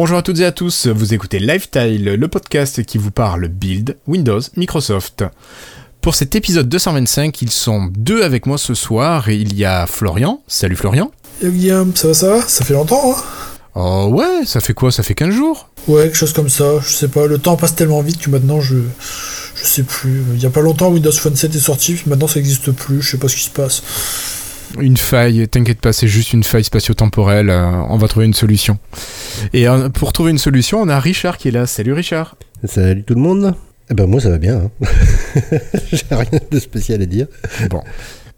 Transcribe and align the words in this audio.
Bonjour 0.00 0.18
à 0.18 0.22
toutes 0.22 0.38
et 0.38 0.44
à 0.44 0.52
tous, 0.52 0.86
vous 0.86 1.12
écoutez 1.12 1.40
Lifestyle, 1.40 2.04
le 2.04 2.28
podcast 2.28 2.84
qui 2.84 2.98
vous 2.98 3.10
parle 3.10 3.48
Build, 3.48 3.96
Windows, 4.06 4.38
Microsoft. 4.54 5.24
Pour 6.00 6.14
cet 6.14 6.36
épisode 6.36 6.68
225, 6.68 7.42
ils 7.42 7.50
sont 7.50 7.90
deux 7.92 8.22
avec 8.22 8.46
moi 8.46 8.58
ce 8.58 8.74
soir 8.74 9.28
et 9.28 9.34
il 9.34 9.56
y 9.56 9.64
a 9.64 9.88
Florian. 9.88 10.40
Salut 10.46 10.76
Florian. 10.76 11.10
Et 11.42 11.50
Guillaume, 11.50 11.96
ça 11.96 12.06
va, 12.06 12.14
ça 12.14 12.28
va? 12.28 12.42
Ça 12.42 12.64
fait 12.64 12.74
longtemps, 12.74 13.10
hein? 13.10 13.20
Oh 13.74 14.10
ouais, 14.12 14.46
ça 14.46 14.60
fait 14.60 14.72
quoi? 14.72 14.92
Ça 14.92 15.02
fait 15.02 15.16
15 15.16 15.34
jours? 15.34 15.68
Ouais, 15.88 16.04
quelque 16.04 16.16
chose 16.16 16.32
comme 16.32 16.48
ça, 16.48 16.78
je 16.80 16.92
sais 16.92 17.08
pas, 17.08 17.26
le 17.26 17.38
temps 17.38 17.56
passe 17.56 17.74
tellement 17.74 18.00
vite 18.00 18.20
que 18.20 18.30
maintenant 18.30 18.60
je. 18.60 18.76
Je 19.56 19.64
sais 19.64 19.82
plus. 19.82 20.22
Il 20.32 20.40
y 20.40 20.46
a 20.46 20.50
pas 20.50 20.60
longtemps, 20.60 20.90
Windows 20.90 21.10
Phone 21.10 21.34
7 21.34 21.56
est 21.56 21.58
sorti, 21.58 21.94
puis 21.94 22.04
maintenant 22.06 22.28
ça 22.28 22.38
existe 22.38 22.70
plus, 22.70 23.02
je 23.02 23.10
sais 23.10 23.18
pas 23.18 23.26
ce 23.26 23.34
qui 23.34 23.42
se 23.42 23.50
passe. 23.50 23.82
Une 24.80 24.96
faille, 24.96 25.48
t'inquiète 25.48 25.80
pas, 25.80 25.92
c'est 25.92 26.08
juste 26.08 26.32
une 26.32 26.44
faille 26.44 26.64
spatio-temporelle, 26.64 27.50
euh, 27.50 27.70
on 27.88 27.96
va 27.96 28.06
trouver 28.08 28.26
une 28.26 28.34
solution. 28.34 28.78
Et 29.52 29.66
euh, 29.68 29.88
pour 29.88 30.12
trouver 30.12 30.30
une 30.30 30.38
solution, 30.38 30.80
on 30.80 30.88
a 30.88 31.00
Richard 31.00 31.38
qui 31.38 31.48
est 31.48 31.52
là. 31.52 31.66
Salut 31.66 31.92
Richard. 31.92 32.36
Salut 32.64 33.02
tout 33.02 33.14
le 33.14 33.20
monde. 33.20 33.54
Eh 33.90 33.94
ben 33.94 34.06
moi 34.06 34.20
ça 34.20 34.28
va 34.30 34.38
bien. 34.38 34.56
hein. 34.56 34.70
J'ai 35.92 36.02
rien 36.10 36.40
de 36.50 36.58
spécial 36.58 37.00
à 37.02 37.06
dire. 37.06 37.26
Bon. 37.70 37.80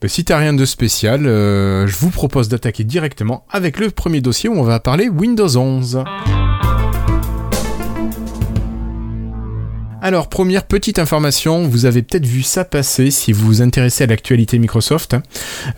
Ben, 0.01 0.09
si 0.09 0.25
t'as 0.25 0.39
rien 0.39 0.55
de 0.55 0.65
spécial, 0.65 1.27
euh, 1.27 1.87
je 1.87 1.97
vous 1.97 2.11
propose 2.11 2.49
d'attaquer 2.49 2.85
directement 2.85 3.45
avec 3.51 3.79
le 3.79 3.91
premier 3.91 4.21
dossier 4.21 4.49
où 4.49 4.55
on 4.55 4.63
va 4.63 4.81
parler 4.81 5.09
Windows 5.09 5.57
11. 5.57 6.05
Alors, 10.03 10.31
première 10.31 10.65
petite 10.65 10.99
information, 10.99 11.69
vous 11.69 11.85
avez 11.85 12.01
peut-être 12.01 12.25
vu 12.25 12.43
ça 12.43 12.65
passer 12.65 13.11
si 13.11 13.33
vous 13.33 13.45
vous 13.47 13.63
intéressez 13.63 14.05
à 14.05 14.07
l'actualité 14.07 14.59
Microsoft. 14.59 15.15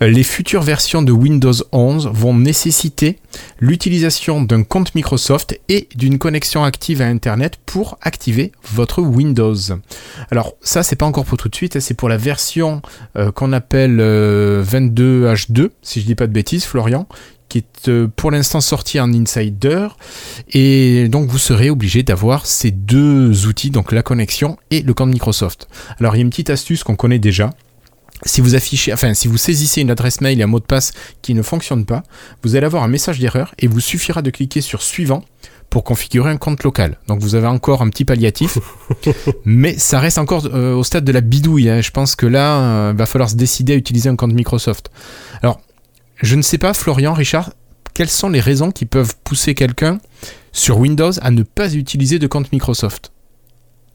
Euh, 0.01 0.07
Les 0.07 0.23
futures 0.23 0.61
versions 0.61 1.01
de 1.01 1.11
Windows 1.11 1.51
11 1.73 2.09
vont 2.13 2.33
nécessiter 2.33 3.19
l'utilisation 3.59 4.41
d'un 4.41 4.63
compte 4.63 4.95
Microsoft 4.95 5.59
et 5.67 5.89
d'une 5.95 6.19
connexion 6.19 6.63
active 6.63 7.01
à 7.01 7.07
Internet 7.07 7.59
pour 7.65 7.97
activer 8.01 8.53
votre 8.71 9.01
Windows. 9.01 9.55
Alors, 10.31 10.53
ça, 10.61 10.83
c'est 10.83 10.95
pas 10.95 11.05
encore 11.05 11.25
pour 11.25 11.37
tout 11.37 11.49
de 11.49 11.55
suite, 11.55 11.75
hein, 11.75 11.81
c'est 11.81 11.93
pour 11.93 12.07
la 12.07 12.17
version 12.17 12.81
euh, 13.17 13.31
qu'on 13.33 13.51
appelle 13.51 13.97
euh, 13.99 14.63
22H2, 14.63 15.69
si 15.81 15.99
je 15.99 16.05
dis 16.05 16.15
pas 16.15 16.27
de 16.27 16.33
bêtises, 16.33 16.63
Florian, 16.63 17.07
qui 17.53 17.59
est 17.59 17.87
euh, 17.87 18.07
pour 18.07 18.31
l'instant 18.31 18.61
sorti 18.61 18.99
en 18.99 19.13
Insider. 19.13 19.87
Et 20.53 21.07
donc 21.07 21.29
vous 21.29 21.37
serez 21.37 21.69
obligé 21.69 22.01
d'avoir 22.01 22.47
ces 22.47 22.71
deux 22.71 23.45
outils, 23.45 23.69
donc 23.69 23.91
la 23.91 24.01
connexion 24.01 24.57
et 24.71 24.81
le 24.81 24.93
compte 24.95 25.09
Microsoft. 25.09 25.67
Alors 25.99 26.15
il 26.15 26.19
y 26.19 26.21
a 26.21 26.23
une 26.23 26.31
petite 26.31 26.49
astuce 26.49 26.83
qu'on 26.83 26.95
connaît 26.95 27.19
déjà. 27.19 27.51
Si 28.25 28.41
vous 28.41 28.55
affichez, 28.55 28.91
enfin 28.91 29.13
si 29.13 29.27
vous 29.27 29.37
saisissez 29.37 29.81
une 29.81 29.91
adresse 29.91 30.19
mail 30.21 30.39
et 30.39 30.43
un 30.43 30.47
mot 30.47 30.59
de 30.59 30.65
passe 30.65 30.93
qui 31.21 31.35
ne 31.35 31.43
fonctionne 31.43 31.85
pas, 31.85 32.01
vous 32.41 32.55
allez 32.55 32.65
avoir 32.65 32.81
un 32.81 32.87
message 32.87 33.19
d'erreur 33.19 33.53
et 33.59 33.67
vous 33.67 33.81
suffira 33.81 34.23
de 34.23 34.31
cliquer 34.31 34.61
sur 34.61 34.81
suivant 34.81 35.23
pour 35.69 35.83
configurer 35.83 36.31
un 36.31 36.37
compte 36.37 36.63
local. 36.63 36.97
Donc 37.07 37.19
vous 37.19 37.35
avez 37.35 37.47
encore 37.47 37.83
un 37.83 37.89
petit 37.89 38.05
palliatif, 38.05 38.57
mais 39.45 39.77
ça 39.77 39.99
reste 39.99 40.17
encore 40.17 40.47
euh, 40.51 40.73
au 40.73 40.83
stade 40.83 41.03
de 41.05 41.11
la 41.11 41.21
bidouille. 41.21 41.69
hein. 41.69 41.81
Je 41.81 41.91
pense 41.91 42.15
que 42.15 42.25
là, 42.25 42.91
il 42.91 42.97
va 42.97 43.05
falloir 43.05 43.29
se 43.29 43.35
décider 43.35 43.73
à 43.73 43.75
utiliser 43.75 44.09
un 44.09 44.15
compte 44.15 44.33
Microsoft. 44.33 44.89
Alors, 45.41 45.59
je 46.23 46.35
ne 46.35 46.41
sais 46.41 46.57
pas, 46.57 46.73
Florian, 46.73 47.13
Richard, 47.13 47.51
quelles 47.93 48.09
sont 48.09 48.29
les 48.29 48.39
raisons 48.39 48.71
qui 48.71 48.85
peuvent 48.85 49.13
pousser 49.23 49.53
quelqu'un 49.53 49.99
sur 50.51 50.79
Windows 50.79 51.11
à 51.21 51.29
ne 51.29 51.43
pas 51.43 51.73
utiliser 51.73 52.17
de 52.17 52.27
compte 52.27 52.51
Microsoft? 52.51 53.11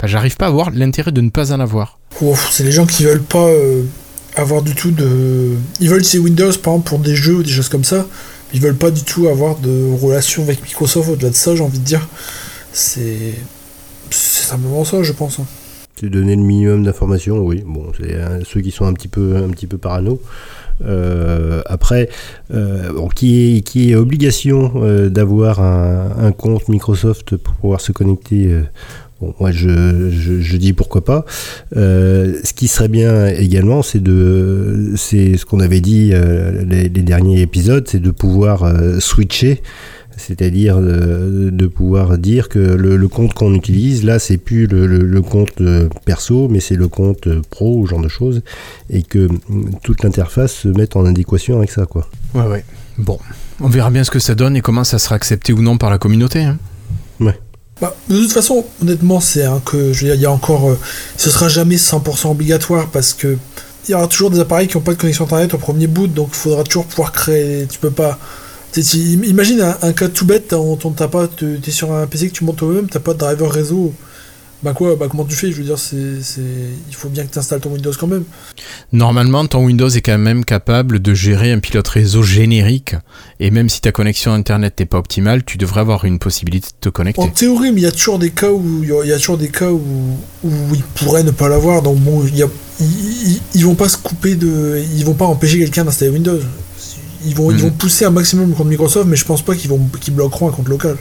J'arrive 0.05 0.37
pas 0.37 0.47
à 0.47 0.50
voir 0.50 0.71
l'intérêt 0.71 1.11
de 1.11 1.21
ne 1.21 1.31
pas 1.31 1.53
en 1.53 1.59
avoir. 1.59 1.99
C'est 2.53 2.62
les 2.62 2.71
gens 2.71 2.87
qui 2.87 3.03
veulent 3.05 3.22
pas 3.22 3.49
euh, 3.49 3.83
avoir 4.37 4.62
du 4.62 4.75
tout 4.75 4.93
de. 4.93 5.55
Ils 5.81 5.89
veulent 5.89 6.05
ces 6.05 6.19
Windows 6.19 6.53
par 6.62 6.75
exemple 6.75 6.89
pour 6.89 6.99
des 7.00 7.16
jeux 7.16 7.37
ou 7.37 7.43
des 7.43 7.50
choses 7.50 7.69
comme 7.69 7.83
ça. 7.83 8.06
Ils 8.55 8.60
veulent 8.60 8.77
pas 8.77 8.93
du 8.93 9.03
tout 9.03 9.27
avoir 9.27 9.56
de 9.56 9.91
relation 10.00 10.45
avec 10.45 10.62
Microsoft 10.62 11.09
au-delà 11.10 11.31
de 11.31 11.34
ça, 11.34 11.56
j'ai 11.56 11.62
envie 11.62 11.81
de 11.81 11.84
dire. 11.84 12.06
C'est. 12.72 13.34
C'est 14.10 14.45
simplement 14.45 14.84
ça, 14.84 15.03
je 15.03 15.12
pense. 15.12 15.41
hein. 15.41 15.47
C'est 16.00 16.09
donner 16.09 16.37
le 16.37 16.43
minimum 16.43 16.84
d'informations, 16.84 17.39
oui. 17.39 17.65
Bon, 17.66 17.91
c'est 17.99 18.15
euh, 18.15 18.43
ceux 18.45 18.60
qui 18.60 18.71
sont 18.71 18.84
un 18.84 18.93
petit 18.93 19.09
peu, 19.09 19.37
un 19.37 19.49
petit 19.49 19.66
peu 19.66 19.78
parano. 19.78 20.21
Euh, 20.84 21.62
après, 21.66 22.09
euh, 22.55 22.93
bon, 22.93 23.09
qui 23.09 23.56
est, 23.59 23.61
qui 23.62 23.91
est 23.91 23.94
obligation 23.94 24.72
euh, 24.77 25.09
d'avoir 25.09 25.61
un, 25.61 26.11
un 26.19 26.33
compte 26.33 26.69
Microsoft 26.69 27.37
pour 27.37 27.55
pouvoir 27.55 27.81
se 27.81 27.93
connecter. 27.93 28.47
euh, 28.47 28.62
Bon, 29.21 29.34
moi, 29.41 29.50
je, 29.50 30.11
je, 30.11 30.39
je 30.41 30.56
dis 30.56 30.72
pourquoi 30.72 31.05
pas. 31.05 31.25
Euh, 31.77 32.39
ce 32.44 32.53
qui 32.53 32.69
serait 32.69 32.87
bien 32.87 33.27
également, 33.27 33.83
c'est 33.83 34.00
de, 34.00 34.93
c'est 34.94 35.37
ce 35.37 35.44
qu'on 35.44 35.59
avait 35.59 35.81
dit 35.81 36.11
euh, 36.12 36.62
les, 36.65 36.83
les 36.89 37.03
derniers 37.03 37.41
épisodes, 37.41 37.84
c'est 37.89 37.99
de 38.00 38.12
pouvoir 38.12 38.72
switcher 39.00 39.60
c'est-à-dire 40.19 40.79
de, 40.81 41.49
de 41.51 41.67
pouvoir 41.67 42.19
dire 42.19 42.49
que 42.51 42.59
le, 42.59 42.97
le 42.97 43.09
compte 43.09 43.33
qu'on 43.34 43.55
utilise, 43.55 44.05
là, 44.05 44.19
c'est 44.19 44.37
plus 44.37 44.67
le, 44.67 44.87
le- 44.87 44.99
le 45.06 45.23
compte 45.23 45.61
euh, 45.61 45.89
perso, 46.05 46.49
mais 46.49 46.61
c'est 46.61 46.75
le 46.75 46.89
compte 46.89 47.27
euh, 47.27 47.41
pro 47.49 47.79
ou 47.79 47.87
ce 47.87 47.91
genre 47.93 48.03
de 48.03 48.09
choses, 48.09 48.43
et 48.91 49.03
que 49.03 49.28
mm, 49.49 49.71
toute 49.83 50.03
l'interface 50.03 50.53
se 50.53 50.69
mette 50.69 50.97
en 50.97 51.07
adéquation 51.07 51.57
avec 51.59 51.71
ça, 51.71 51.87
quoi. 51.87 52.07
Ouais, 52.34 52.47
ouais. 52.47 52.65
Bon, 52.99 53.19
on 53.61 53.69
verra 53.69 53.91
bien 53.91 54.05
ce 54.05 54.11
que 54.11 54.19
ça 54.19 54.34
donne 54.34 54.57
et 54.57 54.61
comment 54.61 54.84
ça 54.84 54.99
sera 54.99 55.15
accepté 55.15 55.53
ou 55.53 55.62
non 55.62 55.78
par 55.78 55.89
la 55.91 55.99
communauté. 55.99 56.43
hein. 56.43 56.59
Bah, 57.81 57.95
de 58.09 58.17
toute 58.23 58.33
façon, 58.33 58.65
honnêtement, 58.83 59.21
c'est 59.21 59.45
un 59.45 59.61
que 59.61 59.93
je 59.93 60.01
veux 60.01 60.07
dire, 60.09 60.15
il 60.17 60.21
y 60.21 60.27
a 60.27 60.33
encore, 60.33 60.69
euh, 60.69 60.78
ce 61.17 61.31
sera 61.31 61.49
jamais 61.49 61.77
100% 61.77 62.28
obligatoire 62.33 62.89
parce 62.91 63.15
que 63.15 63.39
il 63.89 63.93
y 63.93 63.95
aura 63.95 64.09
toujours 64.09 64.31
des 64.33 64.41
appareils 64.41 64.67
qui 64.67 64.77
n'ont 64.77 64.83
pas 64.83 64.95
de 64.95 64.99
connexion 64.99 65.25
internet 65.27 65.55
au 65.55 65.59
premier 65.59 65.87
boot, 65.87 66.12
donc 66.12 66.31
il 66.33 66.37
faudra 66.37 66.65
toujours 66.65 66.87
pouvoir 66.87 67.12
créer. 67.12 67.67
Tu 67.71 67.78
peux 67.78 67.93
pas. 67.93 68.19
Imagine 68.77 69.61
un, 69.61 69.77
un 69.83 69.93
cas 69.93 70.09
tout 70.09 70.27
bête, 70.27 70.49
t'as 70.49 70.56
t'as- 70.97 71.09
pas, 71.09 71.29
t'es 71.29 71.71
sur 71.71 71.93
un 71.93 72.06
PC 72.06 72.29
que 72.29 72.34
tu 72.34 72.45
montes 72.45 72.56
toi-même, 72.56 72.89
t'as 72.89 73.01
pas 73.01 73.15
de 73.15 73.19
driver 73.19 73.51
réseau. 73.51 73.93
Bah 74.61 74.73
quoi, 74.73 74.97
bah 74.97 75.06
comment 75.09 75.25
tu 75.25 75.37
fais 75.37 75.53
Je 75.53 75.59
veux 75.59 75.62
dire, 75.62 75.79
c'est, 75.79 76.21
c'est, 76.21 76.41
il 76.89 76.95
faut 76.97 77.09
bien 77.09 77.25
que 77.25 77.33
tu 77.33 77.39
installes 77.39 77.61
ton 77.61 77.71
Windows 77.71 77.93
quand 77.97 78.09
même. 78.09 78.25
Normalement, 78.93 79.47
ton 79.47 79.65
Windows 79.65 79.89
est 79.89 80.01
quand 80.01 80.19
même 80.19 80.45
capable 80.45 80.99
de 81.01 81.15
gérer 81.15 81.53
un 81.53 81.61
pilote 81.61 81.87
réseau 81.87 82.25
générique. 82.25 82.97
Et 83.39 83.53
même 83.53 83.69
si 83.69 83.81
ta 83.81 83.93
connexion 83.93 84.33
Internet 84.33 84.75
n'est 84.81 84.87
pas 84.87 84.99
optimale, 84.99 85.45
tu 85.45 85.59
devrais 85.59 85.81
avoir 85.83 86.05
une 86.07 86.19
possibilité 86.19 86.71
de 86.71 86.81
te 86.81 86.89
connecter. 86.89 87.23
En 87.23 87.28
théorie, 87.28 87.71
mais 87.71 87.83
il 87.83 87.84
y 87.84 87.87
a 87.87 87.93
toujours 87.93 88.19
des 88.19 88.31
cas 88.31 88.51
où 88.51 88.81
il 88.83 88.89
y 89.09 89.12
a- 89.12 89.19
toujours 89.19 89.39
des 89.39 89.49
cas 89.49 89.71
où, 89.71 89.81
où 90.43 90.51
ils 90.75 90.83
pourraient 90.83 91.23
ne 91.23 91.31
pas 91.31 91.49
l'avoir. 91.49 91.81
Donc 91.83 91.99
bon, 92.01 92.25
il 92.27 92.37
y 92.37 92.43
a- 92.43 92.49
ils, 92.81 92.87
ils- 93.31 93.41
ils 93.55 93.65
vont 93.65 93.77
pas 93.77 93.89
se 93.89 93.97
couper 93.97 94.34
de, 94.34 94.83
ils 94.97 95.05
vont 95.05 95.15
pas 95.15 95.27
empêcher 95.27 95.59
quelqu'un 95.61 95.84
d'installer 95.84 96.11
Windows. 96.11 96.41
Ils 97.25 97.34
vont, 97.34 97.51
ils 97.51 97.59
vont 97.59 97.71
pousser 97.71 98.05
un 98.05 98.11
maximum 98.11 98.53
contre 98.55 98.69
Microsoft, 98.69 99.09
mais 99.09 99.17
je 99.17 99.25
pense 99.25 99.43
pas 99.43 99.55
qu'ils 99.55 99.71
vont, 99.71 99.81
qu'ils 100.01 100.15
bloqueront 100.15 100.49
un 100.49 100.53
compte 100.53 100.69
local. 100.69 100.97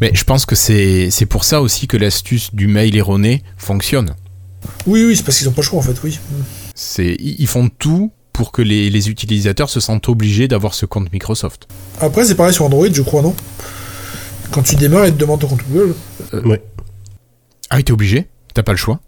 Mais 0.00 0.10
je 0.14 0.24
pense 0.24 0.46
que 0.46 0.54
c'est 0.54 1.10
c'est 1.10 1.26
pour 1.26 1.44
ça 1.44 1.62
aussi 1.62 1.86
que 1.86 1.96
l'astuce 1.96 2.54
du 2.54 2.66
mail 2.66 2.96
erroné 2.96 3.42
fonctionne. 3.56 4.14
Oui, 4.86 5.04
oui, 5.04 5.16
c'est 5.16 5.22
parce 5.22 5.38
qu'ils 5.38 5.48
ont 5.48 5.52
pas 5.52 5.62
le 5.62 5.66
choix 5.66 5.78
en 5.78 5.82
fait, 5.82 5.96
oui. 6.04 6.18
C'est 6.74 7.16
ils 7.18 7.46
font 7.46 7.68
tout 7.68 8.12
pour 8.32 8.52
que 8.52 8.62
les, 8.62 8.90
les 8.90 9.10
utilisateurs 9.10 9.70
se 9.70 9.80
sentent 9.80 10.08
obligés 10.08 10.48
d'avoir 10.48 10.74
ce 10.74 10.86
compte 10.86 11.12
Microsoft. 11.12 11.68
Après, 12.00 12.24
c'est 12.24 12.34
pareil 12.34 12.54
sur 12.54 12.64
Android, 12.64 12.88
je 12.92 13.02
crois, 13.02 13.22
non? 13.22 13.34
Quand 14.50 14.62
tu 14.62 14.74
démarres, 14.76 15.06
ils 15.06 15.14
te 15.14 15.18
demandent 15.18 15.40
ton 15.40 15.48
compte 15.48 15.62
Google. 15.70 15.94
Ah 17.70 17.76
oui, 17.76 17.84
t'es 17.84 17.92
obligé 17.92 18.28
T'as 18.54 18.62
pas 18.62 18.72
le 18.72 18.78
choix 18.78 19.00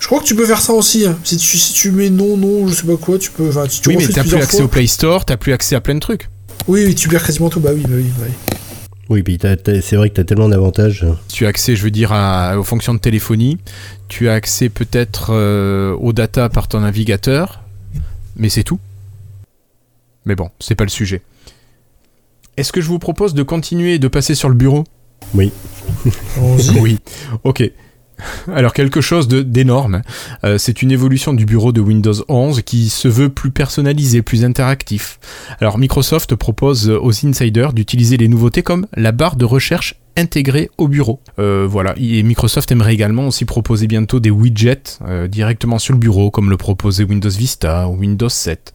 Je 0.00 0.06
crois 0.06 0.20
que 0.20 0.24
tu 0.24 0.34
peux 0.34 0.46
faire 0.46 0.60
ça 0.60 0.72
aussi. 0.72 1.06
hein. 1.06 1.18
Si, 1.24 1.36
tu, 1.36 1.58
si 1.58 1.72
tu 1.74 1.90
mets 1.90 2.10
non, 2.10 2.36
non, 2.36 2.66
je 2.68 2.74
sais 2.74 2.86
pas 2.86 2.96
quoi, 2.96 3.18
tu 3.18 3.30
peux. 3.30 3.48
Enfin, 3.48 3.66
si 3.68 3.80
tu 3.80 3.88
Oui, 3.90 3.96
mais 3.98 4.06
t'as 4.08 4.22
plus 4.22 4.34
accès 4.34 4.56
fois- 4.58 4.66
au 4.66 4.68
Play 4.68 4.86
Store, 4.86 5.24
t'as 5.24 5.36
plus 5.36 5.52
accès 5.52 5.74
à 5.74 5.80
plein 5.80 5.94
de 5.94 6.00
trucs. 6.00 6.28
Oui, 6.66 6.84
oui, 6.86 6.94
tu 6.94 7.08
perds 7.08 7.24
quasiment 7.26 7.50
tout. 7.50 7.60
Bah 7.60 7.70
oui, 7.74 7.82
bah 7.82 7.94
oui. 7.96 8.06
bah 8.18 8.24
oui. 8.26 8.32
Oui, 9.10 9.22
puis 9.22 9.38
c'est 9.40 9.96
vrai 9.96 10.10
que 10.10 10.14
tu 10.16 10.20
as 10.20 10.24
tellement 10.24 10.50
d'avantages. 10.50 11.06
Tu 11.28 11.46
as 11.46 11.48
accès, 11.48 11.74
je 11.76 11.82
veux 11.82 11.90
dire, 11.90 12.12
à- 12.12 12.58
aux 12.58 12.64
fonctions 12.64 12.92
de 12.92 12.98
téléphonie. 12.98 13.56
Tu 14.08 14.28
as 14.28 14.34
accès 14.34 14.68
peut-être 14.68 15.28
euh, 15.32 15.94
aux 15.94 16.12
data 16.12 16.48
par 16.50 16.68
ton 16.68 16.80
navigateur. 16.80 17.62
Mais 18.36 18.50
c'est 18.50 18.64
tout. 18.64 18.78
Mais 20.26 20.34
bon, 20.34 20.50
c'est 20.60 20.74
pas 20.74 20.84
le 20.84 20.90
sujet. 20.90 21.22
Est-ce 22.58 22.70
que 22.70 22.80
je 22.82 22.88
vous 22.88 22.98
propose 22.98 23.32
de 23.34 23.42
continuer 23.42 23.94
et 23.94 23.98
de 23.98 24.08
passer 24.08 24.34
sur 24.34 24.48
le 24.50 24.54
bureau? 24.54 24.84
Oui. 25.34 25.50
Oui. 26.80 26.98
Ok. 27.44 27.62
Alors 28.54 28.72
quelque 28.72 29.00
chose 29.00 29.28
d'énorme. 29.28 30.02
Euh, 30.44 30.58
c'est 30.58 30.82
une 30.82 30.90
évolution 30.90 31.32
du 31.32 31.46
bureau 31.46 31.72
de 31.72 31.80
Windows 31.80 32.14
11 32.28 32.62
qui 32.62 32.88
se 32.88 33.08
veut 33.08 33.28
plus 33.28 33.50
personnalisé, 33.50 34.22
plus 34.22 34.44
interactif. 34.44 35.18
Alors 35.60 35.78
Microsoft 35.78 36.34
propose 36.34 36.88
aux 36.88 37.26
insiders 37.26 37.72
d'utiliser 37.72 38.16
les 38.16 38.28
nouveautés 38.28 38.62
comme 38.62 38.86
la 38.94 39.12
barre 39.12 39.36
de 39.36 39.44
recherche 39.44 39.94
intégrée 40.16 40.70
au 40.78 40.88
bureau. 40.88 41.20
Euh, 41.38 41.66
voilà. 41.68 41.94
Et 41.96 42.22
Microsoft 42.22 42.72
aimerait 42.72 42.94
également 42.94 43.28
aussi 43.28 43.44
proposer 43.44 43.86
bientôt 43.86 44.18
des 44.18 44.30
widgets 44.30 44.98
euh, 45.06 45.28
directement 45.28 45.78
sur 45.78 45.94
le 45.94 46.00
bureau, 46.00 46.30
comme 46.30 46.50
le 46.50 46.56
proposait 46.56 47.04
Windows 47.04 47.28
Vista 47.28 47.88
ou 47.88 47.98
Windows 47.98 48.28
7. 48.28 48.74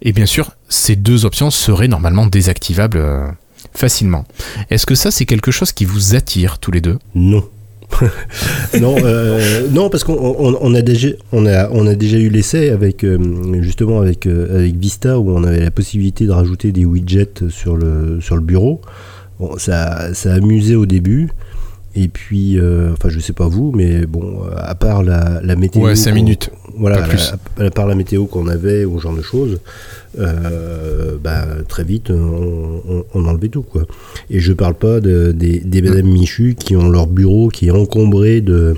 Et 0.00 0.12
bien 0.12 0.26
sûr, 0.26 0.52
ces 0.68 0.96
deux 0.96 1.26
options 1.26 1.50
seraient 1.50 1.88
normalement 1.88 2.26
désactivables 2.26 3.36
facilement. 3.74 4.24
Est-ce 4.70 4.86
que 4.86 4.94
ça, 4.94 5.10
c'est 5.10 5.26
quelque 5.26 5.50
chose 5.50 5.72
qui 5.72 5.84
vous 5.84 6.14
attire 6.14 6.58
tous 6.58 6.70
les 6.70 6.80
deux? 6.80 6.98
Non. 7.14 7.44
non, 8.80 8.96
euh, 9.02 9.68
non, 9.70 9.90
parce 9.90 10.04
qu'on 10.04 10.14
on, 10.14 10.56
on 10.60 10.74
a 10.74 10.82
déjà, 10.82 11.08
on 11.32 11.46
a, 11.46 11.68
on 11.70 11.86
a 11.86 11.94
déjà 11.94 12.18
eu 12.18 12.28
l'essai 12.28 12.70
avec 12.70 13.04
euh, 13.04 13.18
justement 13.60 14.02
euh, 14.02 14.54
avec 14.54 14.76
Vista 14.76 15.18
où 15.18 15.30
on 15.30 15.42
avait 15.44 15.60
la 15.60 15.70
possibilité 15.70 16.26
de 16.26 16.32
rajouter 16.32 16.72
des 16.72 16.84
widgets 16.84 17.48
sur 17.48 17.76
le, 17.76 18.20
sur 18.20 18.36
le 18.36 18.42
bureau. 18.42 18.80
Bon, 19.40 19.56
ça, 19.56 20.14
ça 20.14 20.32
a 20.32 20.36
amusé 20.36 20.74
au 20.76 20.86
début. 20.86 21.30
Et 21.94 22.08
puis, 22.08 22.58
euh, 22.58 22.92
enfin, 22.92 23.08
je 23.08 23.18
sais 23.18 23.32
pas 23.32 23.48
vous, 23.48 23.72
mais 23.74 24.06
bon, 24.06 24.40
à 24.56 24.74
part 24.74 25.02
la, 25.02 25.40
la 25.42 25.56
météo. 25.56 25.82
Ouais, 25.84 25.96
5 25.96 26.10
qu'on- 26.10 26.14
minutes. 26.14 26.50
Voilà, 26.76 27.02
plus. 27.02 27.32
à, 27.58 27.64
à 27.64 27.70
part 27.70 27.86
la 27.88 27.96
météo 27.96 28.26
qu'on 28.26 28.46
avait 28.46 28.84
ou 28.84 28.98
ce 28.98 29.02
genre 29.04 29.16
de 29.16 29.22
choses, 29.22 29.58
euh, 30.20 31.16
bah, 31.22 31.44
très 31.66 31.82
vite, 31.84 32.10
on, 32.10 32.82
on, 32.88 33.04
on 33.14 33.24
enlevait 33.26 33.48
tout, 33.48 33.62
quoi. 33.62 33.82
Et 34.30 34.38
je 34.38 34.52
parle 34.52 34.74
pas 34.74 35.00
de, 35.00 35.32
des, 35.32 35.58
des 35.60 35.82
Madame 35.82 36.06
Michu 36.06 36.54
qui 36.58 36.76
ont 36.76 36.88
leur 36.88 37.08
bureau 37.08 37.48
qui 37.48 37.66
est 37.66 37.70
encombré 37.72 38.40
de, 38.42 38.74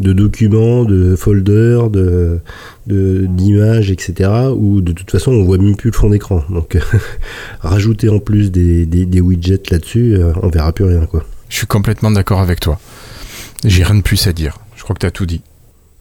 de 0.00 0.12
documents, 0.12 0.84
de 0.84 1.14
folders, 1.16 1.90
de 1.90 2.40
d'images, 2.86 3.90
etc. 3.90 4.30
Où 4.56 4.80
de 4.80 4.92
toute 4.92 5.10
façon, 5.10 5.30
on 5.32 5.44
voit 5.44 5.58
même 5.58 5.76
plus 5.76 5.90
le 5.90 5.96
fond 5.96 6.10
d'écran. 6.10 6.42
Donc, 6.50 6.76
rajouter 7.60 8.08
en 8.08 8.18
plus 8.18 8.50
des, 8.50 8.84
des, 8.86 9.06
des 9.06 9.20
widgets 9.20 9.70
là-dessus, 9.70 10.16
euh, 10.16 10.32
on 10.42 10.48
verra 10.48 10.72
plus 10.72 10.84
rien, 10.86 11.06
quoi. 11.06 11.24
Je 11.48 11.56
suis 11.56 11.66
complètement 11.66 12.10
d'accord 12.10 12.40
avec 12.40 12.60
toi. 12.60 12.78
J'ai 13.64 13.84
rien 13.84 13.94
de 13.96 14.02
plus 14.02 14.26
à 14.26 14.32
dire. 14.32 14.58
Je 14.76 14.82
crois 14.82 14.94
que 14.94 15.00
tu 15.00 15.06
as 15.06 15.10
tout 15.10 15.26
dit. 15.26 15.42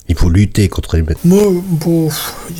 Il 0.10 0.16
faut 0.16 0.30
lutter 0.30 0.68
contre 0.68 0.98
les 0.98 1.04
Moi, 1.24 1.44
bon, 1.66 2.10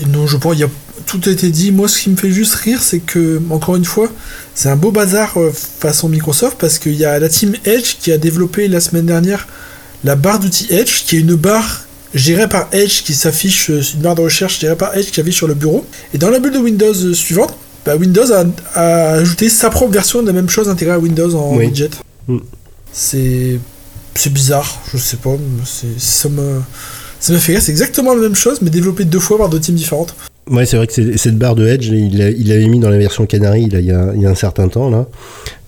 non, 0.08 0.28
je 0.28 0.38
pense, 0.38 0.56
il 0.56 0.60
y 0.62 0.64
a, 0.64 0.70
tout 1.06 1.20
a 1.26 1.30
été 1.30 1.50
dit. 1.50 1.72
Moi, 1.74 1.90
ce 1.90 2.00
qui 2.02 2.10
me 2.10 2.16
fait 2.16 2.32
juste 2.32 2.56
rire, 2.56 2.82
c'est 2.82 3.00
que, 3.00 3.42
encore 3.50 3.76
une 3.76 3.84
fois, 3.84 4.10
c'est 4.56 4.70
un 4.70 4.78
beau 4.78 4.92
bazar 4.92 5.38
euh, 5.38 5.52
façon 5.52 6.08
Microsoft 6.08 6.58
parce 6.58 6.80
qu'il 6.80 6.94
y 6.94 7.04
a 7.04 7.20
la 7.20 7.28
team 7.28 7.54
Edge 7.66 7.98
qui 8.00 8.12
a 8.14 8.18
développé 8.18 8.68
la 8.70 8.80
semaine 8.80 9.06
dernière 9.06 9.48
la 10.06 10.16
barre 10.16 10.40
d'outils 10.40 10.68
Edge, 10.70 11.04
qui 11.06 11.18
est 11.18 11.20
une 11.20 11.36
barre 11.36 11.84
gérée 12.14 12.48
par 12.48 12.68
Edge 12.72 13.04
qui 13.04 13.14
s'affiche, 13.14 13.70
euh, 13.70 13.82
une 13.94 14.02
barre 14.02 14.16
de 14.16 14.22
recherche 14.22 14.60
gérée 14.60 14.78
par 14.78 14.96
Edge 14.96 15.12
qui 15.12 15.20
affiche 15.20 15.36
sur 15.36 15.48
le 15.48 15.54
bureau. 15.54 15.86
Et 16.14 16.18
dans 16.18 16.30
la 16.30 16.40
bulle 16.40 16.54
de 16.54 16.60
Windows 16.60 16.94
euh, 16.94 17.14
suivante, 17.14 17.54
bah, 17.86 17.98
Windows 17.98 18.32
a, 18.32 18.46
a 18.76 19.10
ajouté 19.16 19.50
sa 19.50 19.70
propre 19.70 19.92
version 19.92 20.22
de 20.22 20.28
la 20.28 20.34
même 20.34 20.50
chose 20.50 20.70
intégrée 20.70 20.94
à 20.94 21.00
Windows 21.00 21.36
en 21.36 21.58
Oui. 21.58 21.66
widget. 21.66 21.90
Mm. 22.30 22.38
C'est 22.94 23.60
c'est 24.16 24.32
bizarre, 24.32 24.80
je 24.94 24.98
sais 24.98 25.18
pas, 25.18 25.36
c'est 25.66 26.00
ça 26.00 26.30
me 26.30 26.62
ça 27.20 27.34
m'a 27.34 27.40
fait 27.40 27.54
rire, 27.54 27.62
c'est 27.62 27.72
exactement 27.72 28.14
la 28.14 28.22
même 28.22 28.36
chose, 28.36 28.62
mais 28.62 28.70
développé 28.70 29.06
deux 29.06 29.20
fois 29.20 29.38
par 29.40 29.50
deux 29.50 29.60
teams 29.60 29.76
différentes. 29.76 30.16
Ouais, 30.50 30.66
c'est 30.66 30.76
vrai 30.78 30.88
que 30.88 31.18
cette 31.18 31.38
barre 31.38 31.56
de 31.56 31.66
Edge, 31.66 31.88
il 31.88 32.18
l'a- 32.18 32.30
il 32.30 32.50
l'avait 32.50 32.68
mis 32.68 32.80
dans 32.80 32.90
la 32.90 32.98
version 32.98 33.26
Canary 33.26 33.64
il, 33.64 33.74
y 33.74 33.92
a, 33.92 34.12
il 34.14 34.22
y 34.22 34.26
a 34.26 34.30
un 34.30 34.36
certain 34.36 34.68
temps 34.68 34.90
là. 34.90 35.08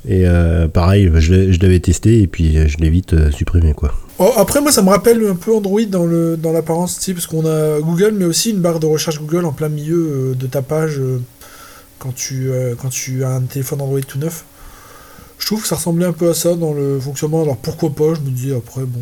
Et 0.08 0.28
euh, 0.28 0.68
pareil, 0.68 1.10
je 1.18 1.60
l'avais 1.62 1.80
testé 1.80 2.22
et 2.22 2.28
puis 2.28 2.56
euh, 2.58 2.68
je 2.68 2.78
l'ai 2.78 2.90
vite 2.92 3.14
euh, 3.14 3.32
supprimé 3.32 3.74
quoi. 3.74 3.92
Oh, 4.20 4.32
après, 4.38 4.62
moi, 4.62 4.72
ça 4.72 4.82
me 4.84 4.90
rappelle 4.90 5.26
un 5.28 5.36
peu 5.36 5.54
Android 5.56 5.82
dans 5.90 6.06
le 6.06 6.38
dans 6.38 6.52
l'apparence, 6.52 6.98
tu 7.00 7.06
sais, 7.06 7.14
parce 7.14 7.26
qu'on 7.26 7.46
a 7.48 7.80
Google, 7.80 8.14
mais 8.16 8.26
aussi 8.26 8.52
une 8.52 8.60
barre 8.60 8.80
de 8.80 8.86
recherche 8.86 9.20
Google 9.20 9.46
en 9.46 9.52
plein 9.52 9.70
milieu 9.70 10.36
de 10.38 10.46
ta 10.46 10.62
page 10.62 11.02
quand 11.98 12.14
tu 12.14 12.52
euh, 12.52 12.76
quand 12.80 12.90
tu 12.90 13.24
as 13.24 13.30
un 13.32 13.42
téléphone 13.42 13.82
Android 13.82 14.00
tout 14.08 14.20
neuf. 14.20 14.44
Je 15.40 15.46
trouve 15.46 15.62
que 15.62 15.68
ça 15.68 15.76
ressemblait 15.76 16.06
un 16.06 16.14
peu 16.14 16.30
à 16.30 16.34
ça 16.34 16.56
dans 16.56 16.74
le 16.74 17.00
fonctionnement. 17.00 17.44
Alors 17.44 17.58
pourquoi 17.58 17.90
pas 17.92 18.14
Je 18.16 18.22
me 18.22 18.30
dis 18.36 18.52
après, 18.54 18.82
bon. 18.82 19.00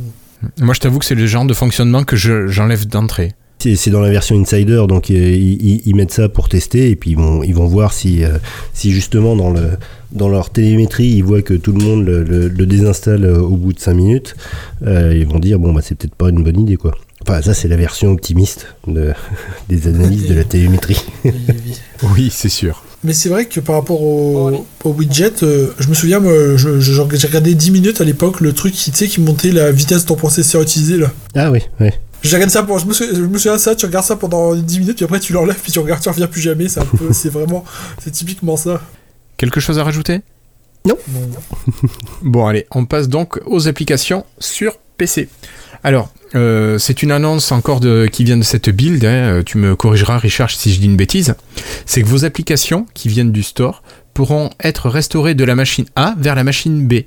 Moi, 0.60 0.74
je 0.74 0.80
t'avoue 0.82 1.00
que 1.00 1.06
c'est 1.06 1.16
le 1.16 1.26
genre 1.28 1.46
de 1.46 1.54
fonctionnement 1.54 2.04
que 2.04 2.16
je- 2.16 2.48
j'enlève 2.48 2.86
d'entrée. 2.88 3.34
C'est 3.60 3.92
dans 3.92 4.02
la 4.02 4.10
version 4.10 4.38
Insider, 4.38 4.84
donc 4.90 5.10
euh, 5.10 5.14
ils, 5.14 5.54
ils- 5.66 5.82
ils 5.86 5.96
mettent 5.96 6.12
ça 6.12 6.28
pour 6.28 6.50
tester 6.50 6.90
et 6.90 6.98
puis 6.98 7.12
ils 7.12 7.16
vont, 7.18 7.44
ils 7.44 7.56
vont 7.56 7.66
voir 7.66 7.94
si, 7.94 8.26
euh, 8.26 8.38
si 8.74 8.92
justement 8.92 9.38
dans, 9.38 9.52
le, 9.52 9.78
dans 10.12 10.28
leur 10.28 10.50
télémétrie 10.50 11.06
ils 11.08 11.24
voient 11.24 11.42
que 11.42 11.54
tout 11.54 11.72
le 11.72 11.82
monde 11.82 12.04
le, 12.06 12.24
le- 12.26 12.50
le 12.50 12.66
désinstalle 12.66 13.24
euh, 13.24 13.40
au 13.40 13.56
bout 13.56 13.72
de 13.72 13.80
5 13.80 13.94
minutes. 13.94 14.36
euh, 14.86 15.16
ils 15.18 15.26
vont 15.26 15.40
dire 15.40 15.60
bon 15.60 15.72
bah 15.72 15.80
c'est 15.82 15.96
peut-être 15.96 16.16
pas 16.16 16.28
une 16.28 16.44
bonne 16.44 16.60
idée 16.60 16.76
quoi. 16.76 16.94
Enfin 17.22 17.42
ça 17.42 17.54
c'est 17.54 17.70
la 17.70 17.78
version 17.78 18.12
optimiste 18.12 18.68
de, 18.86 19.14
des 19.70 19.88
analyses 19.88 20.28
de 20.28 20.34
la 20.34 20.44
télémétrie. 20.44 21.02
Oui, 22.14 22.30
c'est 22.34 22.50
sûr. 22.50 22.83
Mais 23.04 23.14
c'est 23.14 23.30
vrai 23.30 23.46
que 23.46 23.60
par 23.60 23.76
rapport 23.76 24.02
au, 24.02 24.66
au 24.84 24.90
widget, 24.94 25.44
euh, 25.44 25.74
je 25.80 25.88
me 25.90 25.94
souviens, 25.94 26.20
moi, 26.20 26.34
je- 26.56 26.80
je- 26.80 26.94
j'ai 27.16 27.28
regardé 27.28 27.54
10 27.54 27.72
minutes 27.72 28.00
à 28.00 28.04
l'époque, 28.06 28.40
le 28.40 28.54
truc 28.54 28.74
qui, 28.74 28.92
qui 28.92 29.22
montait 29.22 29.52
la 29.52 29.72
vitesse 29.72 30.04
de 30.04 30.08
ton 30.08 30.16
processeur 30.16 30.62
utilisé 30.62 30.98
là. 30.98 31.12
Ah 31.36 31.52
oui. 31.52 31.60
J'ai 32.24 32.36
regardé 32.38 32.54
ça 32.54 32.64
pour, 32.64 32.80
je 32.80 32.86
me, 32.86 32.94
souviens, 32.94 33.14
je 33.14 33.22
me 33.22 33.38
souviens 33.38 33.56
de 33.56 33.62
ça, 33.62 33.76
tu 33.76 33.86
regardes 33.86 34.06
ça 34.06 34.16
pendant 34.16 34.56
10 34.56 34.80
minutes, 34.80 34.96
puis 34.96 35.04
après 35.06 35.20
tu 35.20 35.34
l'enlèves, 35.34 35.60
puis 35.62 35.74
tu 35.74 35.80
regardes, 35.80 36.02
tu 36.02 36.08
reviens 36.08 36.28
plus 36.28 36.40
jamais, 36.42 36.70
c'est 36.70 36.80
un 36.80 36.86
peu, 36.86 37.08
c'est 37.12 37.28
vraiment, 37.30 37.66
c'est 38.02 38.12
typiquement 38.12 38.56
ça. 38.56 38.80
Quelque 39.36 39.60
chose 39.60 39.78
à 39.80 39.84
rajouter? 39.84 40.22
Non. 40.88 40.98
Bon, 42.22 42.46
allez, 42.46 42.66
on 42.72 42.86
passe 42.86 43.10
donc 43.10 43.40
aux 43.46 43.68
applications 43.68 44.26
sur 44.40 44.78
PC. 44.98 45.28
Alors, 45.84 46.14
euh, 46.36 46.78
c'est 46.78 47.04
une 47.04 47.12
annonce 47.12 47.52
encore 47.52 47.80
de, 47.80 48.08
qui 48.12 48.24
vient 48.24 48.38
de 48.38 48.44
cette 48.44 48.70
build. 48.70 49.04
hein, 49.06 49.10
euh, 49.10 49.44
tu 49.44 49.58
me 49.58 49.76
corrigeras, 49.76 50.18
Richard, 50.18 50.52
si 50.52 50.74
je 50.74 50.80
dis 50.80 50.86
une 50.86 50.96
bêtise. 50.96 51.36
C'est 51.86 52.02
que 52.02 52.08
vos 52.08 52.26
applications 52.26 52.86
qui 52.94 53.08
viennent 53.08 53.32
du 53.32 53.44
store 53.44 53.84
pourront 54.14 54.50
être 54.64 54.90
restaurées 54.90 55.36
de 55.36 55.44
la 55.44 55.56
machine 55.56 55.86
A 55.96 56.16
vers 56.18 56.36
la 56.36 56.44
machine 56.44 56.88
B. 56.88 57.02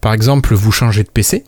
Par 0.00 0.12
exemple, 0.12 0.54
vous 0.54 0.72
changez 0.72 1.02
de 1.02 1.08
PC. 1.08 1.44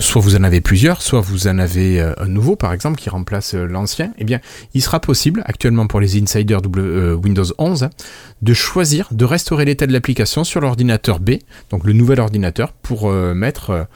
Soit 0.00 0.20
vous 0.20 0.36
en 0.36 0.42
avez 0.42 0.60
plusieurs, 0.60 1.02
soit 1.02 1.20
vous 1.20 1.48
en 1.48 1.58
avez 1.58 2.00
euh, 2.00 2.12
un 2.18 2.26
nouveau, 2.26 2.56
par 2.56 2.72
exemple, 2.72 2.98
qui 2.98 3.10
remplace 3.10 3.54
euh, 3.54 3.66
l'ancien. 3.66 4.12
Eh 4.18 4.24
bien, 4.24 4.40
il 4.74 4.82
sera 4.82 5.00
possible, 5.00 5.42
actuellement 5.46 5.86
pour 5.86 6.00
les 6.00 6.20
insiders 6.20 6.60
euh, 6.76 7.14
Windows 7.14 7.44
11, 7.58 7.84
hein, 7.84 7.90
de 8.42 8.54
choisir 8.54 9.08
de 9.10 9.24
restaurer 9.24 9.64
l'état 9.64 9.86
de 9.86 9.92
l'application 9.92 10.44
sur 10.44 10.60
l'ordinateur 10.60 11.20
B, 11.20 11.36
donc 11.70 11.84
le 11.84 11.92
nouvel 11.92 12.20
ordinateur, 12.20 12.72
pour 12.72 13.10
mettre 13.10 13.86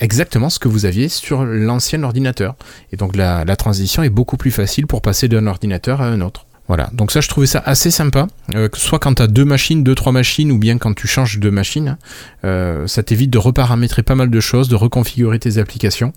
exactement 0.00 0.48
ce 0.48 0.58
que 0.58 0.68
vous 0.68 0.86
aviez 0.86 1.08
sur 1.08 1.44
l'ancien 1.44 2.02
ordinateur. 2.02 2.54
Et 2.92 2.96
donc 2.96 3.14
la 3.16 3.56
transition 3.56 4.02
est 4.02 4.10
beaucoup 4.10 4.36
plus 4.36 4.50
facile 4.50 4.86
pour 4.86 5.02
passer 5.02 5.28
d'un 5.28 5.46
ordinateur 5.46 6.00
à 6.00 6.06
un 6.06 6.20
autre. 6.20 6.46
Voilà, 6.74 6.88
donc 6.94 7.12
ça 7.12 7.20
je 7.20 7.28
trouvais 7.28 7.46
ça 7.46 7.62
assez 7.66 7.90
sympa, 7.90 8.28
euh, 8.54 8.70
que 8.70 8.78
soit 8.78 8.98
quand 8.98 9.16
tu 9.16 9.22
as 9.22 9.26
deux 9.26 9.44
machines, 9.44 9.84
deux, 9.84 9.94
trois 9.94 10.10
machines, 10.10 10.50
ou 10.50 10.56
bien 10.56 10.78
quand 10.78 10.94
tu 10.94 11.06
changes 11.06 11.38
de 11.38 11.50
machine, 11.50 11.98
euh, 12.46 12.86
ça 12.86 13.02
t'évite 13.02 13.28
de 13.28 13.36
reparamétrer 13.36 14.02
pas 14.02 14.14
mal 14.14 14.30
de 14.30 14.40
choses, 14.40 14.70
de 14.70 14.74
reconfigurer 14.74 15.38
tes 15.38 15.58
applications. 15.58 16.14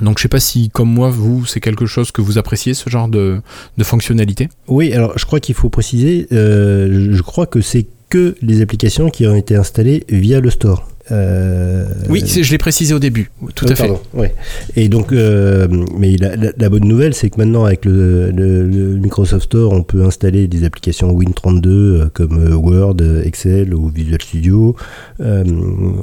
Donc 0.00 0.18
je 0.18 0.22
sais 0.22 0.28
pas 0.28 0.40
si 0.40 0.68
comme 0.70 0.92
moi, 0.92 1.10
vous, 1.10 1.46
c'est 1.46 1.60
quelque 1.60 1.86
chose 1.86 2.10
que 2.10 2.20
vous 2.20 2.38
appréciez, 2.38 2.74
ce 2.74 2.90
genre 2.90 3.06
de, 3.06 3.40
fonctionnalité. 3.82 4.48
Oui, 4.66 4.92
alors 4.92 5.16
je 5.16 5.24
crois 5.26 5.38
qu'il 5.38 5.54
faut 5.54 5.68
préciser, 5.68 6.26
euh, 6.32 7.10
je 7.12 7.22
crois 7.22 7.46
que 7.46 7.60
c'est 7.60 7.86
que 8.10 8.34
les 8.42 8.62
applications 8.62 9.10
qui 9.10 9.28
ont 9.28 9.36
été 9.36 9.54
installées 9.54 10.02
via 10.08 10.40
le 10.40 10.50
store. 10.50 10.88
Euh, 11.10 11.84
Oui, 12.08 12.22
je 12.26 12.50
l'ai 12.50 12.58
précisé 12.58 12.94
au 12.94 12.98
début, 12.98 13.30
tout 13.54 13.66
Euh, 13.66 13.72
à 13.72 13.74
fait. 13.74 13.86
pardon, 13.88 14.00
ouais. 14.14 14.34
Et 14.76 14.88
donc, 14.88 15.12
euh, 15.12 15.66
mais 15.98 16.16
la, 16.16 16.36
la- 16.36 16.52
la 16.56 16.68
bonne 16.68 16.84
nouvelle, 16.86 17.12
c'est 17.14 17.28
que 17.30 17.38
maintenant, 17.38 17.64
avec 17.64 17.84
le, 17.84 18.30
le- 18.30 18.66
le 18.68 18.96
Microsoft 18.98 19.44
Store, 19.46 19.72
on 19.72 19.82
peut 19.82 20.04
installer 20.04 20.46
des 20.46 20.64
applications 20.64 21.12
Win32 21.12 21.66
euh, 21.68 22.06
comme 22.14 22.38
euh, 22.38 22.54
Word, 22.54 22.96
euh, 23.00 23.22
Excel 23.24 23.74
ou 23.74 23.88
Visual 23.88 24.22
Studio 24.22 24.76
euh, 25.20 25.42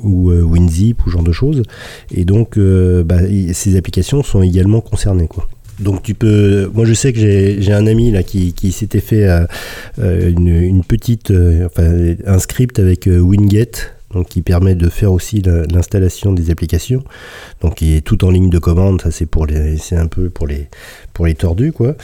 ou 0.04 0.32
euh, 0.32 0.42
WinZip 0.42 1.06
ou 1.06 1.10
ce 1.10 1.14
genre 1.14 1.24
de 1.24 1.32
choses. 1.32 1.64
Et 2.14 2.26
donc, 2.26 2.58
euh, 2.58 3.04
bah, 3.04 3.20
ces 3.54 3.78
applications 3.78 4.22
sont 4.24 4.42
également 4.44 4.82
concernées, 4.82 5.28
quoi. 5.28 5.48
Donc 5.80 6.04
tu 6.04 6.14
peux, 6.14 6.70
moi 6.74 6.84
je 6.84 6.94
sais 6.94 7.14
que 7.14 7.20
j'ai 7.22 7.72
un 7.72 7.88
ami 7.88 8.12
là 8.12 8.22
qui, 8.22 8.52
qui 8.52 8.74
s'était 8.74 9.00
fait 9.00 9.24
euh, 9.30 9.46
euh, 10.00 10.30
une, 10.30 10.50
une 10.50 10.84
petite, 10.84 11.32
euh, 11.32 11.68
enfin 11.68 11.90
un 12.26 12.38
script 12.40 12.80
avec 12.80 13.08
euh, 13.08 13.20
Winget, 13.20 13.72
donc 14.14 14.28
qui 14.28 14.42
permet 14.42 14.76
de 14.76 14.90
faire 14.90 15.12
aussi 15.12 15.42
la- 15.42 15.66
l'installation 15.66 16.34
des 16.34 16.50
applications. 16.52 17.04
Donc 17.62 17.76
qui 17.76 17.96
est 17.96 18.02
tout 18.02 18.24
en 18.26 18.30
ligne 18.32 18.50
de 18.50 18.60
commande. 18.60 19.02
Ça 19.02 19.12
c'est 19.12 19.26
pour 19.26 19.46
les 19.46 19.78
c'est 19.78 19.96
un 19.96 20.08
peu 20.08 20.30
pour 20.30 20.48
les 20.48 20.68
pour 21.14 21.26
les 21.26 21.36
tordus 21.36 21.72
quoi. 21.72 21.96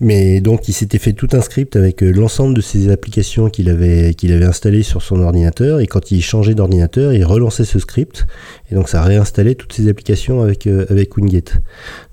Mais 0.00 0.40
donc 0.40 0.68
il 0.68 0.72
s'était 0.72 0.98
fait 0.98 1.12
tout 1.12 1.28
un 1.32 1.40
script 1.40 1.76
avec 1.76 2.02
euh, 2.02 2.10
l'ensemble 2.10 2.54
de 2.54 2.60
ces 2.60 2.90
applications 2.90 3.48
qu'il 3.48 3.68
avait 3.68 4.14
qu'il 4.14 4.32
avait 4.32 4.44
installées 4.44 4.82
sur 4.82 5.02
son 5.02 5.20
ordinateur. 5.20 5.80
Et 5.80 5.86
quand 5.86 6.10
il 6.10 6.22
changeait 6.22 6.54
d'ordinateur 6.54 7.12
il 7.12 7.24
relançait 7.24 7.64
ce 7.64 7.78
script. 7.78 8.26
Et 8.70 8.74
donc 8.74 8.88
ça 8.88 9.02
réinstallait 9.02 9.54
toutes 9.54 9.72
ces 9.72 9.88
applications 9.88 10.42
avec 10.42 10.66
euh, 10.66 10.86
avec 10.90 11.16
Winget. 11.16 11.44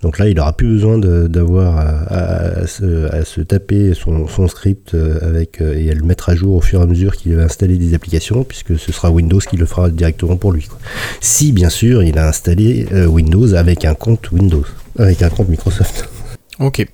Donc 0.01 0.19
là 0.19 0.27
il 0.27 0.39
aura 0.39 0.53
plus 0.55 0.67
besoin 0.67 0.97
d'avoir 0.99 1.77
à, 1.77 2.67
se, 2.67 3.11
à 3.11 3.25
se 3.25 3.41
taper 3.41 3.93
son, 3.93 4.27
script 4.47 4.93
euh, 4.93 5.17
avec 5.21 5.61
et 5.61 5.89
à 5.89 5.93
le 5.93 6.03
mettre 6.03 6.29
à 6.29 6.35
jour 6.35 6.55
au 6.55 6.61
fur 6.61 6.79
et 6.79 6.83
à 6.83 6.85
mesure 6.85 7.15
qu'il 7.15 7.35
va 7.35 7.43
installer 7.43 7.77
des 7.77 7.93
applications 7.93 8.43
puisque 8.43 8.77
ce 8.77 8.91
sera 8.91 9.09
Windows 9.23 9.39
qui 9.39 9.57
le 9.57 9.65
fera 9.65 9.89
directement 9.89 10.35
pour 10.37 10.51
lui 10.51 10.65
quoi. 10.65 10.77
si 11.21 11.51
bien 11.51 11.69
sûr 11.69 12.03
il 12.03 12.17
a 12.17 12.27
installé 12.27 12.85
euh, 12.91 13.05
Windows 13.07 13.53
avec 13.53 13.85
un 13.85 13.95
compte 13.95 14.31
Windows 14.31 14.65
avec 14.99 15.21
un 15.23 15.29
compte 15.29 15.49
Microsoft 15.49 16.09
Ok. 16.59 16.85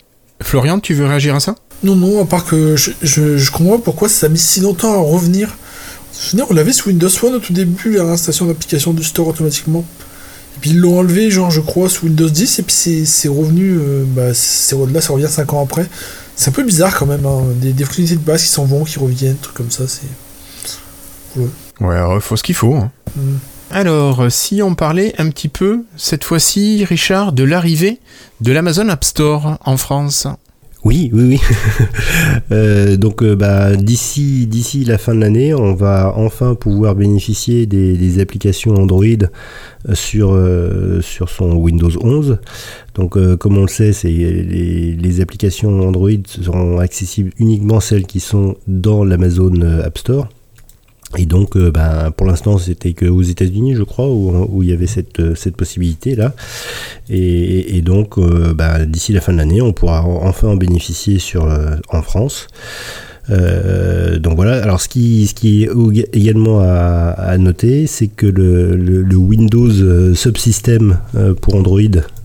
Florian, 0.41 0.79
tu 0.79 0.93
veux 0.93 1.05
réagir 1.05 1.36
à 1.36 1.39
ça? 1.39 1.55
Non, 1.83 1.95
non, 1.95 2.21
à 2.21 2.25
part 2.25 2.45
que 2.45 2.75
je, 2.75 2.91
je, 3.01 3.38
je 3.38 3.51
comprends 3.51 3.77
pourquoi 3.77 4.07
ça 4.09 4.27
a 4.27 4.29
mis 4.29 4.38
si 4.38 4.62
longtemps 4.62 4.93
à 4.93 4.98
revenir. 4.98 5.57
On 6.50 6.53
l'avait 6.53 6.74
sous 6.74 6.89
Windows 6.89 7.09
Phone 7.09 7.36
au 7.36 7.39
tout 7.39 7.53
début, 7.53 7.95
la 7.95 8.05
réinstallation 8.05 8.45
d'application 8.45 8.93
du 8.93 9.03
store 9.03 9.27
automatiquement. 9.27 9.86
Et 10.55 10.59
puis 10.62 10.69
ils 10.71 10.79
l'ont 10.79 11.00
enlevé, 11.00 11.29
genre, 11.29 11.51
je 11.51 11.62
crois, 11.62 11.89
sous 11.89 12.05
Windows 12.05 12.29
10, 12.29 12.59
et 12.59 12.63
puis 12.63 12.74
c'est 12.75 13.05
c'est 13.05 13.27
revenu, 13.27 13.77
euh, 13.77 14.03
bah, 14.07 14.33
c'est 14.33 14.75
là, 14.91 15.01
ça 15.01 15.13
revient 15.13 15.27
5 15.29 15.53
ans 15.53 15.63
après. 15.63 15.86
C'est 16.36 16.50
un 16.50 16.53
peu 16.53 16.63
bizarre 16.63 16.98
quand 16.98 17.05
même, 17.05 17.25
hein, 17.25 17.43
des, 17.62 17.74
des 17.74 17.83
fonctionnalités 17.83 18.15
de 18.15 18.25
base 18.25 18.43
qui 18.43 18.50
s'en 18.50 18.65
vont, 18.65 18.83
qui 18.86 18.98
reviennent, 19.00 19.38
trucs 19.41 19.55
comme 19.55 19.71
ça, 19.71 19.83
c'est. 19.88 21.39
Ouais, 21.39 21.48
il 21.81 22.21
faut 22.21 22.36
ce 22.36 22.43
qu'il 22.43 22.55
faut. 22.55 22.75
hein. 22.75 22.91
Mm. 23.15 23.36
Alors, 23.71 24.21
euh, 24.21 24.29
si 24.29 24.63
on 24.63 24.74
parlait 24.74 25.13
un 25.19 25.29
petit 25.29 25.48
peu, 25.48 25.83
cette 25.95 26.24
fois-ci, 26.24 26.86
Richard, 26.86 27.33
de 27.33 27.43
l'arrivée 27.43 28.00
de 28.41 28.51
l'Amazon 28.51 28.89
App 28.89 29.03
Store 29.03 29.57
en 29.63 29.77
France. 29.77 30.27
Oui, 30.86 31.09
oui, 31.13 31.24
oui. 31.24 31.39
Euh, 32.51 32.98
donc, 32.98 33.21
euh, 33.21 33.36
bah, 33.36 33.75
d'ici, 33.75 34.48
d'ici 34.48 34.83
la 34.83 34.98
fin 34.98 35.13
de 35.13 35.19
l'année, 35.19 35.53
on 35.53 35.75
va 35.75 36.13
enfin 36.15 36.55
pouvoir 36.55 36.95
bénéficier 36.95 37.67
des, 37.67 38.19
applications 38.19 38.74
Android 38.74 39.03
euh, 39.05 39.93
sur, 39.93 40.36
sur 41.03 41.29
son 41.29 41.53
Windows 41.53 41.91
11. 42.01 42.39
Donc, 42.95 43.17
comme 43.38 43.57
on 43.57 43.62
le 43.62 43.67
sait, 43.67 43.93
c'est 43.93 44.09
les, 44.09 44.93
les, 44.93 45.21
applications 45.21 45.88
Android 45.88 46.09
seront 46.25 46.79
accessibles 46.79 47.31
uniquement 47.38 47.79
celles 47.79 48.07
qui 48.07 48.19
sont 48.19 48.55
dans 48.67 49.03
l'Amazon 49.03 49.62
App 49.83 49.98
Store. 49.98 50.27
Et 51.17 51.25
donc, 51.25 51.57
euh, 51.57 51.71
ben, 51.71 52.11
pour 52.15 52.27
l'instant, 52.27 52.57
c'était 52.59 52.93
qu'aux 52.93 53.21
États-Unis, 53.21 53.75
je 53.75 53.83
crois, 53.83 54.07
où, 54.07 54.61
il 54.61 54.69
y 54.69 54.73
avait 54.73 54.87
cette, 54.87 55.19
euh, 55.19 55.33
cette 55.35 55.55
possibilité-là. 55.55 56.33
Et, 57.09 57.81
donc, 57.81 58.19
euh, 58.19 58.53
ben, 58.53 58.85
d'ici 58.85 59.13
la 59.13 59.21
fin 59.21 59.33
de 59.33 59.37
l'année, 59.37 59.61
on 59.61 59.73
pourra 59.73 60.03
enfin 60.03 60.49
en 60.49 60.55
bénéficier 60.55 61.17
sur, 61.17 61.47
en 61.89 62.01
France. 62.03 62.47
donc 63.29 64.35
voilà, 64.35 64.61
alors 64.61 64.81
ce 64.81 64.89
qui, 64.89 65.25
ce 65.27 65.33
qui 65.33 65.63
est 65.63 66.15
également 66.15 66.59
à, 66.61 67.37
noter, 67.39 67.87
c'est 67.87 68.07
que 68.07 68.27
le, 68.27 68.75
le, 68.75 69.15
Windows 69.15 70.13
Subsystem 70.13 70.99
pour 71.41 71.55
Android, 71.55 71.81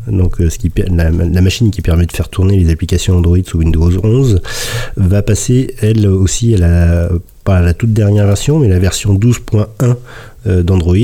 donc 0.08 0.36
ce 0.38 0.58
qui, 0.58 0.70
la, 0.76 1.10
la, 1.10 1.40
machine 1.40 1.70
qui 1.70 1.80
permet 1.80 2.04
de 2.04 2.12
faire 2.12 2.28
tourner 2.28 2.58
les 2.58 2.70
applications 2.70 3.16
Android 3.16 3.38
sous 3.46 3.58
Windows 3.58 3.90
11, 4.02 4.42
va 4.96 5.22
passer 5.22 5.74
elle 5.80 6.06
aussi 6.06 6.54
à 6.54 6.58
la 6.58 7.08
pas 7.44 7.60
la 7.60 7.74
toute 7.74 7.92
dernière 7.92 8.26
version, 8.26 8.58
mais 8.58 8.68
la 8.68 8.78
version 8.78 9.14
12.1 9.14 9.94
euh, 10.46 10.62
d'Android. 10.62 10.96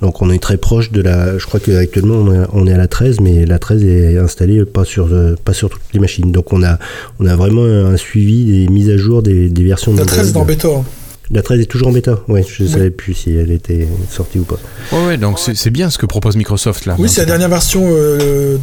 Donc 0.00 0.22
on 0.22 0.30
est 0.30 0.38
très 0.38 0.56
proche 0.56 0.92
de 0.92 1.02
la. 1.02 1.38
Je 1.38 1.46
crois 1.46 1.60
qu'actuellement 1.60 2.24
on, 2.52 2.66
est 2.66 2.72
à 2.72 2.78
la 2.78 2.88
13, 2.88 3.20
mais 3.20 3.44
la 3.44 3.58
13 3.58 3.84
est 3.84 4.16
installée 4.16 4.64
pas 4.64 4.84
sur, 4.84 5.08
euh, 5.12 5.36
pas 5.44 5.52
sur 5.52 5.70
toutes 5.70 5.82
les 5.92 6.00
machines. 6.00 6.30
Donc 6.32 6.52
on 6.52 6.62
a, 6.62 6.78
on 7.18 7.26
a 7.26 7.36
vraiment 7.36 7.64
un 7.64 7.96
suivi 7.96 8.44
des 8.44 8.72
mises 8.72 8.90
à 8.90 8.96
jour 8.96 9.22
des, 9.22 9.48
versions 9.48 9.92
d'Android. 9.92 10.16
La 10.16 10.22
13 10.22 10.30
est 10.32 10.36
en 10.36 10.44
bêta. 10.44 10.68
Hein. 10.68 10.84
La 11.30 11.40
13 11.40 11.60
est 11.60 11.66
toujours 11.66 11.88
en 11.88 11.92
bêta, 11.92 12.18
ouais, 12.28 12.44
je 12.46 12.64
ne 12.64 12.68
savais 12.68 12.90
plus 12.90 13.14
si 13.14 13.34
elle 13.34 13.52
était 13.52 13.88
sortie 14.10 14.38
ou 14.38 14.44
pas. 14.44 14.58
Ouais, 14.92 15.06
ouais 15.06 15.16
donc 15.16 15.38
c'est 15.38 15.70
bien 15.70 15.88
ce 15.88 15.96
que 15.96 16.04
propose 16.04 16.36
Microsoft 16.36 16.84
là. 16.84 16.94
Oui, 16.98 17.08
c'est 17.08 17.22
la 17.22 17.26
dernière 17.26 17.48
version 17.48 17.82
euh, 17.86 18.58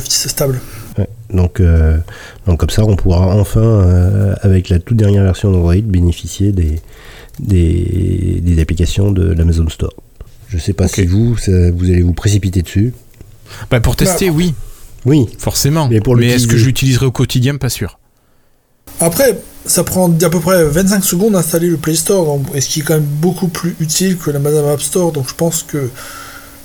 stable. 0.00 0.60
Donc, 1.30 1.60
euh, 1.60 1.98
donc 2.46 2.60
comme 2.60 2.70
ça, 2.70 2.84
on 2.84 2.96
pourra 2.96 3.36
enfin, 3.36 3.60
euh, 3.60 4.34
avec 4.42 4.68
la 4.68 4.78
toute 4.78 4.96
dernière 4.96 5.24
version 5.24 5.50
d'Android, 5.50 5.74
bénéficier 5.76 6.52
des, 6.52 6.80
des, 7.40 8.60
applications 8.60 9.10
de 9.10 9.32
l'Amazon 9.32 9.68
Store. 9.68 9.94
Je 10.48 10.56
ne 10.56 10.60
sais 10.60 10.72
pas 10.72 10.86
si 10.86 11.06
vous, 11.06 11.34
vous 11.34 11.90
allez 11.90 12.02
vous 12.02 12.12
précipiter 12.12 12.62
dessus. 12.62 12.92
Bah 13.70 13.80
pour 13.80 13.96
tester, 13.96 14.28
bah, 14.28 14.36
oui. 14.36 14.54
Oui. 15.04 15.26
Forcément. 15.38 15.88
Mais, 15.88 16.00
Mais 16.16 16.26
est-ce 16.28 16.46
que 16.46 16.56
je 16.56 16.66
l'utiliserai 16.66 17.06
au 17.06 17.12
quotidien? 17.12 17.56
Pas 17.56 17.68
sûr. 17.68 17.98
Après, 19.00 19.38
ça 19.66 19.82
prend 19.82 20.10
à 20.10 20.30
peu 20.30 20.40
près 20.40 20.64
25 20.64 21.04
secondes 21.04 21.32
d'installer 21.32 21.68
le 21.68 21.76
Play 21.76 21.96
Store, 21.96 22.38
et 22.54 22.60
ce 22.60 22.68
qui 22.68 22.80
est 22.80 22.82
quand 22.82 22.94
même 22.94 23.02
beaucoup 23.02 23.48
plus 23.48 23.74
utile 23.80 24.16
que 24.16 24.30
l'Amazon 24.30 24.70
App 24.70 24.80
Store, 24.80 25.12
donc 25.12 25.28
je 25.28 25.34
pense 25.34 25.62
que 25.62 25.90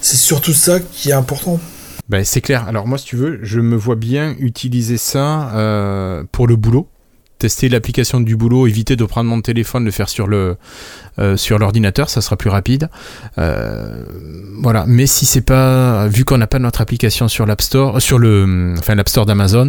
c'est 0.02 0.18
surtout 0.18 0.54
ça 0.54 0.80
qui 0.80 1.10
est 1.10 1.14
important. 1.14 1.60
Ben, 2.10 2.26
c'est 2.26 2.42
clair. 2.42 2.68
Alors 2.68 2.88
moi, 2.88 2.98
si 2.98 3.06
tu 3.06 3.16
veux, 3.16 3.40
je 3.44 3.60
me 3.60 3.76
vois 3.76 3.96
bien 3.96 4.36
utiliser 4.40 4.98
ça 4.98 5.52
euh, 5.54 6.24
pour 6.32 6.48
le 6.48 6.56
boulot. 6.56 6.90
Tester 7.38 7.70
l'application 7.70 8.20
du 8.20 8.36
boulot, 8.36 8.68
éviter 8.68 8.98
de 8.98 9.06
prendre 9.06 9.30
mon 9.30 9.40
téléphone, 9.40 9.86
le 9.86 9.92
faire 9.92 10.10
sur 10.10 10.28
le 10.28 10.58
euh, 11.20 11.38
sur 11.38 11.58
l'ordinateur, 11.58 12.10
ça 12.10 12.20
sera 12.20 12.36
plus 12.36 12.50
rapide. 12.50 12.90
Euh, 13.38 14.04
voilà. 14.62 14.84
Mais 14.88 15.06
si 15.06 15.26
c'est 15.26 15.42
pas, 15.42 16.08
vu 16.08 16.26
qu'on 16.26 16.38
n'a 16.38 16.48
pas 16.48 16.60
notre 16.60 16.82
application 16.82 17.30
sur 17.30 17.46
l'App 17.46 17.62
Store, 17.62 18.02
sur 18.02 18.20
le, 18.20 18.74
enfin 18.78 18.96
l'App 18.96 19.08
Store 19.08 19.26
d'Amazon, 19.26 19.68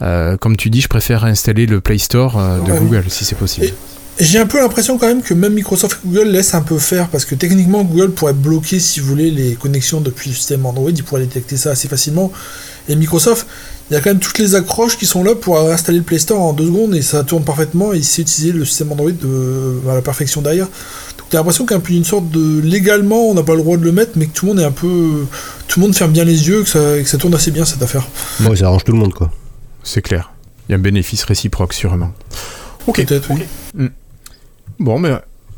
comme 0.00 0.56
tu 0.56 0.70
dis, 0.70 0.80
je 0.80 0.88
préfère 0.88 1.24
installer 1.24 1.66
le 1.66 1.80
Play 1.80 1.98
Store 1.98 2.36
de 2.66 2.78
Google 2.80 3.04
si 3.08 3.24
c'est 3.24 3.38
possible. 3.38 3.72
J'ai 4.20 4.38
un 4.38 4.46
peu 4.46 4.60
l'impression 4.60 4.96
quand 4.96 5.08
même 5.08 5.22
que 5.22 5.34
même 5.34 5.54
Microsoft 5.54 5.98
et 6.04 6.08
Google 6.08 6.28
laissent 6.28 6.54
un 6.54 6.62
peu 6.62 6.78
faire 6.78 7.08
parce 7.08 7.24
que 7.24 7.34
techniquement 7.34 7.82
Google 7.82 8.12
pourrait 8.12 8.32
bloquer 8.32 8.78
si 8.78 9.00
vous 9.00 9.08
voulez 9.08 9.32
les 9.32 9.54
connexions 9.54 10.00
depuis 10.00 10.30
le 10.30 10.36
système 10.36 10.64
Android, 10.66 10.90
il 10.90 11.02
pourrait 11.02 11.22
détecter 11.22 11.56
ça 11.56 11.70
assez 11.70 11.88
facilement. 11.88 12.30
Et 12.88 12.94
Microsoft, 12.94 13.46
il 13.90 13.94
y 13.94 13.96
a 13.96 14.00
quand 14.00 14.10
même 14.10 14.20
toutes 14.20 14.38
les 14.38 14.54
accroches 14.54 14.96
qui 14.96 15.06
sont 15.06 15.24
là 15.24 15.34
pour 15.34 15.58
installer 15.58 15.98
le 15.98 16.04
Play 16.04 16.20
Store 16.20 16.40
en 16.40 16.52
deux 16.52 16.66
secondes 16.66 16.94
et 16.94 17.02
ça 17.02 17.24
tourne 17.24 17.42
parfaitement 17.42 17.92
et 17.92 17.98
il 17.98 18.04
sait 18.04 18.22
utiliser 18.22 18.52
le 18.52 18.64
système 18.64 18.92
Android 18.92 19.10
de, 19.10 19.80
à 19.90 19.94
la 19.94 20.02
perfection 20.02 20.42
derrière. 20.42 20.66
Donc 21.18 21.26
t'as 21.30 21.38
l'impression 21.38 21.64
qu'il 21.66 21.72
y 21.72 21.74
a 21.74 21.78
un 21.78 21.80
peu 21.80 21.92
une 21.92 22.04
sorte 22.04 22.30
de 22.30 22.60
légalement 22.60 23.30
on 23.30 23.34
n'a 23.34 23.42
pas 23.42 23.54
le 23.54 23.62
droit 23.62 23.76
de 23.76 23.84
le 23.84 23.92
mettre 23.92 24.12
mais 24.14 24.26
que 24.26 24.32
tout 24.32 24.46
le 24.46 24.52
monde 24.52 24.60
est 24.60 24.64
un 24.66 24.70
peu 24.70 25.26
tout 25.66 25.80
le 25.80 25.86
monde 25.86 25.96
ferme 25.96 26.12
bien 26.12 26.24
les 26.24 26.46
yeux 26.46 26.62
que 26.62 26.68
ça, 26.68 26.78
que 26.78 27.08
ça 27.08 27.18
tourne 27.18 27.34
assez 27.34 27.50
bien 27.50 27.64
cette 27.64 27.82
affaire. 27.82 28.06
Bon, 28.40 28.54
ça 28.54 28.66
arrange 28.66 28.84
tout 28.84 28.92
le 28.92 28.98
monde 28.98 29.12
quoi. 29.12 29.32
C'est 29.82 30.02
clair. 30.02 30.32
Il 30.68 30.72
y 30.72 30.74
a 30.76 30.78
un 30.78 30.80
bénéfice 30.80 31.24
réciproque 31.24 31.72
sûrement. 31.72 32.12
Ok. 32.86 33.04
Peut-être 33.04 33.28
oui. 33.30 33.42
Hmm. 33.74 33.88
Bon, 34.78 34.98
mais 34.98 35.12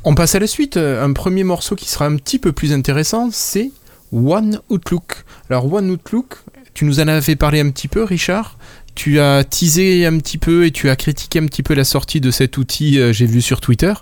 on 0.04 0.14
passe 0.14 0.34
à 0.34 0.38
la 0.38 0.46
suite. 0.46 0.76
Un 0.76 1.12
premier 1.12 1.44
morceau 1.44 1.74
qui 1.74 1.88
sera 1.88 2.06
un 2.06 2.16
petit 2.16 2.38
peu 2.38 2.52
plus 2.52 2.72
intéressant, 2.72 3.30
c'est 3.32 3.70
One 4.12 4.60
Outlook. 4.70 5.24
Alors 5.50 5.72
One 5.72 5.90
Outlook, 5.90 6.36
tu 6.74 6.84
nous 6.84 7.00
en 7.00 7.08
avais 7.08 7.36
parlé 7.36 7.60
un 7.60 7.70
petit 7.70 7.88
peu, 7.88 8.04
Richard. 8.04 8.58
Tu 8.94 9.20
as 9.20 9.44
teasé 9.44 10.06
un 10.06 10.18
petit 10.18 10.38
peu 10.38 10.64
et 10.64 10.70
tu 10.70 10.88
as 10.88 10.96
critiqué 10.96 11.38
un 11.38 11.46
petit 11.46 11.62
peu 11.62 11.74
la 11.74 11.84
sortie 11.84 12.20
de 12.20 12.30
cet 12.30 12.56
outil, 12.56 12.98
euh, 12.98 13.12
j'ai 13.12 13.26
vu 13.26 13.42
sur 13.42 13.60
Twitter. 13.60 13.92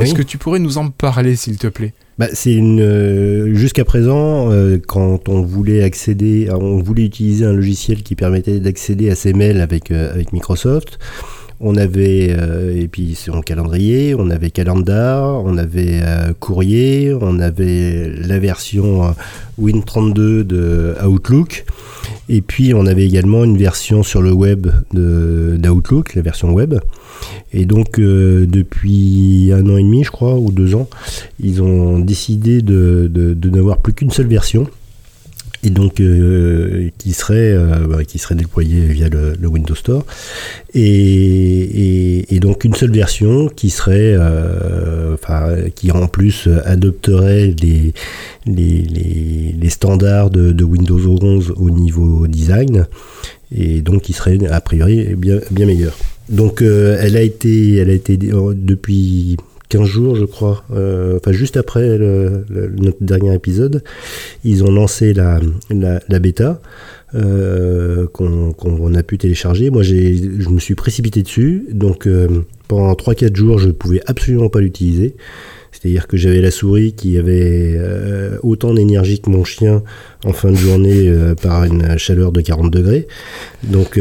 Est-ce 0.00 0.14
que 0.14 0.22
tu 0.22 0.38
pourrais 0.38 0.60
nous 0.60 0.78
en 0.78 0.90
parler, 0.90 1.34
s'il 1.34 1.58
te 1.58 1.66
plaît? 1.66 1.92
Bah, 2.18 2.28
c'est 2.32 2.54
une 2.54 2.80
euh, 2.80 3.52
jusqu'à 3.54 3.84
présent 3.84 4.52
euh, 4.52 4.78
quand 4.86 5.28
on 5.28 5.42
voulait 5.42 5.82
accéder, 5.82 6.48
on 6.52 6.80
voulait 6.80 7.04
utiliser 7.04 7.44
un 7.44 7.52
logiciel 7.52 8.04
qui 8.04 8.14
permettait 8.14 8.60
d'accéder 8.60 9.10
à 9.10 9.16
ses 9.16 9.32
mails 9.32 9.60
avec 9.60 9.90
avec 9.90 10.32
Microsoft. 10.32 11.00
On 11.60 11.76
avait, 11.76 12.34
euh, 12.36 12.76
et 12.76 12.88
puis 12.88 13.14
son 13.14 13.40
calendrier, 13.40 14.14
on 14.14 14.28
avait 14.30 14.50
Calendar, 14.50 15.42
on 15.44 15.56
avait 15.56 16.00
euh, 16.02 16.32
Courrier, 16.38 17.14
on 17.20 17.38
avait 17.38 18.10
la 18.10 18.38
version 18.38 19.04
euh, 19.04 19.10
Win32 19.60 20.42
de 20.42 20.94
Outlook, 21.06 21.64
et 22.28 22.40
puis 22.40 22.74
on 22.74 22.86
avait 22.86 23.06
également 23.06 23.44
une 23.44 23.56
version 23.56 24.02
sur 24.02 24.20
le 24.20 24.32
web 24.32 24.66
d'Outlook, 24.92 26.14
la 26.14 26.22
version 26.22 26.52
web. 26.52 26.74
Et 27.52 27.66
donc 27.66 28.00
depuis 28.00 29.52
un 29.52 29.64
an 29.70 29.76
et 29.76 29.82
demi, 29.82 30.02
je 30.02 30.10
crois, 30.10 30.34
ou 30.34 30.50
deux 30.50 30.74
ans, 30.74 30.88
ils 31.40 31.62
ont 31.62 31.98
décidé 32.00 32.62
de 32.62 33.48
n'avoir 33.48 33.78
plus 33.78 33.92
qu'une 33.92 34.10
seule 34.10 34.26
version 34.26 34.66
et 35.64 35.70
donc 35.70 36.00
euh, 36.00 36.90
qui 36.98 37.12
serait 37.12 37.52
euh, 37.52 37.86
bah, 37.88 38.04
qui 38.04 38.18
serait 38.18 38.34
déployé 38.34 38.84
via 38.86 39.08
le, 39.08 39.46
Windows 39.46 39.74
Store. 39.74 40.04
Et, 40.74 42.26
donc 42.40 42.64
une 42.64 42.74
seule 42.74 42.90
version 42.92 43.48
qui 43.48 43.70
serait 43.70 44.14
euh, 44.18 45.16
qui 45.74 45.90
en 45.92 46.06
plus 46.08 46.48
adopterait 46.66 47.54
les 47.62 47.94
les, 48.46 48.82
les, 49.58 49.70
standards 49.70 50.28
de, 50.28 50.64
Windows 50.64 51.00
11 51.22 51.54
au 51.56 51.70
niveau 51.70 52.26
design 52.26 52.86
et 53.56 53.80
donc 53.80 54.02
qui 54.02 54.12
serait 54.12 54.38
a 54.50 54.60
priori 54.60 55.14
bien 55.16 55.38
bien 55.50 55.64
meilleur. 55.64 55.96
Donc 56.28 56.60
elle 56.60 57.16
a 57.16 57.22
été 57.22 57.76
elle 57.76 57.88
a 57.88 57.94
été 57.94 58.18
depuis 58.18 59.38
15 59.68 59.88
jours, 59.88 60.16
je 60.16 60.24
crois, 60.24 60.64
euh, 60.72 61.16
enfin 61.16 61.32
juste 61.32 61.56
après 61.56 61.98
notre 61.98 62.98
dernier 63.02 63.34
épisode, 63.34 63.82
ils 64.44 64.62
ont 64.62 64.70
lancé 64.70 65.14
la, 65.14 65.40
la, 65.70 66.18
bêta 66.18 66.60
euh, 67.14 68.06
qu'on 68.08 68.94
a 68.94 69.02
pu 69.02 69.18
télécharger. 69.18 69.70
Moi, 69.70 69.82
je 69.82 70.48
me 70.48 70.60
suis 70.60 70.74
précipité 70.74 71.22
dessus, 71.22 71.66
donc 71.72 72.06
euh, 72.06 72.44
pendant 72.68 72.92
3-4 72.92 73.34
jours, 73.34 73.58
je 73.58 73.68
ne 73.68 73.72
pouvais 73.72 74.00
absolument 74.06 74.48
pas 74.48 74.60
l'utiliser. 74.60 75.16
C'est-à-dire 75.72 76.06
que 76.06 76.16
j'avais 76.16 76.40
la 76.40 76.52
souris 76.52 76.92
qui 76.92 77.18
avait 77.18 77.78
autant 78.42 78.72
d'énergie 78.72 79.20
que 79.20 79.28
mon 79.28 79.44
chien 79.44 79.82
en 80.24 80.32
fin 80.32 80.52
de 80.52 80.56
journée 80.56 81.12
par 81.42 81.64
une 81.64 81.98
chaleur 81.98 82.30
de 82.30 82.40
40 82.40 82.72
degrés. 82.72 83.08
Donc 83.64 83.98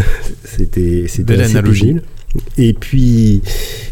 c'était 0.44 1.04
assez 1.04 1.24
analogie. 1.28 1.96
Et 2.58 2.72
puis, 2.72 3.42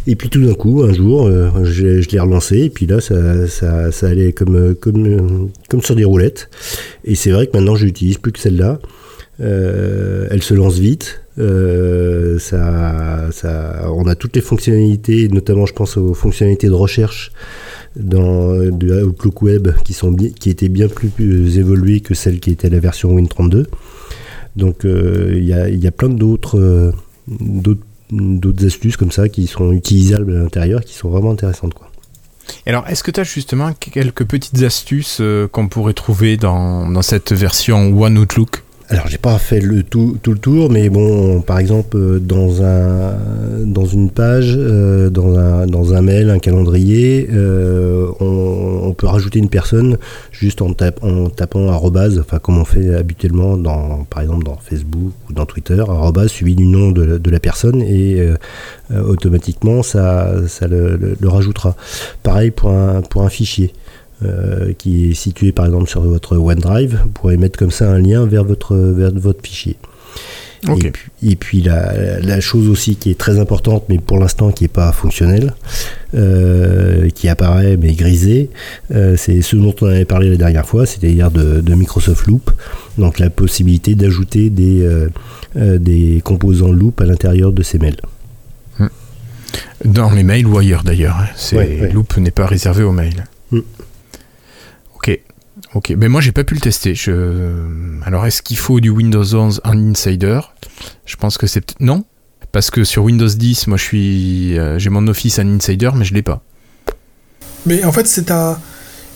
et 0.06 0.16
puis 0.16 0.28
tout 0.28 0.44
d'un 0.44 0.54
coup, 0.54 0.82
un 0.82 0.92
jour, 0.92 1.26
euh, 1.26 1.50
je, 1.64 2.08
l'ai 2.10 2.20
relancé, 2.20 2.58
et 2.58 2.70
puis 2.70 2.86
là, 2.86 3.00
ça, 3.00 3.46
ça, 3.48 4.06
allait 4.06 4.32
comme, 4.32 4.74
comme, 4.74 5.50
comme 5.68 5.82
sur 5.82 5.94
des 5.94 6.04
roulettes. 6.04 6.48
Et 7.04 7.14
c'est 7.14 7.30
vrai 7.30 7.46
que 7.46 7.56
maintenant, 7.56 7.76
je 7.76 7.86
n'utilise 7.86 8.18
plus 8.18 8.32
que 8.32 8.38
celle-là. 8.38 8.80
Euh, 9.40 10.28
elle 10.30 10.42
se 10.42 10.54
lance 10.54 10.78
vite. 10.78 11.20
Euh, 11.38 12.38
ça, 12.38 13.28
ça, 13.32 13.90
on 13.92 14.06
a 14.06 14.14
toutes 14.14 14.36
les 14.36 14.42
fonctionnalités, 14.42 15.28
notamment, 15.28 15.66
je 15.66 15.72
pense 15.72 15.96
aux 15.96 16.14
fonctionnalités 16.14 16.68
de 16.68 16.74
recherche 16.74 17.32
dans 17.96 18.54
de 18.54 19.02
Outlook 19.04 19.42
Web 19.42 19.68
qui, 19.84 19.92
sont, 19.92 20.14
qui 20.14 20.50
étaient 20.50 20.68
bien 20.68 20.88
plus, 20.88 21.08
plus 21.08 21.58
évoluées 21.58 22.00
que 22.00 22.14
celles 22.14 22.40
qui 22.40 22.50
étaient 22.50 22.70
la 22.70 22.80
version 22.80 23.16
Win32. 23.16 23.66
Donc, 24.56 24.84
il 24.84 25.44
y, 25.44 25.52
a, 25.52 25.68
y 25.68 25.86
a 25.86 25.90
plein 25.90 26.08
d'autres 26.08 26.92
d'autres 27.28 27.82
d'autres 28.10 28.66
astuces 28.66 28.96
comme 28.96 29.12
ça 29.12 29.28
qui 29.28 29.46
sont 29.46 29.72
utilisables 29.72 30.36
à 30.36 30.40
l'intérieur, 30.40 30.84
qui 30.84 30.94
sont 30.94 31.08
vraiment 31.08 31.32
intéressantes. 31.32 31.74
Quoi. 31.74 31.90
Alors, 32.66 32.86
est-ce 32.88 33.02
que 33.02 33.10
tu 33.10 33.20
as 33.20 33.24
justement 33.24 33.72
quelques 33.72 34.24
petites 34.24 34.62
astuces 34.62 35.18
euh, 35.20 35.48
qu'on 35.48 35.68
pourrait 35.68 35.94
trouver 35.94 36.36
dans, 36.36 36.88
dans, 36.90 37.02
cette 37.02 37.32
version 37.32 37.98
One 37.98 38.18
Outlook? 38.18 38.63
Alors, 38.90 39.06
j'ai 39.08 39.16
pas 39.16 39.38
fait 39.38 39.60
le 39.60 39.82
tout, 39.82 40.18
tout, 40.22 40.32
le 40.32 40.38
tour, 40.38 40.70
mais 40.70 40.90
bon, 40.90 41.40
par 41.40 41.58
exemple, 41.58 41.96
euh, 41.96 42.18
dans, 42.18 42.62
un, 42.62 43.14
dans 43.64 43.86
une 43.86 44.10
page, 44.10 44.54
euh, 44.58 45.08
dans, 45.08 45.38
un, 45.38 45.66
dans 45.66 45.94
un 45.94 46.02
mail, 46.02 46.28
un 46.28 46.38
calendrier, 46.38 47.26
euh, 47.32 48.08
on, 48.20 48.92
peut 48.92 49.06
rajouter 49.06 49.38
une 49.38 49.48
personne 49.48 49.96
juste 50.32 50.60
en, 50.60 50.74
en 51.00 51.30
tapant 51.30 51.68
arrobase, 51.68 52.18
enfin, 52.18 52.38
comme 52.38 52.58
on 52.58 52.66
fait 52.66 52.94
habituellement, 52.94 53.56
dans, 53.56 54.04
par 54.04 54.20
exemple, 54.20 54.44
dans 54.44 54.58
Facebook 54.58 55.12
ou 55.30 55.32
dans 55.32 55.46
Twitter, 55.46 55.80
arrobase 55.80 56.28
suivi 56.28 56.54
du 56.54 56.66
nom 56.66 56.90
de, 56.92 57.16
de 57.16 57.30
la 57.30 57.40
personne 57.40 57.80
et 57.80 58.22
automatiquement, 58.94 59.82
ça, 59.82 60.46
ça 60.46 60.68
le, 60.68 61.16
le, 61.18 61.28
rajoutera. 61.28 61.74
Pareil 62.22 62.50
pour 62.50 62.70
un, 62.70 63.00
pour 63.00 63.22
un 63.22 63.30
fichier. 63.30 63.72
Euh, 64.22 64.72
qui 64.78 65.10
est 65.10 65.14
situé 65.14 65.50
par 65.50 65.66
exemple 65.66 65.88
sur 65.88 66.00
votre 66.02 66.36
OneDrive, 66.36 67.00
vous 67.02 67.10
pourrez 67.10 67.36
mettre 67.36 67.58
comme 67.58 67.72
ça 67.72 67.90
un 67.90 67.98
lien 67.98 68.24
vers 68.24 68.44
votre, 68.44 68.76
vers 68.76 69.10
votre 69.12 69.42
fichier. 69.42 69.76
Et 71.22 71.36
puis, 71.36 71.60
la, 71.60 72.40
chose 72.40 72.68
aussi 72.68 72.96
qui 72.96 73.10
est 73.10 73.18
très 73.18 73.38
importante, 73.38 73.84
mais 73.88 73.98
pour 73.98 74.18
l'instant 74.18 74.50
qui 74.52 74.64
n'est 74.64 74.68
pas 74.68 74.92
fonctionnelle, 74.92 75.52
euh, 76.14 77.10
qui 77.10 77.28
apparaît 77.28 77.76
mais 77.76 77.92
grisé, 77.92 78.50
euh, 78.94 79.16
c'est 79.18 79.42
ce 79.42 79.56
dont 79.56 79.74
on 79.82 79.86
avait 79.86 80.06
parlé 80.06 80.30
la 80.30 80.36
dernière 80.36 80.64
fois, 80.64 80.86
c'est-à-dire 80.86 81.30
de, 81.30 81.74
Microsoft 81.74 82.26
Loop, 82.28 82.50
donc 82.96 83.18
la 83.18 83.28
possibilité 83.30 83.94
d'ajouter 83.96 84.48
des, 84.48 84.88
des 85.56 86.22
composants 86.24 86.72
Loop 86.72 87.00
à 87.00 87.04
l'intérieur 87.04 87.52
de 87.52 87.62
ces 87.62 87.78
mails. 87.78 88.00
Hmm. 88.78 88.86
Dans 89.84 90.12
les 90.12 90.22
mails 90.22 90.46
ou 90.46 90.56
ailleurs 90.56 90.84
d'ailleurs. 90.84 91.18
Hein. 91.18 91.88
Loop 91.92 92.16
n'est 92.16 92.30
pas 92.30 92.46
réservé 92.46 92.84
aux 92.84 92.92
mails. 92.92 93.24
Hmm. 93.50 93.60
Ok, 95.72 95.92
mais 95.96 96.08
moi 96.08 96.20
j'ai 96.20 96.32
pas 96.32 96.44
pu 96.44 96.54
le 96.54 96.60
tester. 96.60 96.94
Alors 98.04 98.26
est-ce 98.26 98.42
qu'il 98.42 98.56
faut 98.56 98.80
du 98.80 98.90
Windows 98.90 99.34
11 99.34 99.60
en 99.64 99.90
Insider? 99.90 100.40
Je 101.06 101.16
pense 101.16 101.38
que 101.38 101.46
c'est 101.46 101.74
non, 101.80 102.04
parce 102.52 102.70
que 102.70 102.84
sur 102.84 103.04
Windows 103.04 103.28
10, 103.28 103.66
moi 103.68 103.76
je 103.76 103.82
suis, 103.82 104.58
euh, 104.58 104.78
j'ai 104.78 104.90
mon 104.90 105.06
Office 105.08 105.38
en 105.38 105.48
Insider, 105.48 105.90
mais 105.94 106.04
je 106.04 106.14
l'ai 106.14 106.22
pas. 106.22 106.42
Mais 107.66 107.84
en 107.84 107.92
fait 107.92 108.06
c'est 108.06 108.30
un, 108.30 108.58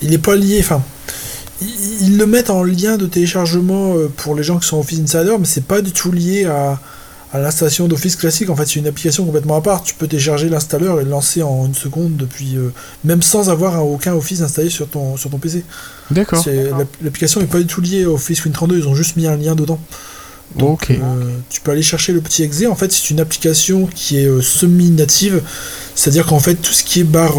il 0.03 0.13
est 0.13 0.19
pas 0.19 0.37
lié. 0.37 0.59
Enfin, 0.61 0.83
ils 1.61 2.17
le 2.17 2.27
mettent 2.27 2.51
en 2.51 2.63
lien 2.63 2.97
de 2.97 3.07
téléchargement 3.07 3.97
euh, 3.97 4.09
pour 4.09 4.35
les 4.35 4.43
gens 4.43 4.59
qui 4.59 4.67
sont 4.67 4.79
Office 4.79 5.01
Insider, 5.01 5.37
mais 5.39 5.47
c'est 5.47 5.65
pas 5.65 5.83
du 5.83 5.93
tout 5.93 6.11
lié 6.11 6.47
à 6.47 6.81
à 7.33 7.39
l'installation 7.39 7.89
d'Office 7.89 8.17
classique. 8.17 8.49
En 8.49 8.57
fait, 8.57 8.67
c'est 8.67 8.79
une 8.79 8.87
application 8.87 9.25
complètement 9.25 9.57
à 9.57 9.61
part. 9.61 9.83
Tu 9.83 9.95
peux 9.95 10.07
télécharger 10.07 10.49
l'installeur 10.49 11.01
et 11.01 11.05
le 11.05 11.11
lancer 11.11 11.43
en 11.43 11.67
une 11.67 11.75
seconde 11.75 12.17
depuis, 12.17 12.57
euh, 12.57 12.73
même 13.05 13.23
sans 13.23 13.51
avoir 13.51 13.87
aucun 13.87 14.15
Office 14.15 14.41
installé 14.41 14.71
sur 14.71 14.89
ton, 14.89 15.17
sur 15.17 15.31
ton 15.31 15.39
PC. 15.39 15.65
D'accord. 16.11 16.45
L'application 17.03 17.41
n'est 17.41 17.47
pas 17.47 17.59
du 17.59 17.67
tout 17.67 17.81
liée 17.81 18.05
à 18.05 18.11
Office 18.11 18.45
Win32. 18.45 18.79
Ils 18.79 18.89
ont 18.89 18.95
juste 18.95 19.17
mis 19.17 19.27
un 19.27 19.37
lien 19.37 19.55
dedans. 19.55 19.79
Donc, 20.57 20.91
euh, 20.91 20.97
tu 21.51 21.61
peux 21.61 21.73
aller 21.73 21.83
chercher 21.83 22.15
le 22.15 22.23
petit 22.23 22.43
exe. 22.43 22.65
En 22.67 22.75
fait, 22.75 22.91
c'est 22.91 23.11
une 23.11 23.21
application 23.21 23.87
qui 23.95 24.19
est 24.19 24.27
euh, 24.27 24.41
semi-native. 24.41 25.43
C'est-à-dire 25.95 26.25
qu'en 26.25 26.41
fait, 26.41 26.55
tout 26.55 26.73
ce 26.73 26.83
qui 26.83 27.01
est 27.01 27.05
barre, 27.05 27.37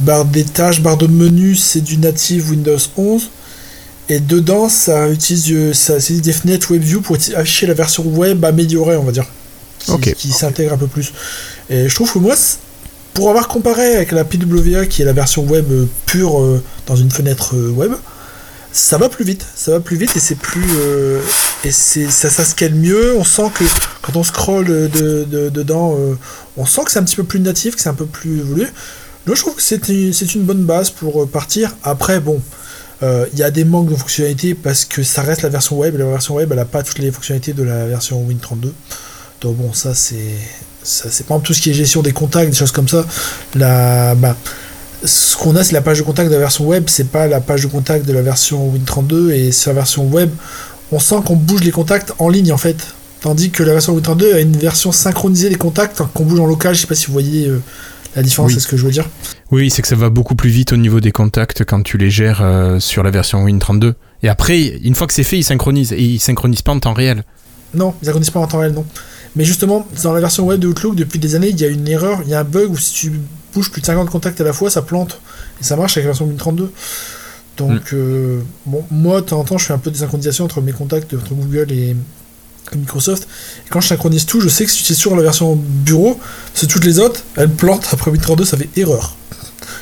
barre 0.00 0.26
des 0.26 0.44
tâches, 0.44 0.82
barre 0.82 0.98
de 0.98 1.06
menu, 1.06 1.54
c'est 1.54 1.80
du 1.80 1.96
native 1.96 2.50
Windows 2.50 2.76
11. 2.98 3.30
Et 4.12 4.20
dedans, 4.20 4.68
ça 4.68 5.08
utilise, 5.08 5.72
ça 5.72 5.94
des 5.96 6.32
fenêtres 6.34 6.72
WebView 6.72 7.00
pour 7.00 7.16
afficher 7.34 7.66
la 7.66 7.72
version 7.72 8.04
web 8.04 8.44
améliorée, 8.44 8.96
on 8.96 9.04
va 9.04 9.12
dire. 9.12 9.24
Qui, 10.18 10.32
s'intègre 10.32 10.74
un 10.74 10.76
peu 10.76 10.86
plus. 10.86 11.14
Et 11.70 11.88
je 11.88 11.94
trouve 11.94 12.12
que 12.12 12.18
moi, 12.18 12.34
pour 13.14 13.30
avoir 13.30 13.48
comparé 13.48 13.96
avec 13.96 14.12
la 14.12 14.24
PWA, 14.24 14.84
qui 14.84 15.00
est 15.00 15.06
la 15.06 15.14
version 15.14 15.44
web 15.44 15.64
euh, 15.72 15.86
pure 16.04 16.38
euh, 16.42 16.62
dans 16.86 16.94
une 16.94 17.10
fenêtre 17.10 17.56
euh, 17.56 17.70
web, 17.70 17.92
ça 18.70 18.98
va 18.98 19.08
plus 19.08 19.24
vite. 19.24 19.46
Ça 19.54 19.70
va 19.70 19.80
plus 19.80 19.96
vite 19.96 20.14
et 20.14 20.20
c'est 20.20 20.34
plus. 20.34 20.62
et 21.64 21.72
c'est, 21.72 22.10
ça, 22.10 22.28
ça 22.28 22.44
scale 22.44 22.74
mieux. 22.74 23.16
On 23.16 23.24
sent 23.24 23.50
que 23.54 23.64
quand 24.02 24.16
on 24.16 24.24
scrolle 24.24 24.66
de, 24.66 25.24
dedans, 25.48 25.96
on 26.58 26.66
sent 26.66 26.82
que 26.84 26.90
c'est 26.90 26.98
un 26.98 27.04
petit 27.04 27.16
peu 27.16 27.24
plus 27.24 27.40
natif, 27.40 27.76
que 27.76 27.80
c'est 27.80 27.88
un 27.88 27.94
peu 27.94 28.06
plus 28.06 28.40
évolué. 28.40 28.66
Donc 29.26 29.36
je 29.36 29.40
trouve 29.40 29.54
que 29.54 29.62
c'est 29.62 30.34
une 30.34 30.42
bonne 30.42 30.64
base 30.64 30.90
pour 30.90 31.26
partir. 31.28 31.74
Après, 31.82 32.20
bon. 32.20 32.42
Euh, 33.02 33.26
il 33.32 33.38
y 33.38 33.42
a 33.42 33.50
des 33.50 33.64
manques 33.64 33.90
de 33.90 33.96
fonctionnalités 33.96 34.54
parce 34.54 34.84
que 34.84 35.02
ça 35.02 35.22
reste 35.22 35.42
la 35.42 35.48
version 35.48 35.76
web. 35.78 35.96
La 35.96 36.04
version 36.04 36.34
web, 36.34 36.48
elle 36.50 36.58
n'a 36.58 36.64
pas 36.64 36.82
toutes 36.82 36.98
les 36.98 37.10
fonctionnalités 37.10 37.52
de 37.52 37.62
la 37.62 37.86
version 37.86 38.24
Win32. 38.28 38.72
Donc 39.40 39.56
bon, 39.56 39.72
ça 39.72 39.94
c'est 39.94 40.36
ça 40.82 41.08
c'est 41.10 41.24
tout 41.42 41.54
ce 41.54 41.60
qui 41.60 41.70
est 41.70 41.74
gestion 41.74 42.02
des 42.02 42.12
contacts, 42.12 42.50
des 42.50 42.56
choses 42.56 42.72
comme 42.72 42.88
ça. 42.88 43.04
Bah, 43.54 44.36
ce 45.04 45.36
qu'on 45.36 45.56
a, 45.56 45.64
c'est 45.64 45.72
la 45.72 45.80
page 45.80 45.98
de 45.98 46.04
contact 46.04 46.28
de 46.28 46.34
la 46.34 46.40
version 46.40 46.64
web, 46.64 46.84
c'est 46.86 47.08
pas 47.08 47.26
la 47.26 47.40
page 47.40 47.62
de 47.62 47.66
contact 47.66 48.06
de 48.06 48.12
la 48.12 48.22
version 48.22 48.72
Win32. 48.72 49.30
Et 49.30 49.52
sur 49.52 49.70
la 49.70 49.76
version 49.76 50.06
web, 50.06 50.30
on 50.92 51.00
sent 51.00 51.16
qu'on 51.24 51.34
bouge 51.34 51.64
les 51.64 51.72
contacts 51.72 52.12
en 52.18 52.28
ligne 52.28 52.52
en 52.52 52.58
fait. 52.58 52.76
Tandis 53.20 53.50
que 53.50 53.62
la 53.64 53.72
version 53.72 53.98
Win32 53.98 54.34
a 54.34 54.40
une 54.40 54.56
version 54.56 54.92
synchronisée 54.92 55.48
des 55.48 55.56
contacts 55.56 56.02
qu'on 56.14 56.24
bouge 56.24 56.38
en 56.38 56.46
local. 56.46 56.74
Je 56.74 56.82
sais 56.82 56.86
pas 56.86 56.94
si 56.94 57.06
vous 57.06 57.12
voyez 57.12 57.48
euh, 57.48 57.60
la 58.14 58.22
différence, 58.22 58.52
c'est 58.52 58.60
ce 58.60 58.68
que 58.68 58.76
je 58.76 58.84
veux 58.84 58.90
dire. 58.90 59.08
Oui, 59.50 59.70
c'est 59.70 59.82
que 59.82 59.88
ça 59.88 59.96
va 59.96 60.10
beaucoup 60.10 60.34
plus 60.34 60.50
vite 60.50 60.72
au 60.72 60.76
niveau 60.76 61.00
des 61.00 61.12
contacts 61.12 61.64
quand 61.64 61.82
tu 61.82 61.96
les 61.96 62.10
gères 62.10 62.42
euh, 62.42 62.78
sur 62.78 63.02
la 63.02 63.10
version 63.10 63.46
Win32. 63.46 63.94
Et 64.22 64.28
après, 64.28 64.60
une 64.60 64.94
fois 64.94 65.06
que 65.06 65.14
c'est 65.14 65.24
fait, 65.24 65.38
ils 65.38 65.44
synchronisent. 65.44 65.92
Et 65.92 66.02
ils 66.02 66.20
synchronisent 66.20 66.62
pas 66.62 66.72
en 66.72 66.80
temps 66.80 66.92
réel. 66.92 67.24
Non, 67.74 67.94
ils 68.02 68.06
synchronisent 68.06 68.30
pas 68.30 68.40
en 68.40 68.46
temps 68.46 68.58
réel, 68.58 68.72
non. 68.72 68.84
Mais 69.34 69.44
justement, 69.44 69.86
dans 70.02 70.12
la 70.12 70.20
version 70.20 70.44
web 70.44 70.60
de 70.60 70.68
Outlook, 70.68 70.94
depuis 70.94 71.18
des 71.18 71.34
années, 71.34 71.48
il 71.48 71.60
y 71.60 71.64
a 71.64 71.68
une 71.68 71.88
erreur, 71.88 72.20
il 72.22 72.28
y 72.28 72.34
a 72.34 72.40
un 72.40 72.44
bug 72.44 72.70
où 72.70 72.76
si 72.76 72.92
tu 72.92 73.12
bouges 73.54 73.70
plus 73.70 73.80
de 73.80 73.86
50 73.86 74.10
contacts 74.10 74.40
à 74.40 74.44
la 74.44 74.52
fois, 74.52 74.68
ça 74.68 74.82
plante. 74.82 75.20
Et 75.60 75.64
ça 75.64 75.76
marche 75.76 75.96
avec 75.96 76.04
la 76.04 76.10
version 76.10 76.28
Win32. 76.28 76.68
Donc, 77.56 77.92
mm. 77.92 77.94
euh, 77.94 78.40
bon, 78.66 78.84
moi, 78.90 79.22
de 79.22 79.26
temps 79.26 79.40
en 79.40 79.44
temps, 79.44 79.58
je 79.58 79.64
fais 79.64 79.72
un 79.72 79.78
peu 79.78 79.90
de 79.90 79.96
synchronisation 79.96 80.44
entre 80.44 80.60
mes 80.60 80.72
contacts, 80.72 81.14
entre 81.14 81.34
Google 81.34 81.72
et, 81.72 81.96
Microsoft. 82.74 83.28
Et 83.66 83.70
quand 83.70 83.80
je 83.80 83.88
synchronise 83.88 84.26
tout, 84.26 84.40
je 84.40 84.48
sais 84.48 84.64
que 84.64 84.70
si 84.70 84.82
c'est 84.84 84.94
sur 84.94 85.14
la 85.16 85.22
version 85.22 85.56
bureau, 85.56 86.18
c'est 86.54 86.66
toutes 86.66 86.84
les 86.84 86.98
autres, 86.98 87.22
elles 87.36 87.50
plantent 87.50 87.88
après 87.92 88.10
Win32, 88.10 88.44
ça 88.44 88.56
fait 88.56 88.68
erreur. 88.76 89.16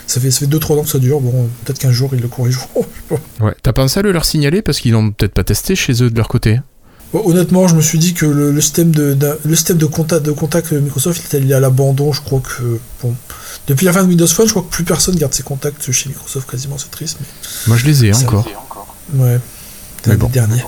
Ça 0.06 0.20
fait, 0.20 0.30
ça 0.30 0.40
fait 0.40 0.46
2-3 0.46 0.78
ans 0.78 0.82
que 0.82 0.88
ça 0.88 0.98
dure. 0.98 1.20
Bon, 1.20 1.48
peut-être 1.64 1.78
qu'un 1.78 1.92
jour 1.92 2.10
ils 2.12 2.20
le 2.20 2.28
corrigeront. 2.28 2.84
ouais, 3.40 3.54
t'as 3.62 3.72
pensé 3.72 4.00
à 4.00 4.02
le 4.02 4.12
leur 4.12 4.24
signaler 4.24 4.62
parce 4.62 4.80
qu'ils 4.80 4.92
n'ont 4.92 5.10
peut-être 5.10 5.32
pas 5.32 5.44
testé 5.44 5.76
chez 5.76 6.02
eux 6.02 6.10
de 6.10 6.16
leur 6.16 6.28
côté? 6.28 6.60
Honnêtement, 7.12 7.66
je 7.66 7.74
me 7.74 7.80
suis 7.80 7.98
dit 7.98 8.14
que 8.14 8.24
le, 8.24 8.60
système, 8.60 8.94
de, 8.94 9.16
le 9.44 9.56
système 9.56 9.78
de 9.78 9.86
contact, 9.86 10.24
de 10.24 10.30
contact 10.30 10.70
Microsoft 10.70 11.26
il 11.32 11.50
est 11.50 11.54
à 11.54 11.58
l'abandon. 11.58 12.12
Je 12.12 12.20
crois 12.20 12.40
que. 12.40 12.78
Bon, 13.02 13.14
depuis 13.66 13.84
la 13.84 13.92
fin 13.92 14.04
de 14.04 14.08
Windows 14.08 14.28
Phone, 14.28 14.46
je 14.46 14.52
crois 14.52 14.62
que 14.62 14.68
plus 14.68 14.84
personne 14.84 15.16
garde 15.16 15.34
ses 15.34 15.42
contacts 15.42 15.90
chez 15.90 16.08
Microsoft 16.08 16.48
quasiment. 16.48 16.78
C'est 16.78 16.90
triste. 16.90 17.18
Mais 17.20 17.26
Moi, 17.66 17.76
je 17.78 17.86
les 17.86 18.04
ai 18.04 18.14
encore. 18.14 18.46
Ouais. 19.14 19.40
Mais 20.06 20.16
bon. 20.16 20.28
dernier. 20.28 20.62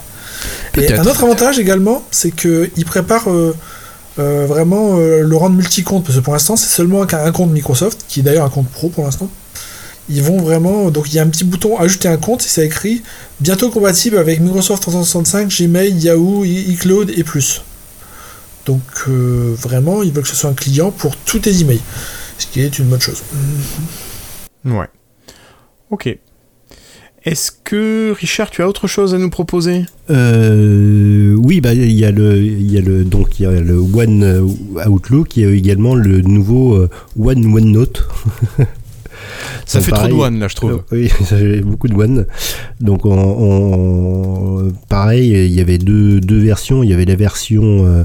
Et 0.77 0.93
un 0.93 1.07
autre 1.07 1.25
avantage 1.25 1.59
également, 1.59 2.05
c'est 2.11 2.31
qu'ils 2.31 2.85
préparent. 2.87 3.31
Euh, 3.31 3.55
euh, 4.19 4.45
vraiment 4.47 4.99
euh, 4.99 5.23
le 5.23 5.37
rendre 5.37 5.57
multi-compte, 5.57 6.05
parce 6.05 6.17
que 6.19 6.23
pour 6.23 6.35
l'instant 6.35 6.55
c'est 6.55 6.69
seulement 6.69 7.01
un 7.01 7.33
compte 7.33 7.51
Microsoft, 7.51 8.05
qui 8.09 8.21
est 8.21 8.23
d'ailleurs 8.23 8.45
un 8.45 8.51
compte 8.51 8.69
pro 8.69 8.91
pour 8.91 9.05
l'instant. 9.05 9.31
Ils 10.11 10.23
vont 10.23 10.37
vraiment. 10.37 10.91
Donc 10.91 11.09
il 11.09 11.15
y 11.15 11.19
a 11.19 11.23
un 11.23 11.29
petit 11.29 11.45
bouton 11.45 11.79
ajouter 11.79 12.09
un 12.09 12.19
compte, 12.19 12.45
et 12.45 12.49
ça 12.49 12.63
écrit 12.63 13.03
bientôt 13.41 13.71
compatible 13.71 14.19
avec 14.19 14.41
Microsoft 14.41 14.83
365, 14.83 15.49
Gmail, 15.49 15.95
Yahoo, 15.95 16.45
iCloud 16.45 17.11
et 17.17 17.25
plus. 17.25 17.63
Donc 18.67 18.83
vraiment, 19.07 20.03
ils 20.03 20.13
veulent 20.13 20.25
que 20.25 20.29
ce 20.29 20.37
soit 20.37 20.51
un 20.51 20.55
client 20.55 20.91
pour 20.91 21.17
tous 21.17 21.39
tes 21.39 21.61
emails, 21.61 21.81
ce 22.37 22.47
qui 22.49 22.61
est 22.61 22.79
une 22.79 22.89
bonne 22.89 23.01
chose. 23.01 23.23
Ouais. 24.67 24.91
Ok. 25.91 26.19
Est-ce 27.25 27.53
que 27.65 28.13
Richard, 28.13 28.51
tu 28.51 28.63
as 28.63 28.69
autre 28.69 28.89
chose 28.89 29.15
à 29.15 29.19
nous 29.19 29.31
proposer? 29.31 29.85
Euh, 30.11 31.35
Oui, 31.37 31.61
bah 31.61 31.73
il 31.73 31.93
y 31.93 32.05
a 32.05 32.11
le, 32.11 32.37
il 32.37 32.85
le 32.85 33.05
donc 33.05 33.39
il 33.39 33.45
y 33.45 33.47
a 33.47 33.61
le 33.61 33.79
One 33.79 34.57
Outlook, 34.87 35.37
il 35.37 35.43
y 35.43 35.47
a 35.47 35.51
également 35.51 35.95
le 35.95 36.21
nouveau 36.23 36.75
euh, 36.75 36.91
One 37.19 37.47
OneNote. 37.47 38.09
Ça 39.67 39.81
fait 39.81 39.93
trop 39.93 40.09
de 40.09 40.13
One 40.13 40.39
là, 40.39 40.49
je 40.49 40.55
trouve. 40.55 40.83
oui, 40.93 41.09
ça 41.25 41.37
fait 41.37 41.61
beaucoup 41.61 41.89
de 41.89 41.95
One. 41.95 42.27
Donc 42.81 43.05
on, 43.05 44.73
pareil, 44.89 45.31
il 45.31 45.53
y 45.53 45.61
avait 45.61 45.79
deux, 45.79 46.21
deux 46.21 46.39
versions. 46.39 46.83
Il 46.83 46.91
y 46.91 46.95
avait 46.95 47.05
la 47.05 47.17
version 47.17 48.05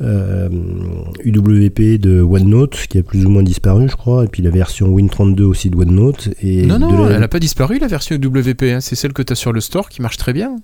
UWP 0.00 1.80
euh, 1.80 1.98
de 1.98 2.20
OneNote 2.20 2.86
qui 2.88 2.98
a 2.98 3.02
plus 3.02 3.24
ou 3.24 3.30
moins 3.30 3.42
disparu, 3.42 3.88
je 3.88 3.96
crois, 3.96 4.24
et 4.24 4.28
puis 4.28 4.42
la 4.42 4.50
version 4.50 4.88
Win32 4.88 5.42
aussi 5.42 5.70
de 5.70 5.76
OneNote. 5.76 6.28
Et 6.42 6.66
non, 6.66 6.78
non, 6.78 7.08
elle 7.08 7.20
n'a 7.20 7.28
pas 7.28 7.40
disparu 7.40 7.78
la 7.78 7.86
version 7.86 8.16
UWP, 8.16 8.62
hein. 8.64 8.80
c'est 8.80 8.96
celle 8.96 9.12
que 9.12 9.22
tu 9.22 9.32
as 9.32 9.36
sur 9.36 9.52
le 9.52 9.60
store 9.60 9.88
qui 9.88 10.02
marche 10.02 10.18
très 10.18 10.32
bien. 10.32 10.56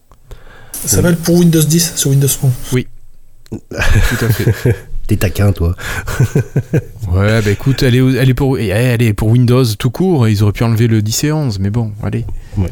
Ça 0.72 0.96
s'appelle 0.96 1.16
pour 1.16 1.36
Windows 1.36 1.62
10 1.62 1.96
sur 1.96 2.10
Windows 2.10 2.28
Phone. 2.28 2.50
Oui. 2.72 2.86
Tout 3.50 4.24
à 4.24 4.28
fait. 4.28 4.76
T'es 5.08 5.16
taquin, 5.16 5.52
toi. 5.52 5.74
ouais, 7.12 7.42
bah 7.42 7.50
écoute, 7.50 7.82
elle 7.82 7.96
est, 7.96 8.14
elle, 8.14 8.30
est 8.30 8.34
pour, 8.34 8.56
elle 8.56 9.02
est 9.02 9.12
pour 9.12 9.28
Windows 9.28 9.64
tout 9.76 9.90
court. 9.90 10.28
Ils 10.28 10.44
auraient 10.44 10.52
pu 10.52 10.62
enlever 10.62 10.86
le 10.86 11.02
10 11.02 11.24
et 11.24 11.32
11, 11.32 11.58
mais 11.58 11.70
bon, 11.70 11.90
allez. 12.04 12.24
Ouais. 12.56 12.70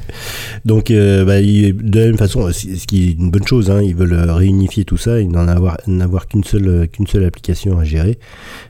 Donc, 0.64 0.92
euh, 0.92 1.24
bah, 1.24 1.40
de 1.40 1.98
la 1.98 2.06
même 2.06 2.18
façon, 2.18 2.52
ce 2.52 2.86
qui 2.86 3.08
est 3.08 3.12
une 3.14 3.32
bonne 3.32 3.46
chose, 3.46 3.68
hein, 3.68 3.82
ils 3.82 3.96
veulent 3.96 4.30
réunifier 4.30 4.84
tout 4.84 4.96
ça 4.96 5.18
et 5.20 5.26
n'en 5.26 5.48
avoir, 5.48 5.78
n'avoir 5.88 6.28
qu'une 6.28 6.44
seule, 6.44 6.88
qu'une 6.88 7.08
seule 7.08 7.24
application 7.24 7.78
à 7.80 7.84
gérer. 7.84 8.18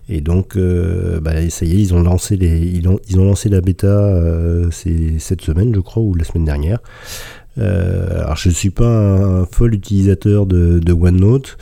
Et 0.08 0.22
donc, 0.22 0.56
euh, 0.56 1.20
bah, 1.20 1.32
ça 1.50 1.66
y 1.66 1.72
est, 1.72 1.80
ils 1.80 1.94
ont 1.94 2.02
lancé, 2.02 2.36
les, 2.38 2.60
ils 2.60 2.88
ont, 2.88 2.98
ils 3.10 3.20
ont 3.20 3.24
lancé 3.24 3.50
la 3.50 3.60
bêta 3.60 3.86
euh, 3.86 4.70
cette 4.70 5.42
semaine, 5.42 5.74
je 5.74 5.80
crois, 5.80 6.02
ou 6.02 6.14
la 6.14 6.24
semaine 6.24 6.46
dernière. 6.46 6.78
alors 7.58 8.36
je 8.36 8.48
ne 8.48 8.54
suis 8.54 8.70
pas 8.70 8.86
un, 8.86 9.44
fol 9.44 9.74
utilisateur 9.74 10.46
de, 10.46 10.78
de 10.78 10.92
OneNote. 10.94 11.58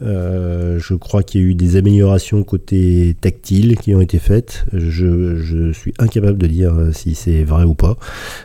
Euh, 0.00 0.78
je 0.78 0.94
crois 0.94 1.24
qu'il 1.24 1.40
y 1.40 1.44
a 1.44 1.46
eu 1.48 1.54
des 1.54 1.76
améliorations 1.76 2.44
côté 2.44 3.16
tactile 3.20 3.76
qui 3.76 3.94
ont 3.94 4.00
été 4.00 4.18
faites. 4.18 4.64
Je, 4.72 5.72
suis 5.72 5.92
incapable 5.98 6.38
de 6.38 6.46
dire 6.46 6.74
euh, 6.74 6.92
si 6.92 7.14
c'est 7.14 7.42
vrai 7.42 7.64
ou 7.64 7.74
pas. 7.74 7.96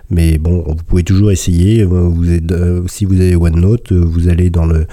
Mais 0.10 0.38
bon, 0.38 0.64
vous 0.68 0.84
pouvez 0.84 1.04
toujours 1.04 1.32
essayer. 1.32 1.84
Euh, 1.84 2.84
si 2.88 3.06
vous 3.06 3.22
avez 3.22 3.36
OneNote, 3.36 3.92
vous 3.92 4.30
allez 4.30 4.50
dans 4.50 4.66
le, 4.66 4.88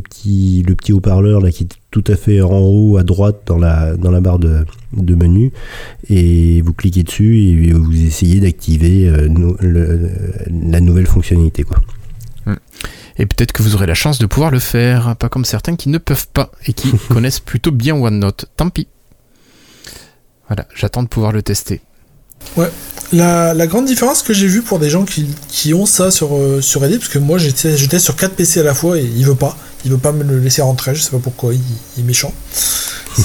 petit, 0.00 0.64
le 0.66 0.74
petit 0.74 0.92
haut-parleur 0.92 1.40
là 1.40 1.50
qui 1.50 1.64
est 1.64 1.68
tout 1.90 2.04
à 2.06 2.14
fait 2.14 2.40
en 2.40 2.58
haut 2.58 2.96
à 2.98 3.02
droite 3.02 3.42
dans 3.46 3.58
la, 3.58 3.96
barre 4.20 4.38
de, 4.38 4.64
menu 4.92 5.52
et 6.08 6.60
vous 6.60 6.72
cliquez 6.72 7.02
dessus 7.02 7.38
et 7.38 7.72
vous 7.72 8.04
essayez 8.04 8.40
d'activer 8.40 9.10
la 9.60 10.80
nouvelle 10.80 11.06
fonctionnalité. 11.06 11.64
Hmm. 12.44 12.54
Et 13.18 13.26
peut-être 13.26 13.52
que 13.52 13.62
vous 13.62 13.74
aurez 13.74 13.86
la 13.86 13.94
chance 13.94 14.18
de 14.18 14.26
pouvoir 14.26 14.50
le 14.50 14.58
faire, 14.58 15.16
pas 15.16 15.28
comme 15.28 15.44
certains 15.44 15.76
qui 15.76 15.88
ne 15.88 15.98
peuvent 15.98 16.28
pas 16.28 16.50
et 16.66 16.72
qui 16.72 16.92
connaissent 17.08 17.40
plutôt 17.40 17.70
bien 17.70 17.94
OneNote. 17.94 18.46
Tant 18.56 18.68
pis. 18.68 18.88
Voilà, 20.48 20.66
j'attends 20.74 21.02
de 21.02 21.08
pouvoir 21.08 21.32
le 21.32 21.42
tester. 21.42 21.80
Ouais, 22.56 22.70
la, 23.12 23.66
grande 23.66 23.86
différence 23.86 24.22
que 24.22 24.32
j'ai 24.32 24.46
vue 24.46 24.62
pour 24.62 24.78
des 24.78 24.90
gens 24.90 25.04
qui, 25.04 25.74
ont 25.74 25.86
ça 25.86 26.10
sur, 26.10 26.36
euh, 26.36 26.60
sur 26.60 26.80
Reddit, 26.80 26.98
parce 26.98 27.08
que 27.08 27.18
moi 27.18 27.38
j'étais 27.38 27.98
sur 27.98 28.16
4 28.16 28.34
PC 28.34 28.60
à 28.60 28.62
la 28.62 28.74
fois 28.74 28.98
et 28.98 29.04
il 29.04 29.24
veut 29.24 29.34
pas, 29.34 29.56
il 29.84 29.90
veut 29.90 29.98
pas 29.98 30.12
me 30.12 30.22
le 30.22 30.38
laisser 30.38 30.62
rentrer, 30.62 30.94
je 30.94 31.02
sais 31.02 31.10
pas 31.10 31.18
pourquoi, 31.18 31.54
il, 31.54 31.60
est 31.98 32.02
méchant. 32.02 32.32
et 33.18 33.22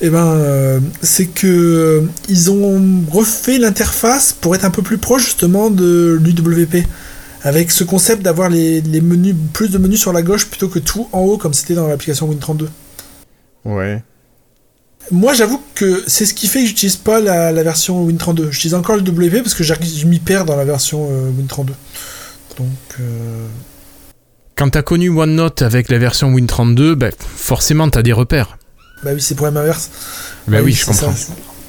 eh 0.02 0.10
ben, 0.10 0.26
euh, 0.26 0.80
c'est 1.02 1.26
que 1.26 1.46
euh, 1.46 2.02
ils 2.28 2.50
ont 2.50 3.04
refait 3.10 3.58
l'interface 3.58 4.34
pour 4.38 4.54
être 4.54 4.64
un 4.64 4.70
peu 4.70 4.82
plus 4.82 4.98
proche 4.98 5.24
justement 5.24 5.70
de 5.70 6.18
l'UWP 6.20 6.86
avec 7.42 7.70
ce 7.70 7.84
concept 7.84 8.22
d'avoir 8.22 8.48
les, 8.48 8.82
menus, 9.00 9.34
plus 9.52 9.70
de 9.70 9.78
menus 9.78 10.00
sur 10.00 10.12
la 10.12 10.22
gauche 10.22 10.46
plutôt 10.46 10.68
que 10.68 10.78
tout 10.78 11.08
en 11.12 11.20
haut 11.20 11.38
comme 11.38 11.54
c'était 11.54 11.74
dans 11.74 11.88
l'application 11.88 12.32
Win32. 12.32 12.68
Ouais. 13.64 14.02
Moi, 15.10 15.34
j'avoue 15.34 15.60
que 15.74 16.04
c'est 16.06 16.24
ce 16.24 16.34
qui 16.34 16.46
fait 16.46 16.60
que 16.60 16.66
j'utilise 16.66 16.96
pas 16.96 17.20
la, 17.20 17.52
version 17.62 18.08
Win32. 18.08 18.50
J'utilise 18.50 18.74
encore 18.74 18.96
le 18.96 19.02
WP 19.02 19.42
parce 19.42 19.54
que 19.54 19.64
je 19.64 20.06
m'y 20.06 20.20
perds 20.20 20.44
dans 20.44 20.56
la 20.56 20.64
version 20.64 21.08
euh, 21.10 21.30
Win32. 21.30 21.70
Donc. 22.58 22.68
Euh... 23.00 23.46
Quand 24.54 24.70
t'as 24.70 24.82
connu 24.82 25.08
OneNote 25.08 25.62
avec 25.62 25.88
la 25.88 25.98
version 25.98 26.30
Win32, 26.32 26.94
bah, 26.94 27.08
forcément 27.18 27.88
t'as 27.88 28.02
des 28.02 28.12
repères. 28.12 28.58
Bah 29.02 29.10
oui, 29.14 29.20
c'est 29.20 29.34
pour 29.34 29.46
problème 29.46 29.64
inverse. 29.64 29.90
Bah 30.46 30.58
oui, 30.62 30.72
je 30.72 30.86
comprends. 30.86 31.12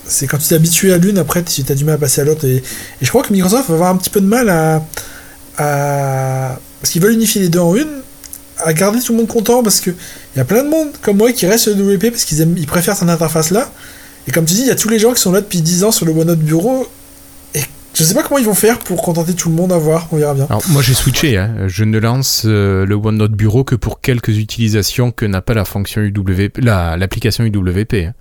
C'est 0.06 0.28
quand 0.28 0.38
tu 0.38 0.50
t'es 0.50 0.56
habitué 0.56 0.94
à 0.94 0.98
l'une, 0.98 1.18
après 1.18 1.44
tu 1.44 1.64
as 1.68 1.76
du 1.76 1.86
mal 1.86 1.96
à 1.96 1.98
passer 1.98 2.22
à 2.22 2.26
l'autre. 2.26 2.46
et, 2.46 2.62
je 3.02 3.10
crois 3.10 3.24
que 3.24 3.32
Microsoft 3.32 3.70
va 3.70 3.76
avoir 3.76 3.90
un 3.90 3.98
petit 3.98 4.10
peu 4.10 4.22
de 4.22 4.28
mal 4.28 4.50
à, 4.50 4.84
parce 5.58 6.92
qu'ils 6.92 7.02
veulent 7.02 7.14
unifier 7.14 7.42
les 7.42 7.50
deux 7.50 7.60
en 7.60 7.76
une, 7.76 8.02
à 8.64 8.74
garder 8.74 9.00
tout 9.00 9.12
le 9.14 9.20
monde 9.20 9.28
content 9.28 9.64
parce 9.64 9.80
que 9.80 9.90
il 9.90 10.38
y 10.38 10.42
a 10.42 10.46
plein 10.46 10.64
de 10.64 10.70
monde 10.70 10.90
comme 11.02 11.18
moi 11.18 11.32
qui 11.32 11.46
reste 11.46 11.64
sur 11.64 11.76
le 11.76 11.96
WP 11.96 12.12
parce 12.12 12.26
qu'ils 12.26 12.68
préfèrent 12.68 12.96
cette 12.96 13.10
interface 13.10 13.52
là. 13.52 13.72
Et 14.28 14.32
comme 14.32 14.46
tu 14.46 14.54
dis, 14.54 14.62
il 14.62 14.68
y 14.68 14.72
a 14.72 14.76
tous 14.76 14.90
les 14.90 15.00
gens 15.00 15.14
qui 15.14 15.22
sont 15.22 15.32
là 15.32 15.42
depuis 15.42 15.62
10 15.62 15.84
ans 15.84 15.92
sur 15.92 16.06
le 16.06 16.14
OneNote 16.14 16.40
Bureau. 16.40 16.88
Et 17.54 17.62
je 17.94 18.04
sais 18.04 18.14
pas 18.14 18.24
comment 18.24 18.38
ils 18.38 18.46
vont 18.46 18.54
faire 18.54 18.80
pour 18.80 19.02
contenter 19.02 19.34
tout 19.34 19.50
le 19.50 19.56
monde 19.56 19.74
à 19.74 19.78
voir, 19.78 20.08
on 20.12 20.18
verra 20.18 20.34
bien. 20.34 20.46
Alors, 20.50 20.64
moi 20.70 20.82
j'ai 20.82 20.94
switché, 20.94 21.38
hein. 21.38 21.68
je 21.68 21.84
ne 21.84 22.00
lance 22.00 22.44
euh, 22.46 22.86
le 22.86 22.96
OneNote 22.96 23.34
Bureau 23.34 23.64
que 23.64 23.76
pour 23.76 24.00
quelques 24.00 24.38
utilisations 24.38 25.12
que 25.12 25.26
n'a 25.26 25.42
pas 25.42 25.54
la 25.54 25.66
fonction 25.66 26.02
UWP, 26.02 26.60
l'application 26.60 27.44
UWP. 27.44 27.94
Hein. 27.94 28.14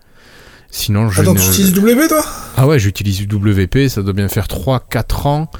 Sinon, 0.74 1.11
je 1.11 1.20
Attends, 1.20 1.35
tu 1.35 1.46
utilises 1.46 1.76
UWP 1.76 2.08
toi 2.08 2.24
Ah 2.56 2.66
ouais, 2.66 2.78
j'utilise 2.78 3.20
UWP, 3.20 3.88
ça 3.88 4.02
doit 4.02 4.14
bien 4.14 4.28
faire 4.28 4.46
3-4 4.46 5.28
ans 5.28 5.50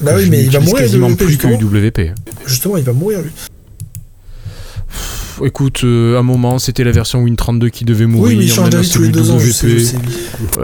bah 0.00 0.12
oui, 0.16 0.28
mais 0.30 0.44
il 0.44 0.50
va 0.50 0.60
mourir 0.60 0.84
quasiment 0.84 1.14
plus 1.14 1.36
que 1.36 1.46
UWP. 1.46 2.14
Justement, 2.46 2.76
il 2.76 2.84
va 2.84 2.92
mourir 2.92 3.20
lui. 3.20 3.32
écoute, 5.44 5.84
euh, 5.84 6.16
à 6.16 6.20
un 6.20 6.22
moment, 6.22 6.58
c'était 6.58 6.84
la 6.84 6.92
version 6.92 7.24
Win32 7.24 7.70
qui 7.70 7.84
devait 7.84 8.06
mourir. 8.06 8.30
Oui, 8.30 8.36
mais 8.36 8.44
il 8.44 8.52
change 8.52 8.70
d'avis 8.70 8.88
tous 8.88 9.02
les 9.02 9.08
deux 9.08 9.30
ans, 9.30 9.38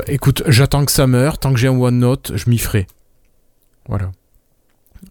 écoute, 0.06 0.42
j'attends 0.46 0.84
que 0.84 0.92
ça 0.92 1.06
meure. 1.06 1.38
Tant 1.38 1.52
que 1.52 1.58
j'ai 1.58 1.68
un 1.68 1.76
OneNote, 1.76 2.32
je 2.34 2.48
m'y 2.48 2.58
ferai. 2.58 2.86
Voilà. 3.88 4.10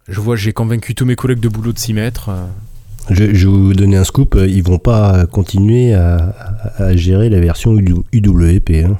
Je 0.08 0.20
vois, 0.20 0.36
j'ai 0.36 0.52
convaincu 0.52 0.94
tous 0.94 1.04
mes 1.04 1.16
collègues 1.16 1.40
de 1.40 1.48
boulot 1.48 1.72
de 1.72 1.78
s'y 1.78 1.92
mettre. 1.92 2.30
Euh. 2.30 2.46
Je, 3.10 3.24
vais 3.24 3.32
vous 3.32 3.74
donner 3.74 3.96
un 3.96 4.04
scoop. 4.04 4.38
Ils 4.48 4.62
vont 4.62 4.78
pas 4.78 5.26
continuer 5.26 5.94
à, 5.94 6.34
à 6.78 6.96
gérer 6.96 7.28
la 7.28 7.40
version 7.40 7.76
UWP. 7.76 8.70
Hein. 8.84 8.98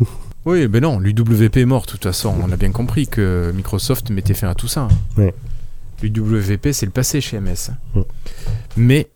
Oui, 0.48 0.66
ben 0.66 0.80
non, 0.80 0.98
l'UWP 0.98 1.58
est 1.58 1.66
mort, 1.66 1.82
de 1.82 1.88
toute 1.88 2.04
façon. 2.04 2.34
On 2.42 2.50
a 2.50 2.56
bien 2.56 2.70
compris 2.70 3.06
que 3.06 3.52
Microsoft 3.54 4.08
mettait 4.08 4.32
fin 4.32 4.48
à 4.48 4.54
tout 4.54 4.66
ça. 4.66 4.88
L'UWP, 6.02 6.68
c'est 6.72 6.86
le 6.86 6.92
passé 6.92 7.20
chez 7.20 7.38
MS. 7.38 7.72
Mais 8.78 9.08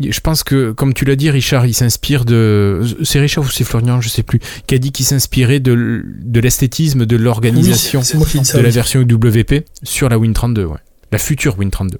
je 0.00 0.18
pense 0.18 0.42
que, 0.42 0.72
comme 0.72 0.92
tu 0.92 1.04
l'as 1.04 1.14
dit, 1.14 1.30
Richard, 1.30 1.66
il 1.66 1.74
s'inspire 1.74 2.24
de. 2.24 2.82
C'est 3.04 3.20
Richard 3.20 3.44
ou 3.44 3.48
c'est 3.48 3.62
Florian, 3.62 4.00
je 4.00 4.08
sais 4.08 4.24
plus, 4.24 4.40
qui 4.66 4.74
a 4.74 4.78
dit 4.78 4.90
qu'il 4.90 5.06
s'inspirait 5.06 5.60
de, 5.60 6.04
l'esthétisme 6.34 7.06
de 7.06 7.16
l'organisation 7.16 8.00
de 8.00 8.58
la 8.60 8.70
version 8.70 9.02
UWP 9.02 9.64
sur 9.84 10.08
la 10.08 10.18
Win32, 10.18 10.64
ouais. 10.64 10.78
La 11.12 11.18
future 11.18 11.58
Win32. 11.58 11.96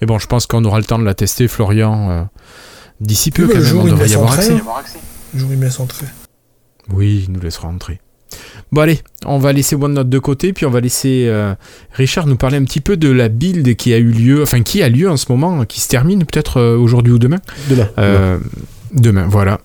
Mais 0.00 0.06
bon, 0.06 0.18
je 0.18 0.26
pense 0.26 0.46
qu'on 0.46 0.64
aura 0.64 0.78
le 0.78 0.84
temps 0.84 0.98
de 0.98 1.04
la 1.04 1.14
tester, 1.14 1.48
Florian, 1.48 2.10
euh, 2.10 2.22
d'ici 3.00 3.30
peu, 3.30 3.48
quand 3.48 3.58
même, 3.58 3.78
on 3.78 3.84
devrait 3.84 4.08
y 4.08 4.14
avoir 4.14 4.32
accès. 4.34 4.52
Le 5.34 5.38
jour 5.38 5.50
où 5.50 5.52
il 5.52 5.58
met 5.58 5.70
son 5.70 5.86
trait. 5.86 6.06
Oui, 6.92 7.24
il 7.26 7.32
nous 7.32 7.40
laissera 7.40 7.68
entrer. 7.68 8.00
Bon 8.70 8.82
allez, 8.82 9.00
on 9.24 9.38
va 9.38 9.52
laisser 9.52 9.76
OneNote 9.76 10.10
de 10.10 10.18
côté, 10.18 10.52
puis 10.52 10.66
on 10.66 10.70
va 10.70 10.80
laisser 10.80 11.24
euh, 11.28 11.54
Richard 11.92 12.26
nous 12.26 12.36
parler 12.36 12.58
un 12.58 12.64
petit 12.64 12.80
peu 12.80 12.98
de 12.98 13.08
la 13.08 13.28
build 13.28 13.76
qui 13.76 13.94
a 13.94 13.98
eu 13.98 14.10
lieu, 14.10 14.42
enfin 14.42 14.62
qui 14.62 14.82
a 14.82 14.90
lieu 14.90 15.08
en 15.08 15.16
ce 15.16 15.26
moment, 15.30 15.64
qui 15.64 15.80
se 15.80 15.88
termine 15.88 16.24
peut-être 16.24 16.58
euh, 16.58 16.76
aujourd'hui 16.76 17.14
ou 17.14 17.18
demain. 17.18 17.38
Demain. 17.70 17.88
Euh, 17.98 18.38
demain, 18.92 19.26
voilà. 19.26 19.60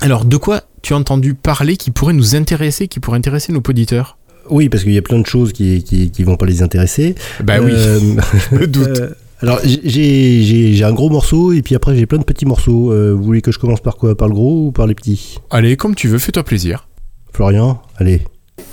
Alors 0.00 0.24
de 0.24 0.36
quoi 0.36 0.62
tu 0.82 0.94
as 0.94 0.96
entendu 0.96 1.34
parler 1.34 1.76
qui 1.76 1.90
pourrait 1.90 2.12
nous 2.12 2.36
intéresser, 2.36 2.86
qui 2.86 3.00
pourrait 3.00 3.18
intéresser 3.18 3.52
nos 3.52 3.62
auditeurs? 3.66 4.18
Oui, 4.50 4.68
parce 4.68 4.84
qu'il 4.84 4.92
y 4.92 4.98
a 4.98 5.02
plein 5.02 5.18
de 5.18 5.26
choses 5.26 5.52
qui, 5.52 5.82
qui, 5.82 6.24
vont 6.24 6.36
pas 6.36 6.46
les 6.46 6.62
intéresser. 6.62 7.16
Bah 7.42 7.58
oui, 7.60 7.72
je 8.50 8.56
me 8.56 8.66
doute. 8.66 9.00
Alors 9.40 9.60
j'ai 9.62 10.82
un 10.82 10.92
gros 10.92 11.10
morceau 11.10 11.52
et 11.52 11.62
puis 11.62 11.76
après 11.76 11.96
j'ai 11.96 12.06
plein 12.06 12.18
de 12.18 12.24
petits 12.24 12.46
morceaux. 12.46 12.92
Euh, 12.92 13.12
vous 13.12 13.22
voulez 13.22 13.40
que 13.40 13.52
je 13.52 13.58
commence 13.58 13.80
par 13.80 13.96
quoi? 13.96 14.16
Par 14.16 14.28
le 14.28 14.34
gros 14.34 14.66
ou 14.66 14.72
par 14.72 14.86
les 14.86 14.94
petits? 14.94 15.38
Allez, 15.50 15.76
comme 15.76 15.94
tu 15.94 16.08
veux, 16.08 16.18
fais-toi 16.18 16.42
plaisir. 16.42 16.88
Florian, 17.32 17.80
allez. 17.98 18.22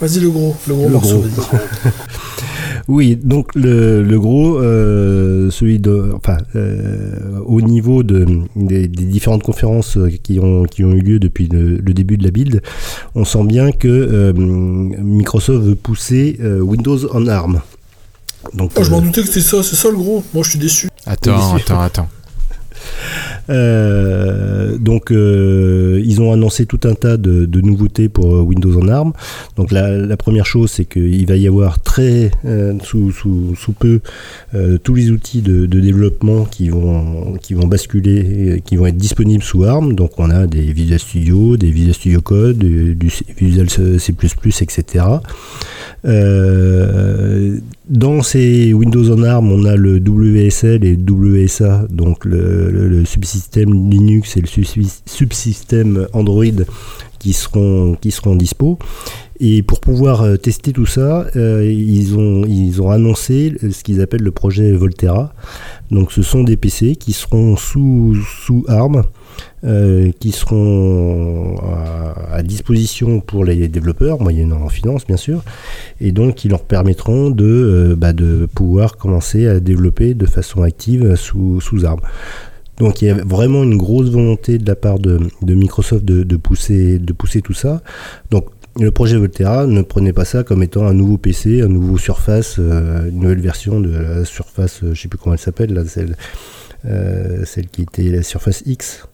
Vas-y 0.00 0.18
le 0.18 0.30
gros, 0.30 0.56
le 0.66 0.74
gros 0.74 0.88
morceau. 0.88 1.24
oui, 2.88 3.14
donc 3.14 3.54
le, 3.54 4.02
gros, 4.18 4.58
euh, 4.58 5.48
celui 5.50 5.78
de, 5.78 6.10
enfin, 6.16 6.38
euh, 6.56 7.38
au 7.46 7.60
niveau 7.60 8.02
de, 8.02 8.26
des, 8.56 8.88
différentes 8.88 9.44
conférences 9.44 9.96
qui 10.24 10.40
ont, 10.40 10.64
qui 10.64 10.82
ont 10.82 10.90
eu 10.90 11.00
lieu 11.00 11.18
depuis 11.20 11.46
le, 11.46 11.78
début 11.78 12.16
de 12.16 12.24
la 12.24 12.32
build, 12.32 12.60
on 13.14 13.24
sent 13.24 13.44
bien 13.44 13.70
que 13.70 14.32
Microsoft 14.32 15.62
veut 15.62 15.76
pousser 15.76 16.40
Windows 16.60 17.14
en 17.14 17.28
ARM. 17.28 17.60
Donc, 18.54 18.72
oh, 18.76 18.82
je 18.82 18.90
m'en 18.90 18.98
euh, 18.98 19.02
doutais 19.02 19.22
que 19.22 19.28
c'était 19.28 19.40
ça, 19.40 19.62
c'est 19.62 19.76
ça 19.76 19.90
le 19.90 19.96
gros. 19.96 20.24
Moi, 20.34 20.44
je 20.44 20.50
suis 20.50 20.58
déçu. 20.58 20.88
Attends, 21.06 21.54
attends, 21.54 21.80
attends. 21.80 22.08
Euh, 23.48 24.76
donc 24.76 25.12
euh, 25.12 26.02
ils 26.04 26.20
ont 26.20 26.32
annoncé 26.32 26.66
tout 26.66 26.80
un 26.82 26.94
tas 26.94 27.16
de, 27.16 27.60
nouveautés 27.60 28.08
pour 28.08 28.26
Windows 28.44 28.76
en 28.80 28.88
ARM. 28.88 29.12
Donc 29.54 29.70
la, 29.70 30.16
première 30.16 30.46
chose 30.46 30.70
c'est 30.72 30.84
qu'il 30.84 31.24
va 31.26 31.36
y 31.36 31.46
avoir 31.46 31.80
très 31.80 32.32
sous, 32.82 33.12
sous, 33.12 33.72
peu 33.78 34.00
tous 34.82 34.94
les 34.94 35.12
outils 35.12 35.42
de, 35.42 35.66
développement 35.66 36.44
qui 36.44 36.70
vont, 36.70 37.34
qui 37.40 37.54
vont 37.54 37.68
basculer, 37.68 38.62
qui 38.64 38.76
vont 38.76 38.86
être 38.86 38.96
disponibles 38.96 39.44
sous 39.44 39.62
ARM. 39.62 39.94
Donc 39.94 40.18
on 40.18 40.30
a 40.30 40.48
des 40.48 40.72
Visual 40.72 40.98
Studio, 40.98 41.56
des 41.56 41.70
Visual 41.70 41.94
Studio 41.94 42.20
Code, 42.22 42.58
du, 42.58 42.96
du 42.96 43.12
Visual 43.38 43.70
C++, 43.70 44.12
etc. 44.60 45.04
Dans 47.88 48.20
ces 48.20 48.72
Windows 48.72 49.12
en 49.12 49.22
ARM, 49.22 49.52
on 49.52 49.64
a 49.64 49.76
le 49.76 50.00
WSL 50.00 50.84
et 50.84 50.96
WSA, 50.96 51.86
donc 51.88 52.24
le, 52.24 53.04
subsystème 53.04 53.88
Linux 53.88 54.36
et 54.36 54.40
le 54.40 54.48
subsystème 55.06 56.08
Android 56.12 56.44
qui 57.20 57.32
seront, 57.32 57.96
qui 58.00 58.10
seront 58.10 58.34
dispo. 58.34 58.80
Et 59.38 59.62
pour 59.62 59.78
pouvoir 59.78 60.22
euh, 60.22 60.36
tester 60.36 60.72
tout 60.72 60.86
ça, 60.86 61.26
euh, 61.36 61.64
ils, 61.64 62.16
ont, 62.16 62.44
ils 62.44 62.82
ont 62.82 62.90
annoncé 62.90 63.54
ce 63.60 63.84
qu'ils 63.84 64.00
appellent 64.00 64.22
le 64.22 64.32
projet 64.32 64.72
Volterra. 64.72 65.32
Donc 65.92 66.10
ce 66.10 66.22
sont 66.22 66.42
des 66.42 66.56
PC 66.56 66.96
qui 66.96 67.12
seront 67.12 67.54
sous, 67.54 68.16
sous 68.44 68.64
ARM 68.66 69.04
euh, 69.64 70.12
qui 70.20 70.32
seront 70.32 71.56
à, 72.30 72.42
disposition 72.42 73.20
pour 73.20 73.44
les 73.44 73.68
développeurs, 73.68 74.20
moyennant 74.20 74.60
en 74.62 74.68
finance 74.68 75.06
bien 75.06 75.16
sûr, 75.16 75.42
et 76.00 76.12
donc 76.12 76.34
qui 76.34 76.48
leur 76.48 76.62
permettront 76.62 77.30
de, 77.30 77.44
euh, 77.44 77.96
bah, 77.96 78.12
de 78.12 78.46
pouvoir 78.54 78.96
commencer 78.98 79.48
à 79.48 79.58
développer 79.58 80.12
de 80.12 80.26
façon 80.26 80.62
active 80.62 81.16
sous, 81.16 81.60
sous 81.62 81.86
armes. 81.86 82.02
Donc 82.76 83.00
il 83.00 83.06
y 83.06 83.10
a 83.10 83.14
vraiment 83.14 83.64
une 83.64 83.78
grosse 83.78 84.10
volonté 84.10 84.58
de 84.58 84.66
la 84.66 84.76
part 84.76 84.98
de, 84.98 85.18
Microsoft 85.42 86.04
de, 86.04 86.36
pousser, 86.36 86.98
de 86.98 87.12
pousser 87.14 87.40
tout 87.40 87.54
ça. 87.54 87.82
Donc 88.30 88.46
le 88.78 88.90
projet 88.90 89.16
Volterra 89.16 89.66
ne 89.66 89.80
prenait 89.80 90.12
pas 90.12 90.26
ça 90.26 90.44
comme 90.44 90.62
étant 90.62 90.86
un 90.86 90.92
nouveau 90.92 91.16
PC, 91.16 91.62
un 91.62 91.68
nouveau 91.68 91.96
Surface, 91.96 92.58
une 92.58 93.20
nouvelle 93.20 93.40
version 93.40 93.80
de 93.80 93.90
la 93.90 94.24
Surface, 94.26 94.80
je 94.92 95.00
sais 95.00 95.08
plus 95.08 95.18
comment 95.18 95.32
elle 95.32 95.40
s'appelle, 95.40 95.82
celle, 95.88 96.14
celle 97.46 97.66
qui 97.68 97.82
était 97.82 98.10
la 98.10 98.22
Surface 98.22 98.62
X. 98.66 99.08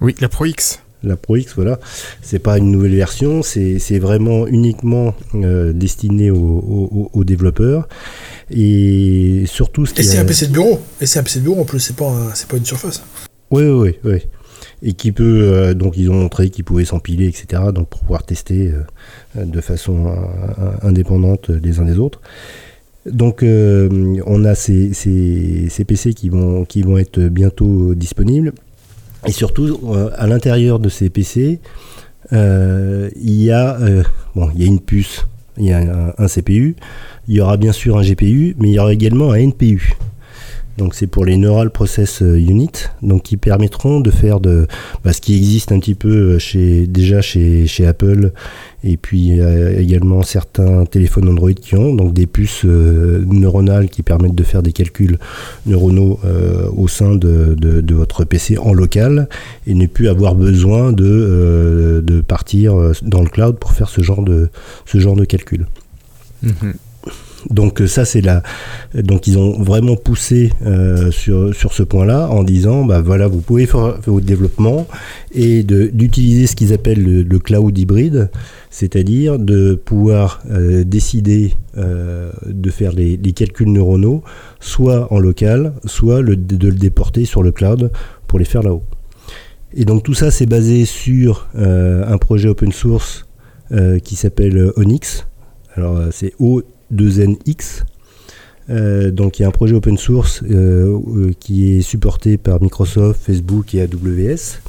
Oui, 0.00 0.14
la 0.20 0.28
Pro 0.28 0.44
X 0.44 0.80
la 1.02 1.16
Pro 1.16 1.36
X, 1.36 1.54
voilà. 1.54 1.78
C'est 2.22 2.38
pas 2.38 2.58
une 2.58 2.70
nouvelle 2.70 2.94
version, 2.94 3.42
c'est 3.42 3.98
vraiment 3.98 4.46
uniquement 4.46 5.14
euh, 5.34 5.72
destiné 5.72 6.30
aux, 6.30 7.24
développeurs. 7.24 7.88
Et 8.50 9.44
surtout, 9.46 9.86
ce 9.86 9.98
Et 10.00 10.02
c'est 10.02 10.18
un 10.18 10.24
PC 10.24 10.48
de 10.48 10.52
bureau. 10.52 10.80
Et 11.00 11.06
c'est 11.06 11.18
un 11.18 11.22
PC 11.22 11.40
de 11.40 11.44
bureau 11.44 11.60
en 11.60 11.64
plus, 11.64 11.80
c'est 11.80 11.96
pas, 11.96 12.12
pas 12.48 12.56
une 12.56 12.64
surface. 12.64 13.02
Oui, 13.50 13.64
oui, 13.64 13.94
oui. 14.04 14.18
Et 14.82 14.92
qui 14.92 15.12
peut, 15.12 15.42
euh, 15.42 15.74
donc 15.74 15.96
ils 15.96 16.10
ont 16.10 16.14
montré 16.14 16.50
qu'ils 16.50 16.64
pouvaient 16.64 16.84
s'empiler, 16.84 17.26
etc. 17.26 17.62
Donc 17.74 17.88
pour 17.88 18.00
pouvoir 18.00 18.24
tester 18.24 18.72
euh, 19.36 19.44
de 19.44 19.60
façon 19.60 20.14
indépendante 20.82 21.50
les 21.50 21.80
uns 21.80 21.84
des 21.84 21.98
autres. 21.98 22.20
Donc 23.06 23.42
on 23.42 24.44
a 24.44 24.54
ces, 24.54 24.92
ces, 24.92 25.84
PC 25.86 26.12
qui 26.14 26.28
vont, 26.28 26.64
qui 26.64 26.82
vont 26.82 26.98
être 26.98 27.20
bientôt 27.20 27.94
disponibles. 27.94 28.52
Et 29.26 29.32
surtout, 29.32 29.80
euh, 29.88 30.10
à 30.16 30.26
l'intérieur 30.26 30.78
de 30.78 30.88
ces 30.88 31.10
PC, 31.10 31.60
euh, 32.32 33.08
euh, 33.08 33.10
il 33.16 33.42
y 33.42 33.52
a 33.52 33.78
une 34.66 34.80
puce, 34.80 35.26
il 35.56 35.66
y 35.66 35.72
a 35.72 36.12
un, 36.18 36.26
CPU, 36.26 36.76
il 37.26 37.34
y 37.34 37.40
aura 37.40 37.56
bien 37.56 37.72
sûr 37.72 37.98
un 37.98 38.02
GPU, 38.02 38.54
mais 38.58 38.70
il 38.70 38.74
y 38.74 38.78
aura 38.78 38.92
également 38.92 39.32
un 39.32 39.38
NPU. 39.38 39.94
Donc 40.78 40.94
c'est 40.94 41.08
pour 41.08 41.24
les 41.24 41.36
Neural 41.36 41.70
Process 41.70 42.20
Unit, 42.20 42.70
donc 43.02 43.24
qui 43.24 43.36
permettront 43.36 44.00
de 44.00 44.10
faire 44.12 44.38
de 44.38 44.68
bah, 45.04 45.12
ce 45.12 45.20
qui 45.20 45.36
existe 45.36 45.72
un 45.72 45.80
petit 45.80 45.96
peu 45.96 46.38
chez, 46.38 46.86
déjà 46.86 47.20
chez, 47.20 47.66
Apple 47.86 48.32
et 48.84 48.96
puis 48.96 49.40
également 49.76 50.22
certains 50.22 50.84
téléphones 50.84 51.28
Android 51.28 51.52
qui 51.52 51.74
ont 51.74 51.94
donc 51.94 52.12
des 52.12 52.26
puces 52.26 52.64
euh, 52.64 53.24
neuronales 53.26 53.88
qui 53.88 54.02
permettent 54.02 54.36
de 54.36 54.42
faire 54.44 54.62
des 54.62 54.72
calculs 54.72 55.18
neuronaux 55.66 56.20
euh, 56.24 56.68
au 56.76 56.86
sein 56.86 57.16
de, 57.16 57.56
votre 57.92 58.24
PC 58.24 58.56
en 58.58 58.72
local 58.72 59.28
et 59.66 59.74
ne 59.74 59.86
plus 59.86 60.08
avoir 60.08 60.36
besoin 60.36 60.92
de, 60.92 61.04
euh, 61.04 62.00
de 62.00 62.20
partir 62.20 62.74
dans 63.02 63.22
le 63.22 63.28
cloud 63.28 63.58
pour 63.58 63.72
faire 63.72 63.88
ce 63.88 64.02
genre 64.02 64.22
de, 64.22 64.48
ce 64.86 64.98
genre 64.98 65.16
de 65.16 65.24
calcul. 65.24 65.66
Mhm. 66.42 66.74
Donc 67.50 67.82
ça 67.86 68.04
c'est 68.04 68.20
là. 68.20 68.42
Donc 68.94 69.26
ils 69.26 69.38
ont 69.38 69.62
vraiment 69.62 69.96
poussé 69.96 70.52
sur, 71.10 71.54
sur 71.54 71.72
ce 71.72 71.82
point-là 71.82 72.28
en 72.30 72.42
disant 72.42 72.84
bah 72.84 73.00
voilà 73.00 73.28
vous 73.28 73.40
pouvez 73.40 73.66
faire 73.66 73.98
votre 74.06 74.26
développement 74.26 74.86
et 75.32 75.62
d'utiliser 75.62 76.46
ce 76.46 76.56
qu'ils 76.56 76.72
appellent 76.72 77.02
le, 77.26 77.38
cloud 77.38 77.76
hybride 77.78 78.30
c'est-à-dire 78.70 79.38
de 79.38 79.74
pouvoir 79.74 80.42
euh, 80.50 80.84
décider 80.84 81.54
euh, 81.76 82.30
de 82.46 82.70
faire 82.70 82.92
les, 82.92 83.18
calculs 83.32 83.70
neuronaux 83.70 84.22
soit 84.60 85.12
en 85.12 85.18
local, 85.18 85.72
soit 85.84 86.22
de 86.22 86.68
le 86.68 86.74
déporter 86.74 87.24
sur 87.24 87.42
le 87.42 87.52
cloud 87.52 87.90
pour 88.26 88.38
les 88.38 88.44
faire 88.44 88.62
là-haut. 88.62 88.82
Et 89.74 89.84
donc 89.84 90.02
tout 90.02 90.14
ça 90.14 90.30
c'est 90.30 90.46
basé 90.46 90.84
sur 90.84 91.48
euh, 91.56 92.04
un 92.06 92.18
projet 92.18 92.48
open 92.48 92.72
source 92.72 93.24
qui 94.02 94.16
s'appelle 94.16 94.72
Onyx. 94.76 95.26
Alors 95.74 96.04
c'est 96.10 96.32
O2NX. 96.94 97.84
donc 99.12 99.38
il 99.38 99.42
y 99.42 99.44
a 99.44 99.48
un 99.48 99.52
projet 99.52 99.74
open 99.74 99.98
source 99.98 100.42
qui 101.40 101.72
est 101.72 101.80
supporté 101.82 102.36
par 102.36 102.60
Microsoft, 102.62 103.20
Facebook 103.24 103.74
et 103.74 103.82
AWS. 103.82 104.60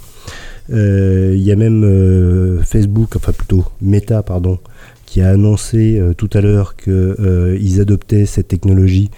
Euh, 0.72 1.34
il 1.36 1.42
y 1.42 1.52
a 1.52 1.56
même 1.56 1.84
euh, 1.84 2.62
Facebook, 2.64 3.16
enfin 3.16 3.32
plutôt 3.32 3.66
Meta, 3.82 4.22
pardon, 4.22 4.60
qui 5.06 5.22
a 5.22 5.30
annoncé 5.30 6.00
euh, 6.00 6.14
tout 6.14 6.30
à 6.34 6.42
l'heure 6.42 6.76
qu'ils 6.76 7.82
adoptaient 7.82 8.26
cette 8.26 8.48
technologie 8.48 9.10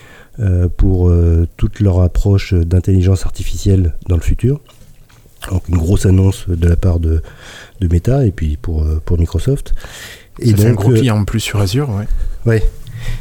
pour 0.78 1.14
toute 1.56 1.82
leur 1.82 2.00
approche 2.00 2.56
d'intelligence 2.56 3.28
artificielle 3.28 3.94
dans 4.08 4.16
le 4.16 4.24
futur. 4.24 4.60
Donc 5.52 5.68
une 5.70 5.78
grosse 5.78 6.08
annonce 6.08 6.50
de 6.50 6.68
la 6.68 6.76
part 6.76 7.00
de, 7.00 7.22
de 7.80 7.88
Meta 7.88 8.26
et 8.26 8.32
puis 8.32 8.58
pour, 8.60 8.84
pour 9.06 9.20
Microsoft. 9.20 9.74
Et 10.40 10.48
Ça 10.48 10.52
donc, 10.54 10.62
fait 10.62 10.68
un 10.68 10.74
gros 10.74 10.94
client 10.94 11.18
en 11.20 11.26
plus 11.26 11.42
sur 11.42 11.60
Azure, 11.60 11.90
ouais. 11.92 12.08
Ouais, 12.48 12.64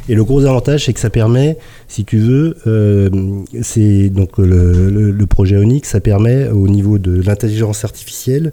et 0.09 0.15
le 0.15 0.23
gros 0.23 0.45
avantage, 0.45 0.85
c'est 0.85 0.93
que 0.93 0.99
ça 0.99 1.09
permet, 1.09 1.57
si 1.87 2.05
tu 2.05 2.17
veux, 2.17 2.57
euh, 2.67 3.09
c'est 3.61 4.09
donc 4.09 4.37
le, 4.37 5.25
projet 5.25 5.57
Onyx, 5.57 5.87
ça 5.87 5.99
permet 5.99 6.49
au 6.49 6.67
niveau 6.67 6.97
de 6.97 7.21
l'intelligence 7.21 7.85
artificielle 7.85 8.51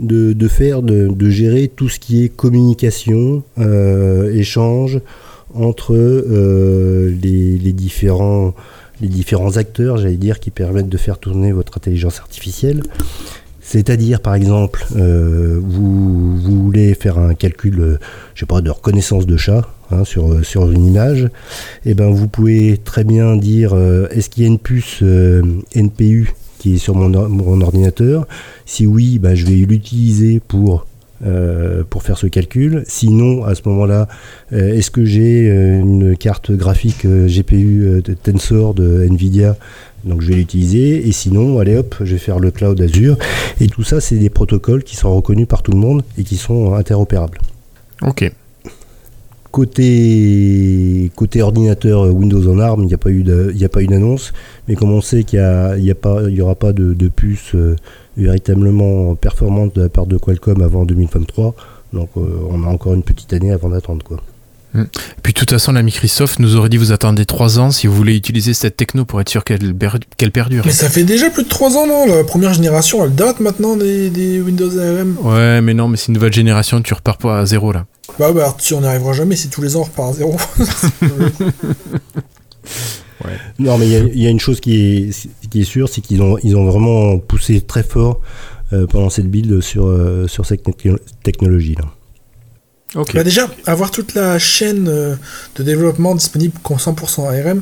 de, 0.00 0.34
faire, 0.48 0.82
de, 0.82 1.30
gérer 1.30 1.68
tout 1.68 1.88
ce 1.88 1.98
qui 1.98 2.24
est 2.24 2.28
communication, 2.28 3.42
euh, 3.58 4.32
échange 4.34 5.00
entre 5.54 5.94
euh, 5.94 7.14
les, 7.22 7.72
différents 7.72 8.54
les 9.00 9.08
différents 9.08 9.56
acteurs, 9.56 9.96
j'allais 9.96 10.16
dire, 10.16 10.40
qui 10.40 10.50
permettent 10.50 10.88
de 10.88 10.96
faire 10.96 11.18
tourner 11.18 11.52
votre 11.52 11.78
intelligence 11.78 12.18
artificielle. 12.18 12.82
C'est-à-dire, 13.70 14.20
par 14.20 14.34
exemple, 14.34 14.86
vous, 14.90 16.38
vous, 16.38 16.62
voulez 16.64 16.94
faire 16.94 17.18
un 17.18 17.34
calcul, 17.34 17.98
pas, 18.48 18.62
de 18.62 18.70
reconnaissance 18.70 19.26
de 19.26 19.36
chat, 19.36 19.68
Hein, 19.90 20.04
sur, 20.04 20.44
sur 20.44 20.70
une 20.70 20.84
image, 20.84 21.30
eh 21.86 21.94
ben 21.94 22.10
vous 22.10 22.28
pouvez 22.28 22.76
très 22.76 23.04
bien 23.04 23.36
dire 23.36 23.72
euh, 23.72 24.06
est-ce 24.10 24.28
qu'il 24.28 24.42
y 24.42 24.46
a 24.46 24.48
une 24.48 24.58
puce 24.58 24.98
euh, 25.00 25.40
NPU 25.74 26.34
qui 26.58 26.74
est 26.74 26.78
sur 26.78 26.94
mon, 26.94 27.08
mon 27.08 27.62
ordinateur? 27.62 28.26
Si 28.66 28.86
oui, 28.86 29.18
ben, 29.18 29.34
je 29.34 29.46
vais 29.46 29.54
l'utiliser 29.54 30.40
pour 30.40 30.84
euh, 31.26 31.82
pour 31.88 32.02
faire 32.02 32.18
ce 32.18 32.26
calcul. 32.26 32.84
Sinon, 32.86 33.44
à 33.44 33.54
ce 33.54 33.62
moment-là, 33.66 34.08
est-ce 34.52 34.90
que 34.90 35.04
j'ai 35.04 35.46
une 35.48 36.16
carte 36.16 36.52
graphique 36.52 37.06
GPU 37.06 38.02
Tensor 38.22 38.74
de 38.74 39.06
Nvidia 39.10 39.56
donc 40.04 40.22
je 40.22 40.28
vais 40.28 40.36
l'utiliser. 40.36 41.08
Et 41.08 41.12
sinon, 41.12 41.58
allez 41.58 41.76
hop, 41.76 41.96
je 42.00 42.12
vais 42.12 42.18
faire 42.18 42.38
le 42.38 42.50
cloud 42.50 42.80
Azure. 42.80 43.16
Et 43.60 43.66
tout 43.66 43.82
ça, 43.82 44.00
c'est 44.00 44.16
des 44.16 44.30
protocoles 44.30 44.84
qui 44.84 44.96
sont 44.96 45.14
reconnus 45.14 45.48
par 45.48 45.62
tout 45.62 45.72
le 45.72 45.78
monde 45.78 46.02
et 46.16 46.22
qui 46.22 46.36
sont 46.36 46.74
interopérables. 46.74 47.38
Ok. 48.02 48.30
Côté, 49.50 51.10
côté 51.16 51.40
ordinateur 51.40 52.02
Windows 52.14 52.52
en 52.52 52.58
ARM, 52.58 52.82
il 52.82 52.86
n'y 52.86 52.94
a 52.94 52.98
pas 52.98 53.10
eu 53.10 53.86
d'annonce, 53.86 54.32
mais 54.68 54.74
comme 54.74 54.92
on 54.92 55.00
sait 55.00 55.24
qu'il 55.24 55.38
n'y 55.38 55.90
a, 55.90 56.44
aura 56.44 56.54
pas 56.54 56.72
de, 56.72 57.08
puce 57.08 57.54
euh, 57.54 57.74
véritablement 58.16 59.14
performante 59.14 59.74
de 59.74 59.82
la 59.82 59.88
part 59.88 60.06
de 60.06 60.18
Qualcomm 60.18 60.60
avant 60.60 60.84
2023, 60.84 61.54
donc 61.94 62.10
euh, 62.18 62.20
on 62.50 62.62
a 62.64 62.66
encore 62.66 62.92
une 62.92 63.02
petite 63.02 63.32
année 63.32 63.50
avant 63.50 63.70
d'attendre 63.70 64.04
quoi. 64.04 64.18
Hmm. 64.74 64.84
Puis 65.22 65.32
de 65.32 65.38
toute 65.38 65.50
façon, 65.50 65.72
la 65.72 65.82
Microsoft 65.82 66.38
nous 66.40 66.56
aurait 66.56 66.68
dit 66.68 66.76
vous 66.76 66.92
attendez 66.92 67.24
3 67.24 67.58
ans 67.58 67.70
si 67.70 67.86
vous 67.86 67.94
voulez 67.94 68.16
utiliser 68.16 68.52
cette 68.54 68.76
techno 68.76 69.04
pour 69.04 69.20
être 69.20 69.28
sûr 69.28 69.44
qu'elle 69.44 69.74
perdure. 70.32 70.64
Mais 70.66 70.72
ça 70.72 70.90
fait 70.90 71.04
déjà 71.04 71.30
plus 71.30 71.44
de 71.44 71.48
3 71.48 71.76
ans, 71.76 71.86
non? 71.86 72.06
La 72.06 72.24
première 72.24 72.52
génération, 72.52 73.04
elle 73.04 73.14
date 73.14 73.40
maintenant 73.40 73.76
des, 73.76 74.10
des 74.10 74.40
Windows 74.40 74.78
ARM. 74.78 75.16
Ouais, 75.22 75.60
mais 75.60 75.74
non, 75.74 75.88
mais 75.88 75.96
c'est 75.96 76.08
une 76.08 76.14
nouvelle 76.14 76.32
génération, 76.32 76.82
tu 76.82 76.92
repars 76.94 77.18
pas 77.18 77.40
à 77.40 77.46
zéro 77.46 77.72
là. 77.72 77.86
Bah, 78.18 78.32
bah, 78.32 78.54
tu 78.58 78.74
on 78.74 78.80
n'y 78.80 78.86
arrivera 78.86 79.12
jamais 79.12 79.36
si 79.36 79.48
tous 79.48 79.62
les 79.62 79.76
ans 79.76 79.80
on 79.80 79.84
repart 79.84 80.10
à 80.10 80.12
zéro. 80.14 80.36
Non, 83.58 83.78
mais 83.78 83.88
il 83.88 84.22
y, 84.22 84.26
a 84.26 84.30
une 84.30 84.40
chose 84.40 84.60
qui 84.60 84.76
est, 84.76 85.28
qui 85.50 85.62
est 85.62 85.64
sûre, 85.64 85.88
c'est 85.88 86.00
qu'ils 86.00 86.22
ont, 86.22 86.38
ils 86.42 86.56
ont 86.56 86.64
vraiment 86.64 87.18
poussé 87.18 87.60
très 87.60 87.82
fort 87.82 88.20
euh, 88.72 88.86
pendant 88.86 89.10
cette 89.10 89.28
build 89.28 89.60
sur, 89.60 89.86
euh, 89.86 90.28
sur 90.28 90.46
cette 90.46 90.62
Bah 92.94 93.24
déjà, 93.24 93.48
avoir 93.66 93.90
toute 93.90 94.14
la 94.14 94.38
chaîne 94.38 94.88
euh, 94.88 95.14
de 95.56 95.62
développement 95.62 96.14
disponible 96.14 96.54
100% 96.64 97.48
ARM, 97.48 97.60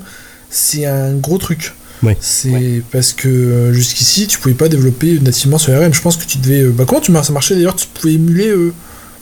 c'est 0.50 0.86
un 0.86 1.14
gros 1.14 1.38
truc. 1.38 1.74
C'est 2.20 2.82
parce 2.92 3.12
que 3.12 3.72
jusqu'ici, 3.72 4.26
tu 4.28 4.38
pouvais 4.38 4.54
pas 4.54 4.68
développer 4.68 5.18
nativement 5.18 5.58
sur 5.58 5.74
ARM. 5.74 5.92
Je 5.92 6.02
pense 6.02 6.16
que 6.16 6.26
tu 6.26 6.38
devais. 6.38 6.64
bah, 6.66 6.84
comment 6.86 7.00
tu, 7.00 7.12
ça 7.12 7.32
marchait 7.32 7.54
d'ailleurs 7.54 7.74
Tu 7.74 7.86
pouvais 7.88 8.14
émuler 8.14 8.52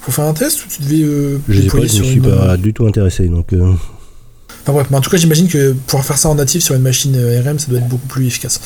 faut 0.05 0.13
faire 0.13 0.27
un 0.27 0.35
test 0.35 0.65
ou 0.65 0.69
tu 0.69 0.83
devais. 0.83 1.03
Euh, 1.03 1.41
je 1.49 1.63
sais 1.63 1.69
pas, 1.69 1.87
je 1.87 1.99
me 1.99 2.05
suis 2.05 2.21
pas 2.21 2.29
euh, 2.29 2.57
du 2.57 2.75
tout 2.75 2.87
intéressé 2.87 3.29
donc. 3.29 3.53
Euh. 3.53 3.73
Enfin 4.63 4.73
bref, 4.73 4.87
mais 4.91 4.97
en 4.97 5.01
tout 5.01 5.11
cas, 5.11 5.17
j'imagine 5.17 5.49
que 5.49 5.73
pouvoir 5.73 6.05
faire 6.05 6.19
ça 6.19 6.29
en 6.29 6.35
natif 6.35 6.63
sur 6.63 6.75
une 6.75 6.83
machine 6.83 7.15
RM, 7.17 7.59
ça 7.59 7.69
doit 7.69 7.79
être 7.79 7.89
beaucoup 7.89 8.07
plus 8.07 8.27
efficace. 8.27 8.61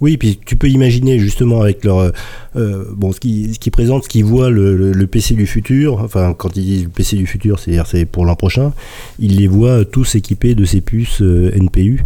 Oui, 0.00 0.16
puis 0.16 0.38
tu 0.44 0.56
peux 0.56 0.68
imaginer 0.68 1.18
justement 1.18 1.60
avec 1.62 1.84
leur 1.84 2.12
bon 2.54 3.12
ce 3.12 3.20
qui 3.20 3.54
ce 3.54 3.58
qui 3.58 3.70
présente, 3.70 4.04
ce 4.04 4.08
qu'ils 4.08 4.24
voient 4.24 4.50
le, 4.50 5.06
PC 5.06 5.34
du 5.34 5.46
futur. 5.46 6.00
Enfin, 6.00 6.34
quand 6.36 6.56
ils 6.56 6.64
disent 6.64 6.84
le 6.84 6.90
PC 6.90 7.16
du 7.16 7.26
futur, 7.26 7.58
c'est-à-dire 7.58 7.86
c'est 7.86 8.04
pour 8.04 8.24
l'an 8.24 8.36
prochain, 8.36 8.72
ils 9.18 9.36
les 9.36 9.46
voient 9.46 9.84
tous 9.84 10.14
équipés 10.14 10.54
de 10.54 10.64
ces 10.64 10.80
puces 10.80 11.20
NPU 11.20 12.04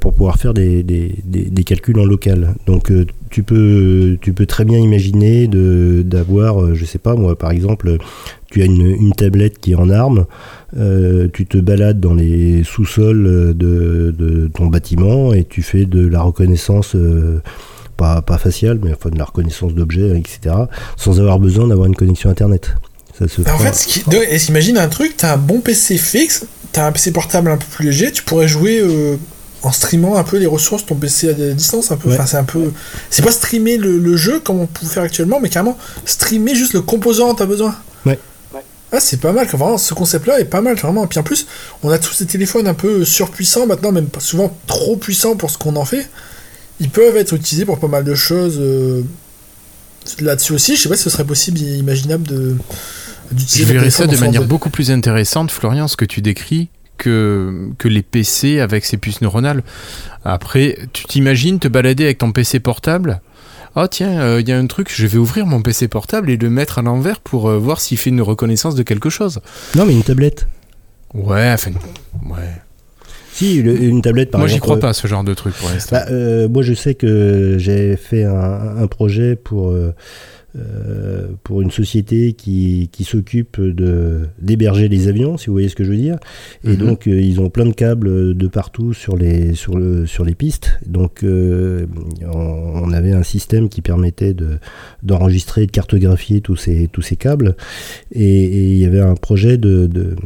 pour 0.00 0.14
pouvoir 0.14 0.36
faire 0.36 0.54
des, 0.54 0.82
des, 0.82 1.14
des, 1.24 1.64
calculs 1.64 1.98
en 2.00 2.04
local. 2.04 2.54
Donc 2.66 2.90
tu 3.30 3.44
peux, 3.44 4.18
tu 4.20 4.32
peux 4.32 4.46
très 4.46 4.64
bien 4.64 4.78
imaginer 4.78 5.46
d'avoir, 5.48 6.62
euh, 6.62 6.74
je 6.74 6.84
sais 6.84 6.98
pas 6.98 7.14
moi, 7.14 7.36
par 7.36 7.52
exemple, 7.52 7.96
tu 8.50 8.60
as 8.60 8.64
une, 8.64 9.12
tablette 9.16 9.58
qui 9.58 9.72
est 9.72 9.76
en 9.76 9.88
arme, 9.88 10.26
euh, 10.76 11.28
tu 11.32 11.46
te 11.46 11.56
balades 11.56 12.00
dans 12.00 12.14
les 12.14 12.64
sous-sols 12.64 13.54
de, 13.56 14.50
ton 14.52 14.66
bâtiment 14.66 15.32
et 15.32 15.44
tu 15.44 15.62
fais 15.62 15.84
de 15.86 16.06
la 16.06 16.22
reconnaissance, 16.22 16.96
euh, 16.96 17.40
pas, 17.96 18.20
pas 18.20 18.38
faciale, 18.38 18.80
mais 18.82 18.92
enfin 18.92 19.10
de 19.10 19.18
la 19.18 19.24
reconnaissance 19.24 19.74
d'objets, 19.74 20.18
etc., 20.18 20.56
sans 20.96 21.20
avoir 21.20 21.38
besoin 21.38 21.68
d'avoir 21.68 21.86
une 21.86 21.96
connexion 21.96 22.30
Internet. 22.30 22.74
Ça 23.16 23.28
se 23.28 23.42
En 23.42 23.58
fait, 23.58 23.74
ce 23.74 23.86
qui... 23.86 24.10
de- 24.10 24.16
et 24.16 24.38
imagine 24.48 24.78
un 24.78 24.88
truc, 24.88 25.14
t'as 25.16 25.34
un 25.34 25.36
bon 25.36 25.60
PC 25.60 25.98
fixe, 25.98 26.46
t'as 26.72 26.86
un 26.86 26.92
PC 26.92 27.12
portable 27.12 27.50
un 27.50 27.58
peu 27.58 27.66
plus 27.70 27.86
léger, 27.86 28.10
tu 28.10 28.24
pourrais 28.24 28.48
jouer 28.48 28.80
euh, 28.80 29.16
en 29.62 29.72
streamant 29.72 30.16
un 30.16 30.24
peu 30.24 30.38
les 30.38 30.46
ressources 30.46 30.86
ton 30.86 30.94
PC 30.94 31.28
à 31.28 31.32
distance 31.54 31.90
un 31.90 31.96
peu. 31.96 32.08
Ouais. 32.08 32.14
Enfin, 32.14 32.26
c'est 32.26 32.36
un 32.38 32.44
peu. 32.44 32.72
C'est 33.10 33.22
pas 33.22 33.30
streamer 33.32 33.76
le, 33.76 33.98
le 33.98 34.16
jeu 34.16 34.40
comme 34.40 34.60
on 34.60 34.66
peut 34.66 34.86
faire 34.86 35.02
actuellement, 35.02 35.38
mais 35.40 35.48
carrément 35.48 35.76
streamer 36.06 36.54
juste 36.54 36.72
le 36.72 36.80
composant 36.82 37.28
dont 37.28 37.34
t'as 37.34 37.46
besoin. 37.46 37.74
Ouais. 38.06 38.18
Ah, 38.92 38.98
c'est 38.98 39.20
pas 39.20 39.30
mal, 39.32 39.46
vraiment, 39.46 39.78
ce 39.78 39.94
concept-là 39.94 40.40
est 40.40 40.46
pas 40.46 40.60
mal, 40.60 40.74
vraiment. 40.76 41.04
Et 41.04 41.06
puis 41.06 41.18
en 41.20 41.22
plus, 41.22 41.46
on 41.84 41.90
a 41.90 41.98
tous 41.98 42.18
des 42.18 42.26
téléphones 42.26 42.66
un 42.66 42.74
peu 42.74 43.04
surpuissants 43.04 43.66
maintenant, 43.66 43.92
même 43.92 44.06
pas 44.08 44.18
souvent 44.18 44.52
trop 44.66 44.96
puissants 44.96 45.36
pour 45.36 45.50
ce 45.50 45.58
qu'on 45.58 45.76
en 45.76 45.84
fait. 45.84 46.08
Ils 46.80 46.90
peuvent 46.90 47.16
être 47.16 47.34
utilisés 47.34 47.64
pour 47.66 47.78
pas 47.78 47.86
mal 47.88 48.02
de 48.04 48.14
choses. 48.14 48.56
euh, 48.58 49.02
Là-dessus 50.20 50.54
aussi, 50.54 50.76
je 50.76 50.82
sais 50.82 50.88
pas 50.88 50.96
si 50.96 51.02
ce 51.04 51.10
serait 51.10 51.24
possible, 51.26 51.58
imaginable 51.60 52.26
de. 52.26 52.56
d'utiliser 53.30 53.68
Je 53.68 53.72
verrais 53.74 53.90
ça 53.90 54.06
de 54.06 54.16
manière 54.16 54.44
beaucoup 54.44 54.70
plus 54.70 54.90
intéressante, 54.90 55.50
Florian, 55.52 55.86
ce 55.86 55.96
que 55.96 56.06
tu 56.06 56.20
décris, 56.22 56.68
que, 57.00 57.70
que 57.78 57.88
les 57.88 58.02
PC 58.02 58.60
avec 58.60 58.84
ces 58.84 58.96
puces 58.96 59.20
neuronales. 59.22 59.62
Après, 60.24 60.78
tu 60.92 61.04
t'imagines 61.04 61.58
te 61.58 61.66
balader 61.68 62.04
avec 62.04 62.18
ton 62.18 62.30
PC 62.32 62.60
portable? 62.60 63.20
Ah 63.76 63.86
tiens, 63.88 64.38
il 64.38 64.48
y 64.48 64.52
a 64.52 64.58
un 64.58 64.66
truc, 64.66 64.90
je 64.94 65.06
vais 65.06 65.18
ouvrir 65.18 65.46
mon 65.46 65.62
PC 65.62 65.86
portable 65.88 66.28
et 66.30 66.36
le 66.36 66.50
mettre 66.50 66.78
à 66.80 66.82
l'envers 66.82 67.20
pour 67.20 67.48
euh, 67.48 67.56
voir 67.56 67.80
s'il 67.80 67.98
fait 67.98 68.10
une 68.10 68.20
reconnaissance 68.22 68.74
de 68.74 68.82
quelque 68.82 69.10
chose. 69.10 69.40
Non, 69.76 69.86
mais 69.86 69.92
une 69.92 70.02
tablette. 70.02 70.46
Ouais, 71.14 71.50
enfin, 71.52 71.70
ouais. 72.30 72.50
Si, 73.32 73.62
le- 73.62 73.80
une 73.80 74.02
tablette 74.02 74.30
par 74.32 74.40
Moi, 74.40 74.48
j'y 74.48 74.56
exemple. 74.56 74.78
crois 74.78 74.88
pas, 74.88 74.92
ce 74.92 75.06
genre 75.06 75.22
de 75.24 75.34
truc 75.34 75.54
pour 75.54 75.68
l'instant. 75.70 75.96
Bah, 75.96 76.06
euh, 76.10 76.48
moi, 76.48 76.62
je 76.62 76.74
sais 76.74 76.94
que 76.94 77.56
j'ai 77.58 77.96
fait 77.96 78.24
un, 78.24 78.76
un 78.78 78.86
projet 78.88 79.36
pour, 79.36 79.72
euh, 80.56 81.28
pour 81.44 81.62
une 81.62 81.70
société 81.70 82.32
qui, 82.32 82.88
qui 82.92 83.04
s'occupe 83.04 83.60
de 83.60 84.22
d'héberger 84.40 84.88
les 84.88 85.08
avions, 85.08 85.36
si 85.36 85.46
vous 85.46 85.52
voyez 85.52 85.68
ce 85.68 85.76
que 85.76 85.84
je 85.84 85.90
veux 85.90 85.96
dire. 85.96 86.16
Et 86.64 86.70
Mhm. 86.70 86.76
donc, 86.76 87.06
euh, 87.06 87.20
ils 87.20 87.40
ont 87.40 87.50
plein 87.50 87.66
de 87.66 87.72
câbles 87.72 88.34
de 88.36 88.46
partout 88.48 88.92
sur 88.92 89.16
les, 89.16 89.54
sur 89.54 89.76
le, 89.78 90.06
sur 90.06 90.24
les 90.24 90.34
pistes. 90.34 90.78
Donc, 90.86 91.22
euh, 91.22 91.86
on, 92.32 92.38
on 92.84 92.92
avait 92.92 93.12
un 93.12 93.22
système 93.22 93.68
qui 93.68 93.80
permettait 93.82 94.34
de 94.34 94.58
d'enregistrer, 95.02 95.66
de 95.66 95.70
cartographier 95.70 96.40
tous 96.40 96.56
ces, 96.56 96.88
tous 96.92 97.02
ces 97.02 97.16
câbles. 97.16 97.56
Et, 98.12 98.24
et 98.44 98.70
il 98.72 98.76
y 98.78 98.84
avait 98.84 99.00
un 99.00 99.14
projet 99.14 99.56
de, 99.58 99.86
de, 99.86 100.16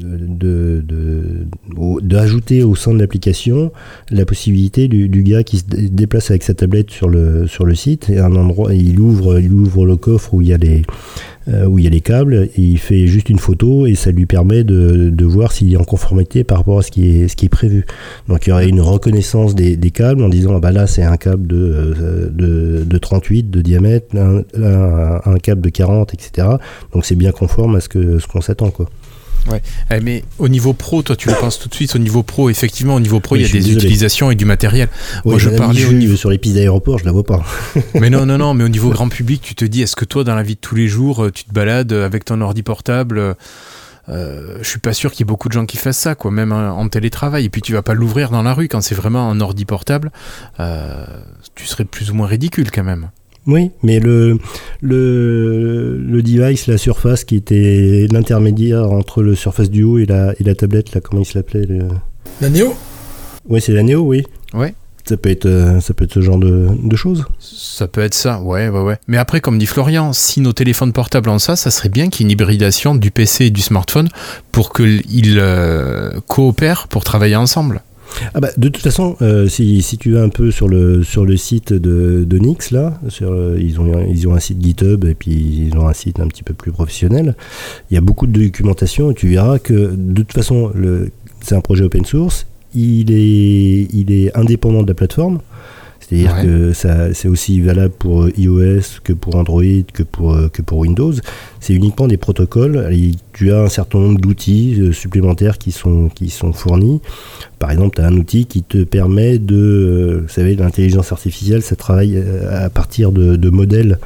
de, 0.00 0.82
de, 0.86 1.46
au- 1.76 2.00
d'ajouter 2.00 2.62
au 2.62 2.74
sein 2.74 2.92
de 2.94 2.98
l'application 2.98 3.72
la 4.10 4.24
possibilité 4.24 4.88
du, 4.88 5.08
du 5.08 5.22
gars 5.22 5.42
qui 5.42 5.58
se 5.58 5.64
dé- 5.64 5.88
déplace 5.88 6.30
avec 6.30 6.42
sa 6.42 6.54
tablette 6.54 6.90
sur 6.90 7.08
le, 7.08 7.46
sur 7.46 7.64
le 7.64 7.74
site 7.74 8.10
et 8.10 8.18
un 8.18 8.34
endroit, 8.36 8.74
il 8.74 9.00
ouvre, 9.00 9.40
il 9.40 9.52
ouvre 9.52 9.61
le 9.86 9.96
coffre 9.96 10.34
où 10.34 10.40
il 10.42 10.48
y 10.48 10.52
a 10.52 10.56
les, 10.56 10.82
euh, 11.48 11.66
où 11.66 11.78
il 11.78 11.84
y 11.84 11.86
a 11.88 11.90
les 11.90 12.00
câbles, 12.00 12.48
il 12.56 12.78
fait 12.78 13.06
juste 13.06 13.28
une 13.28 13.38
photo 13.38 13.86
et 13.86 13.94
ça 13.94 14.10
lui 14.12 14.26
permet 14.26 14.62
de, 14.64 15.10
de 15.10 15.24
voir 15.24 15.50
s'il 15.52 15.72
est 15.72 15.76
en 15.76 15.84
conformité 15.84 16.44
par 16.44 16.58
rapport 16.58 16.78
à 16.78 16.82
ce 16.82 16.90
qui 16.90 17.08
est, 17.22 17.28
ce 17.28 17.34
qui 17.36 17.46
est 17.46 17.48
prévu. 17.48 17.84
Donc 18.28 18.46
il 18.46 18.50
y 18.50 18.52
aurait 18.52 18.68
une 18.68 18.80
reconnaissance 18.80 19.54
des, 19.54 19.76
câbles 19.90 20.22
en 20.22 20.28
disant 20.28 20.54
ah 20.56 20.60
bah 20.60 20.72
là 20.72 20.86
c'est 20.86 21.02
un 21.02 21.16
câble 21.16 21.46
de, 21.46 21.56
euh, 21.56 22.30
de, 22.30 22.84
de 22.84 22.98
38 22.98 23.50
de 23.50 23.60
diamètre, 23.60 24.16
un, 24.16 24.42
un- 24.54 25.36
câble 25.38 25.60
de 25.60 25.68
40, 25.70 26.14
etc. 26.14 26.46
Donc 26.92 27.04
c'est 27.04 27.16
bien 27.16 27.32
conforme 27.32 27.76
à 27.76 27.80
ce 27.80 27.88
que 27.88 28.18
ce 28.18 28.26
qu'on 28.26 28.40
s'attend 28.40 28.70
quoi. 28.70 28.86
Eh, 29.90 30.00
mais 30.00 30.24
au 30.38 30.48
niveau 30.48 30.72
pro, 30.72 31.02
toi, 31.02 31.16
tu 31.16 31.28
le 31.28 31.34
penses 31.34 31.58
tout 31.58 31.68
de 31.68 31.74
suite. 31.74 31.94
Au 31.94 31.98
niveau 31.98 32.22
pro, 32.22 32.48
effectivement, 32.50 32.94
au 32.94 33.00
niveau 33.00 33.20
pro, 33.20 33.34
Oui, 33.34 33.40
il 33.42 33.46
y 33.46 33.50
a 33.50 33.52
des 33.52 33.58
désolé. 33.60 33.76
utilisations 33.84 34.30
et 34.30 34.34
du 34.34 34.44
matériel. 34.44 34.88
Moi, 35.24 35.34
Ouais, 35.34 35.40
je 35.40 35.50
la 35.50 35.58
parlais 35.58 35.84
au 35.84 35.92
niveau- 35.92 36.16
sur 36.16 36.30
les 36.30 36.38
pistes 36.38 36.54
d'aéroport, 36.54 36.98
je 36.98 37.04
la 37.04 37.12
vois 37.12 37.24
pas. 37.24 37.42
Mais 37.94 38.10
non, 38.10 38.24
non, 38.26 38.38
non, 38.38 38.54
mais 38.54 38.64
au 38.64 38.68
niveau 38.68 38.90
grand 38.90 39.08
public, 39.08 39.42
tu 39.42 39.54
te 39.54 39.64
dis, 39.64 39.82
est-ce 39.82 39.96
que 39.96 40.04
toi, 40.04 40.24
dans 40.24 40.34
la 40.34 40.42
vie 40.42 40.54
de 40.54 40.60
tous 40.60 40.74
les 40.74 40.86
jours, 40.88 41.24
euh, 41.24 41.30
tu 41.30 41.44
te 41.44 41.52
balades 41.52 41.92
avec 41.92 42.24
ton 42.24 42.40
ordi 42.40 42.62
portable 42.62 43.18
euh, 43.18 43.34
euh, 44.08 44.58
je 44.62 44.68
suis 44.68 44.80
pas 44.80 44.92
sûr 44.94 45.12
qu'il 45.12 45.20
y 45.20 45.22
ait 45.22 45.26
beaucoup 45.26 45.48
de 45.48 45.52
gens 45.52 45.64
qui 45.64 45.76
fassent 45.76 45.96
ça, 45.98 46.16
quoi, 46.16 46.32
même 46.32 46.50
euh, 46.52 46.70
en 46.72 46.88
télétravail. 46.88 47.44
Et 47.44 47.48
puis 47.48 47.62
tu 47.62 47.72
vas 47.72 47.82
pas 47.82 47.94
l'ouvrir 47.94 48.30
dans 48.30 48.42
la 48.42 48.52
rue 48.52 48.66
quand 48.68 48.80
c'est 48.80 48.96
vraiment 48.96 49.30
un 49.30 49.40
ordi 49.40 49.64
portable. 49.64 50.10
euh, 50.60 51.04
tu 51.54 51.66
serais 51.66 51.84
plus 51.84 52.10
ou 52.10 52.14
moins 52.14 52.26
ridicule 52.26 52.70
quand 52.72 52.82
même. 52.82 53.10
Oui, 53.46 53.70
mais 53.82 53.98
le, 53.98 54.38
le, 54.80 55.98
le 55.98 56.22
device, 56.22 56.66
la 56.68 56.78
surface 56.78 57.24
qui 57.24 57.36
était 57.36 58.06
l'intermédiaire 58.10 58.90
entre 58.90 59.22
le 59.22 59.34
Surface 59.34 59.70
Duo 59.70 59.98
et 59.98 60.06
la, 60.06 60.32
et 60.38 60.44
la 60.44 60.54
tablette, 60.54 60.94
là, 60.94 61.00
comment 61.00 61.22
il 61.22 61.26
s'appelait 61.26 61.66
le... 61.66 61.88
La 62.40 62.50
Neo 62.50 62.74
Oui, 63.48 63.60
c'est 63.60 63.72
la 63.72 63.82
Neo, 63.82 64.00
oui. 64.02 64.24
Ouais. 64.54 64.74
Ça 65.04 65.16
peut 65.16 65.30
être, 65.30 65.46
euh, 65.46 65.80
ça 65.80 65.94
peut 65.94 66.04
être 66.04 66.12
ce 66.14 66.20
genre 66.20 66.38
de, 66.38 66.68
de 66.80 66.96
choses. 66.96 67.24
Ça 67.40 67.88
peut 67.88 68.02
être 68.02 68.14
ça, 68.14 68.40
ouais, 68.40 68.68
ouais, 68.68 68.80
ouais. 68.80 68.96
Mais 69.08 69.16
après, 69.16 69.40
comme 69.40 69.58
dit 69.58 69.66
Florian, 69.66 70.12
si 70.12 70.40
nos 70.40 70.52
téléphones 70.52 70.92
portables 70.92 71.28
ont 71.28 71.40
ça, 71.40 71.56
ça 71.56 71.72
serait 71.72 71.88
bien 71.88 72.08
qu'il 72.08 72.24
y 72.24 72.24
ait 72.24 72.26
une 72.28 72.40
hybridation 72.40 72.94
du 72.94 73.10
PC 73.10 73.46
et 73.46 73.50
du 73.50 73.62
smartphone 73.62 74.08
pour 74.52 74.72
qu'ils 74.72 75.38
euh, 75.38 76.12
coopèrent 76.28 76.86
pour 76.86 77.02
travailler 77.02 77.34
ensemble. 77.34 77.82
Ah 78.34 78.40
bah, 78.40 78.50
de 78.56 78.68
toute 78.68 78.82
façon, 78.82 79.16
euh, 79.22 79.48
si, 79.48 79.82
si 79.82 79.98
tu 79.98 80.12
vas 80.12 80.22
un 80.22 80.28
peu 80.28 80.50
sur 80.50 80.68
le, 80.68 81.02
sur 81.02 81.24
le 81.24 81.36
site 81.36 81.72
de, 81.72 82.24
de 82.24 82.38
Nix, 82.38 82.70
là, 82.70 83.00
sur, 83.08 83.32
euh, 83.32 83.56
ils, 83.58 83.80
ont, 83.80 84.06
ils 84.08 84.28
ont 84.28 84.34
un 84.34 84.40
site 84.40 84.62
GitHub 84.62 85.04
et 85.04 85.14
puis 85.14 85.32
ils 85.32 85.76
ont 85.78 85.88
un 85.88 85.92
site 85.92 86.20
un 86.20 86.28
petit 86.28 86.42
peu 86.42 86.54
plus 86.54 86.72
professionnel. 86.72 87.34
Il 87.90 87.94
y 87.94 87.98
a 87.98 88.00
beaucoup 88.00 88.26
de 88.26 88.32
documentation 88.32 89.10
et 89.10 89.14
tu 89.14 89.28
verras 89.28 89.58
que 89.58 89.94
de 89.94 90.22
toute 90.22 90.32
façon, 90.32 90.72
c'est 91.40 91.54
un 91.54 91.60
projet 91.60 91.84
open 91.84 92.04
source. 92.04 92.46
Il 92.74 93.12
est, 93.12 93.88
il 93.92 94.10
est 94.12 94.36
indépendant 94.36 94.82
de 94.82 94.88
la 94.88 94.94
plateforme. 94.94 95.40
C'est-à-dire 96.08 96.34
Ouais. 96.34 96.42
que 96.44 96.72
ça, 96.72 97.14
c'est 97.14 97.28
aussi 97.28 97.60
valable 97.60 97.94
pour 97.98 98.24
euh, 98.24 98.32
iOS 98.38 99.00
que 99.04 99.12
pour 99.12 99.36
Android, 99.36 99.62
que 99.94 100.02
pour, 100.02 100.34
euh, 100.34 100.48
que 100.48 100.60
pour 100.62 100.78
Windows. 100.78 101.12
C'est 101.60 101.74
uniquement 101.74 102.08
des 102.08 102.16
protocoles. 102.16 102.88
Et 102.92 103.12
tu 103.32 103.52
as 103.52 103.60
un 103.62 103.68
certain 103.68 103.98
nombre 104.00 104.20
d'outils 104.20 104.76
euh, 104.80 104.92
supplémentaires 104.92 105.58
qui 105.58 105.70
sont, 105.72 106.08
qui 106.08 106.28
sont 106.30 106.52
fournis. 106.52 107.00
Par 107.58 107.70
exemple, 107.70 107.96
tu 107.96 108.02
as 108.02 108.06
un 108.06 108.16
outil 108.16 108.46
qui 108.46 108.62
te 108.62 108.82
permet 108.84 109.38
de... 109.38 110.20
Vous 110.22 110.32
savez, 110.32 110.56
l'intelligence 110.56 111.12
artificielle, 111.12 111.62
ça 111.62 111.76
travaille 111.76 112.22
à 112.50 112.68
partir 112.68 113.12
de, 113.12 113.36
de 113.36 113.50
modèles. 113.50 113.98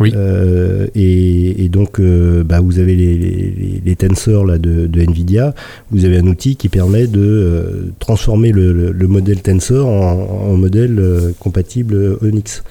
Oui. 0.00 0.12
Euh, 0.16 0.86
et, 0.94 1.64
et 1.64 1.68
donc, 1.68 2.00
euh, 2.00 2.42
bah, 2.44 2.60
vous 2.60 2.78
avez 2.78 2.96
les, 2.96 3.16
les, 3.16 3.82
les 3.84 3.96
tensors 3.96 4.44
là, 4.44 4.58
de, 4.58 4.86
de 4.86 5.00
NVIDIA. 5.02 5.54
Vous 5.90 6.04
avez 6.04 6.18
un 6.18 6.26
outil 6.26 6.56
qui 6.56 6.68
permet 6.68 7.06
de 7.06 7.20
euh, 7.20 7.92
transformer 7.98 8.50
le, 8.52 8.72
le- 8.72 8.92
le 8.92 9.06
modèle 9.08 9.40
tensor 9.42 9.86
en, 9.88 10.50
en 10.50 10.56
modèle 10.56 11.32
compatible 11.38 12.18
Onyx. 12.22 12.62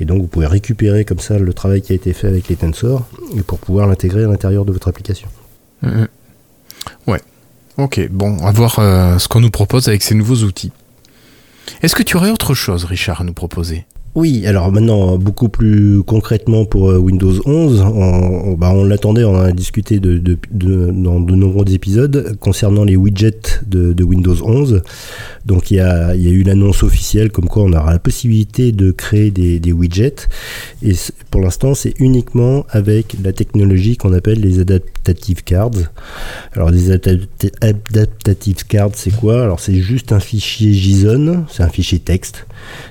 Et 0.00 0.04
donc, 0.04 0.20
vous 0.20 0.26
pouvez 0.26 0.46
récupérer 0.46 1.04
comme 1.04 1.20
ça 1.20 1.38
le 1.38 1.52
travail 1.52 1.80
qui 1.82 1.92
a 1.92 1.94
été 1.94 2.12
fait 2.12 2.26
avec 2.26 2.48
les 2.48 2.56
tensors 2.56 3.06
et 3.36 3.42
pour 3.42 3.58
pouvoir 3.58 3.86
l'intégrer 3.86 4.24
à 4.24 4.26
l'intérieur 4.26 4.64
de 4.64 4.72
votre 4.72 4.88
application. 4.88 5.28
Mhm. 5.82 6.08
Ouais. 7.06 7.20
Ok, 7.78 8.06
bon, 8.10 8.36
on 8.40 8.44
va 8.44 8.52
voir 8.52 8.74
ce 9.20 9.28
qu'on 9.28 9.40
nous 9.40 9.50
propose 9.50 9.88
avec 9.88 10.02
ces 10.02 10.14
nouveaux 10.14 10.42
outils. 10.44 10.72
Est-ce 11.82 11.94
que 11.94 12.02
tu 12.02 12.16
aurais 12.16 12.30
autre 12.30 12.54
chose, 12.54 12.84
Richard, 12.84 13.20
à 13.20 13.24
nous 13.24 13.32
proposer? 13.32 13.84
Oui, 14.14 14.46
alors 14.46 14.70
maintenant, 14.70 15.16
beaucoup 15.16 15.48
plus 15.48 16.02
concrètement 16.02 16.66
pour 16.66 16.90
euh, 16.90 16.98
Windows 16.98 17.32
11, 17.46 17.80
on, 17.80 17.86
on- 18.50 18.52
bah, 18.52 18.70
on 18.74 18.84
l'attendait, 18.84 19.24
on 19.24 19.34
a 19.40 19.52
discuté 19.52 20.00
dans 20.00 20.10
de 20.10 21.34
nombreux 21.34 21.72
épisodes 21.72 22.36
concernant 22.38 22.84
les 22.84 22.94
widgets 22.94 23.62
de, 23.66 24.04
Windows 24.04 24.36
11. 24.44 24.82
Donc 25.46 25.70
il 25.70 25.78
y 25.78 25.80
a, 25.80 26.14
eu 26.14 26.42
l'annonce 26.42 26.82
officielle 26.82 27.32
comme 27.32 27.46
quoi 27.48 27.62
on 27.62 27.72
aura 27.72 27.90
la 27.90 27.98
possibilité 27.98 28.72
de 28.72 28.90
créer 28.90 29.30
des, 29.30 29.72
widgets. 29.72 30.28
Et 30.82 30.92
pour 31.30 31.40
l'instant, 31.40 31.74
c'est 31.74 31.94
uniquement 31.98 32.66
avec 32.68 33.16
la 33.24 33.32
technologie 33.32 33.96
qu'on 33.96 34.12
appelle 34.12 34.40
les 34.40 34.60
adaptative 34.60 35.42
cards. 35.42 35.70
Alors 36.52 36.68
les 36.70 36.90
adapta- 36.90 37.50
adaptative 37.62 38.66
cards, 38.68 38.90
c'est 38.94 39.16
quoi? 39.16 39.42
Alors 39.42 39.60
c'est 39.60 39.80
juste 39.80 40.12
un 40.12 40.20
fichier 40.20 40.74
JSON, 40.74 41.46
c'est 41.48 41.62
un 41.62 41.70
fichier 41.70 41.98
texte 41.98 42.46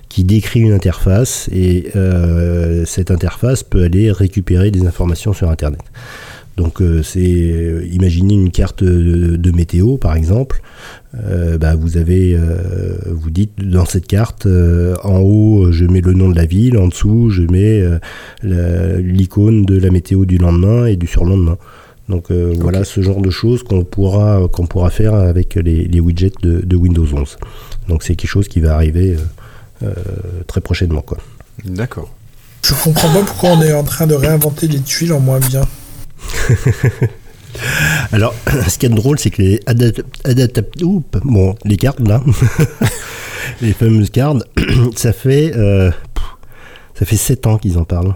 qui 0.10 0.24
décrit 0.24 0.62
une 0.62 0.74
interface 0.74 1.50
et 1.52 1.92
euh, 1.96 2.86
cette 2.86 3.12
interface 3.12 3.64
peut 3.64 3.84
aller 3.84 4.12
récupérer 4.12 4.72
des 4.72 4.86
informations 4.86 5.34
sur 5.34 5.50
Internet. 5.50 5.82
Donc 6.58 6.82
euh, 6.82 7.02
c'est 7.02 7.20
euh, 7.20 7.88
imaginez 7.92 8.34
une 8.34 8.52
carte 8.52 8.84
de, 8.84 9.36
de 9.36 9.52
météo 9.52 9.98
par 9.98 10.16
exemple. 10.16 10.62
Euh, 11.26 11.58
bah, 11.58 11.76
vous 11.76 11.98
avez, 11.98 12.38
vous 13.06 13.30
dites 13.30 13.60
dans 13.60 13.86
cette 13.86 14.08
carte, 14.08 14.48
en 15.04 15.20
haut 15.20 15.72
je 15.72 15.86
mets 15.86 16.02
le 16.02 16.14
nom 16.14 16.30
de 16.30 16.36
la 16.36 16.46
ville, 16.46 16.78
en 16.78 16.88
dessous 16.88 17.30
je 17.30 17.44
mets 17.44 17.84
l'icône 18.44 19.66
de 19.66 19.78
la 19.78 19.90
météo 19.90 20.26
du 20.26 20.38
lendemain 20.38 20.86
et 20.86 20.96
du 20.96 21.08
surlendemain. 21.08 21.58
Donc 22.10 22.32
voilà 22.32 22.84
ce 22.84 23.02
genre 23.02 23.22
de 23.22 23.30
choses 23.30 23.64
qu'on 23.64 23.84
pourra, 23.84 24.48
qu'on 24.52 24.68
pourra 24.68 24.90
faire 24.90 25.14
avec 25.14 25.56
les, 25.56 25.86
les 25.86 26.00
widgets 26.00 26.32
de, 26.42 26.62
de 26.62 26.76
Windows 26.76 27.08
11. 27.12 27.38
Donc 27.88 28.04
c'est 28.04 28.16
quelque 28.16 28.30
chose 28.30 28.48
qui 28.48 28.60
va 28.60 28.76
arriver 28.76 29.16
très 30.48 30.62
prochainement. 30.62 31.02
Quoi. 31.02 31.18
D'accord. 31.66 32.10
Je 32.64 32.74
comprends 32.76 33.12
pas 33.12 33.22
pourquoi 33.26 33.52
on 33.52 33.62
est 33.62 33.74
en 33.74 33.84
train 33.84 34.06
de 34.08 34.14
réinventer 34.14 34.68
les 34.68 34.80
tuiles 34.82 35.14
en 35.14 35.20
moins 35.20 35.40
bien. 35.40 35.64
Alors, 38.12 38.34
ce 38.70 38.78
qui 38.78 38.86
est 38.86 38.90
drôle, 38.90 39.20
c'est 39.20 39.30
que 39.32 39.42
les 39.42 39.58
adap- 39.66 40.04
adapta- 40.26 40.84
oups, 40.84 41.20
bon, 41.24 41.56
les 41.66 41.78
cartes 41.78 42.00
là, 42.08 42.24
les 43.62 43.74
fameuses 43.74 44.10
cartes, 44.10 44.44
ça 44.96 45.12
fait, 45.14 45.52
euh, 45.56 45.92
ça 46.96 47.06
fait 47.06 47.16
7 47.18 47.48
ans 47.48 47.58
qu'ils 47.58 47.78
en 47.78 47.84
parlent. 47.84 48.16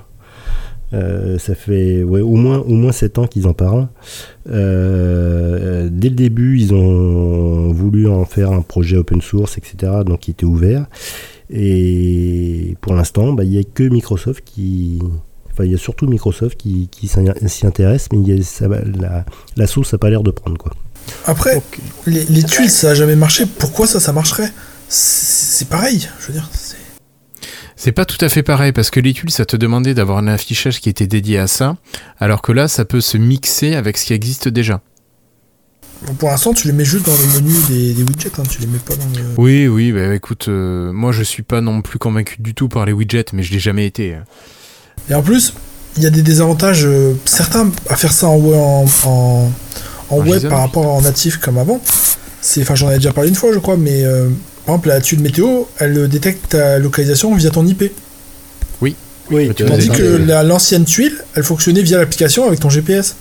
Euh, 0.93 1.39
ça 1.39 1.55
fait 1.55 2.03
ouais, 2.03 2.21
au 2.21 2.35
moins 2.35 2.59
au 2.59 2.69
moins 2.75 2.91
7 2.91 3.17
ans 3.17 3.27
qu'ils 3.27 3.47
en 3.47 3.53
parlent. 3.53 3.87
Euh, 4.49 5.89
dès 5.91 6.09
le 6.09 6.15
début, 6.15 6.59
ils 6.59 6.73
ont 6.73 7.71
voulu 7.73 8.07
en 8.07 8.23
faire 8.25 8.51
un 8.51 8.61
projet 8.61 8.95
open 8.95 9.21
source, 9.21 9.57
etc. 9.57 9.91
Donc 10.05 10.21
qui 10.21 10.31
était 10.31 10.45
ouvert. 10.45 10.85
Et 11.49 12.75
pour 12.81 12.93
l'instant, 12.93 13.33
bah, 13.33 13.43
il 13.43 13.51
n'y 13.51 13.59
a 13.59 13.63
que 13.63 13.83
Microsoft 13.83 14.43
qui, 14.45 14.99
Enfin, 15.55 15.63
il 15.63 15.71
y 15.71 15.75
a 15.75 15.77
surtout 15.77 16.05
Microsoft 16.05 16.57
qui, 16.57 16.89
qui 16.91 17.07
s'y 17.07 17.65
intéresse, 17.65 18.09
mais 18.11 18.19
il 18.19 18.27
y 18.27 18.37
a, 18.37 18.43
ça, 18.43 18.67
la, 18.67 19.23
la, 19.55 19.67
sauce 19.67 19.93
n'a 19.93 19.97
pas 19.99 20.09
l'air 20.09 20.21
de 20.21 20.31
prendre. 20.31 20.57
quoi. 20.57 20.73
Après, 21.25 21.61
les, 22.05 22.25
les, 22.25 22.43
tuiles, 22.43 22.69
ça 22.69 22.89
n'a 22.89 22.93
jamais 22.93 23.15
marché. 23.15 23.45
Pourquoi 23.45 23.87
ça, 23.87 24.01
ça 24.01 24.11
marcherait? 24.11 24.51
C'est 24.89 25.69
pareil, 25.69 26.09
je 26.19 26.27
veux 26.27 26.33
dire. 26.33 26.49
C'est 27.77 27.93
pas 27.93 28.03
tout 28.03 28.17
à 28.19 28.27
fait 28.27 28.43
pareil 28.43 28.73
parce 28.73 28.89
que 28.89 28.99
les 28.99 29.13
tuiles, 29.13 29.31
ça 29.31 29.45
te 29.45 29.55
demandait 29.55 29.93
d'avoir 29.93 30.17
un 30.17 30.27
affichage 30.27 30.81
qui 30.81 30.89
était 30.89 31.07
dédié 31.07 31.39
à 31.39 31.47
ça, 31.47 31.77
alors 32.19 32.41
que 32.41 32.51
là, 32.51 32.67
ça 32.67 32.83
peut 32.83 33.01
se 33.01 33.17
mixer 33.17 33.75
avec 33.75 33.97
ce 33.97 34.05
qui 34.05 34.13
existe 34.13 34.49
déjà. 34.49 34.81
Pour 36.19 36.29
l'instant, 36.29 36.53
tu 36.53 36.67
les 36.67 36.73
mets 36.73 36.85
juste 36.85 37.05
dans 37.05 37.15
le 37.15 37.41
menu 37.41 37.53
des, 37.69 37.93
des 37.93 38.03
widgets, 38.03 38.31
hein, 38.37 38.43
tu 38.49 38.59
les 38.61 38.67
mets 38.67 38.77
pas 38.79 38.95
dans 38.95 39.05
le. 39.17 39.25
Oui, 39.37 39.67
oui, 39.67 39.91
bah 39.91 40.13
écoute, 40.13 40.45
euh, 40.47 40.91
moi 40.91 41.11
je 41.11 41.23
suis 41.23 41.43
pas 41.43 41.61
non 41.61 41.81
plus 41.81 41.99
convaincu 41.99 42.37
du 42.39 42.53
tout 42.53 42.69
par 42.69 42.85
les 42.85 42.93
widgets, 42.93 43.25
mais 43.33 43.43
je 43.43 43.51
l'ai 43.51 43.59
jamais 43.59 43.85
été. 43.85 44.17
Et 45.09 45.13
en 45.13 45.21
plus, 45.21 45.53
il 45.97 46.03
y 46.03 46.05
a 46.05 46.09
des 46.09 46.21
désavantages 46.21 46.85
euh, 46.85 47.13
certains 47.25 47.71
à 47.89 47.95
faire 47.95 48.11
ça 48.11 48.27
en, 48.27 48.39
en, 48.39 48.85
en, 49.05 49.51
en 50.09 50.17
web 50.19 50.47
par 50.47 50.59
rapport 50.59 50.87
en 50.87 51.01
natif 51.01 51.37
comme 51.37 51.57
avant. 51.57 51.81
Enfin, 52.59 52.75
j'en 52.75 52.91
ai 52.91 52.95
déjà 52.95 53.11
parlé 53.11 53.29
une 53.29 53.35
fois, 53.35 53.51
je 53.53 53.59
crois, 53.59 53.77
mais 53.77 54.03
euh, 54.03 54.29
par 54.65 54.75
exemple, 54.75 54.89
la 54.89 55.01
tuile 55.01 55.21
météo, 55.21 55.63
elle 55.79 56.07
détecte 56.07 56.49
ta 56.49 56.79
localisation 56.79 57.33
via 57.35 57.49
ton 57.49 57.65
IP. 57.65 57.91
Oui. 58.81 58.95
oui 59.31 59.51
Tandis 59.55 59.89
que 59.89 60.43
l'ancienne 60.43 60.85
tuile, 60.85 61.17
elle 61.35 61.43
fonctionnait 61.43 61.81
via 61.81 61.97
l'application 61.97 62.47
avec 62.47 62.59
ton 62.59 62.69
GPS. 62.69 63.15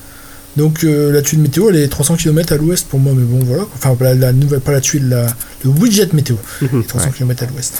Donc 0.56 0.84
euh, 0.84 1.12
la 1.12 1.22
tuile 1.22 1.40
météo, 1.40 1.68
elle 1.70 1.76
est 1.76 1.88
300 1.88 2.16
km 2.16 2.52
à 2.52 2.56
l'ouest 2.56 2.86
pour 2.88 3.00
moi, 3.00 3.12
mais 3.16 3.24
bon, 3.24 3.44
voilà. 3.44 3.64
Enfin, 3.74 3.96
la, 4.00 4.32
nouvelle, 4.32 4.60
pas 4.60 4.72
la 4.72 4.80
tuile, 4.80 5.08
la, 5.08 5.26
le 5.64 5.70
widget 5.70 6.12
météo, 6.12 6.36
300 6.88 7.10
km 7.10 7.42
à 7.42 7.46
l'ouest. 7.46 7.74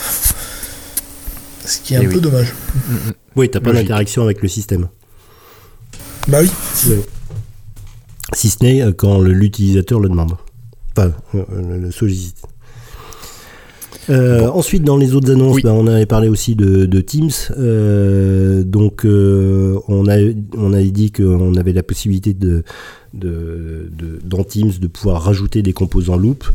Ce 1.65 1.79
qui 1.79 1.93
est 1.93 1.97
un 1.97 2.09
peu 2.09 2.19
dommage. 2.19 2.53
Oui, 3.35 3.49
t'as 3.49 3.59
pas 3.59 3.73
d'interaction 3.73 4.23
avec 4.23 4.41
le 4.41 4.47
système. 4.47 4.87
Bah 6.27 6.39
oui. 6.41 6.49
Si 8.33 8.49
ce 8.49 8.63
n'est 8.63 8.81
euh, 8.81 8.91
quand 8.91 9.19
l'utilisateur 9.19 9.99
le 9.99 10.09
demande. 10.09 10.33
Enfin, 10.97 11.13
euh, 11.35 11.43
le 11.79 11.91
sollicite. 11.91 12.37
Euh, 14.09 14.47
ensuite, 14.49 14.83
dans 14.83 14.97
les 14.97 15.15
autres 15.15 15.31
annonces, 15.31 15.61
bah, 15.61 15.73
on 15.73 15.87
avait 15.87 16.05
parlé 16.05 16.27
aussi 16.27 16.55
de, 16.55 17.01
Teams. 17.01 17.31
donc, 18.63 19.05
on, 19.05 20.07
a, 20.07 20.17
on 20.57 20.73
avait 20.73 20.91
dit 20.91 21.11
qu'on 21.11 21.55
avait 21.55 21.73
la 21.73 21.83
possibilité 21.83 22.33
de, 22.33 22.63
de, 23.13 23.89
dans 24.23 24.43
Teams 24.43 24.71
de 24.79 24.87
pouvoir 24.87 25.21
rajouter 25.23 25.61
des 25.61 25.73
composants 25.73 26.17
loop. 26.17 26.45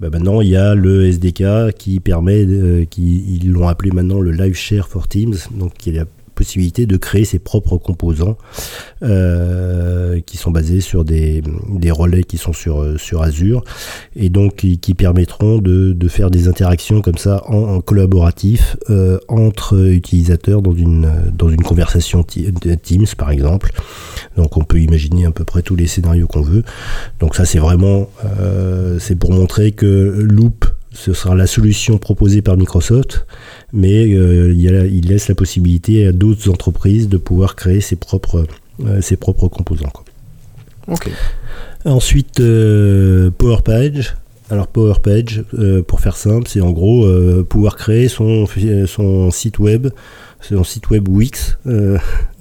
Bah, 0.00 0.10
maintenant, 0.10 0.40
il 0.40 0.48
y 0.48 0.56
a 0.56 0.74
le 0.74 1.06
SDK 1.06 1.74
qui 1.76 2.00
permet, 2.00 2.86
qui, 2.90 3.24
ils 3.28 3.50
l'ont 3.50 3.68
appelé 3.68 3.90
maintenant 3.90 4.20
le 4.20 4.32
Live 4.32 4.54
Share 4.54 4.88
for 4.88 5.08
Teams, 5.08 5.36
donc 5.58 5.74
qui 5.74 5.90
est 5.90 5.94
la 5.94 6.04
de 6.40 6.96
créer 6.96 7.24
ses 7.24 7.38
propres 7.38 7.76
composants 7.76 8.36
euh, 9.02 10.20
qui 10.24 10.36
sont 10.36 10.50
basés 10.50 10.80
sur 10.80 11.04
des, 11.04 11.42
relais 11.90 12.22
qui 12.22 12.38
sont 12.38 12.52
sur, 12.52 12.82
euh, 12.82 12.96
sur 12.98 13.22
Azure 13.22 13.62
et 14.16 14.30
donc 14.30 14.56
qui, 14.56 14.94
permettront 14.94 15.58
de, 15.58 15.92
de, 15.92 16.08
faire 16.08 16.30
des 16.30 16.48
interactions 16.48 17.00
comme 17.00 17.18
ça 17.18 17.42
en, 17.46 17.80
collaboratif 17.80 18.76
euh, 18.88 19.18
entre 19.28 19.76
utilisateurs 19.90 20.62
dans 20.62 20.74
une, 20.74 21.10
dans 21.32 21.48
une 21.48 21.62
conversation 21.62 22.22
Teams 22.22 23.06
par 23.16 23.30
exemple. 23.30 23.72
Donc 24.36 24.56
on 24.56 24.64
peut 24.64 24.80
imaginer 24.80 25.26
à 25.26 25.30
peu 25.30 25.44
près 25.44 25.62
tous 25.62 25.76
les 25.76 25.86
scénarios 25.86 26.26
qu'on 26.26 26.42
veut. 26.42 26.64
Donc 27.20 27.34
ça 27.34 27.44
c'est 27.44 27.58
vraiment 27.58 28.08
c'est 28.98 29.16
pour 29.16 29.32
montrer 29.32 29.72
que 29.72 29.86
Loop 29.86 30.66
ce 30.92 31.12
sera 31.12 31.34
la 31.34 31.46
solution 31.46 31.98
proposée 31.98 32.42
par 32.42 32.56
Microsoft, 32.56 33.26
mais 33.72 34.12
euh, 34.12 34.52
il, 34.52 35.08
laisse 35.08 35.28
la 35.28 35.34
possibilité 35.34 36.06
à 36.06 36.12
d'autres 36.12 36.50
entreprises 36.50 37.08
de 37.08 37.16
pouvoir 37.16 37.54
créer 37.54 37.80
ses 37.80 37.96
propres, 37.96 38.46
euh, 38.84 39.00
ses 39.00 39.16
propres 39.16 39.48
composants. 39.48 39.92
Ensuite, 41.84 42.40
euh, 42.40 43.30
PowerPage. 43.30 44.16
Alors 44.50 44.66
PowerPage, 44.66 45.44
pour 45.86 46.00
faire 46.00 46.16
simple, 46.16 46.48
c'est 46.48 46.60
en 46.60 46.72
gros 46.72 47.06
pouvoir 47.44 47.76
créer 47.76 48.08
son, 48.08 48.46
son 48.86 49.30
site 49.30 49.60
web, 49.60 49.86
son 50.40 50.64
site 50.64 50.90
web 50.90 51.08
Wix 51.08 51.56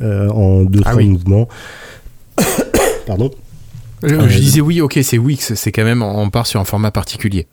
en 0.02 0.64
deux 0.64 0.82
ah 0.86 0.96
mouvements. 0.96 1.48
Pardon. 3.06 3.30
je 4.02 4.40
disais 4.40 4.60
oui, 4.60 4.82
ok, 4.82 4.98
c'est 5.04 5.20
Wix, 5.20 5.54
c'est 5.54 5.72
quand 5.72 5.84
même, 5.84 6.02
on 6.02 6.32
part 6.32 6.48
sur 6.48 6.60
un 6.60 6.66
format 6.66 6.90
particulier. 6.90 7.46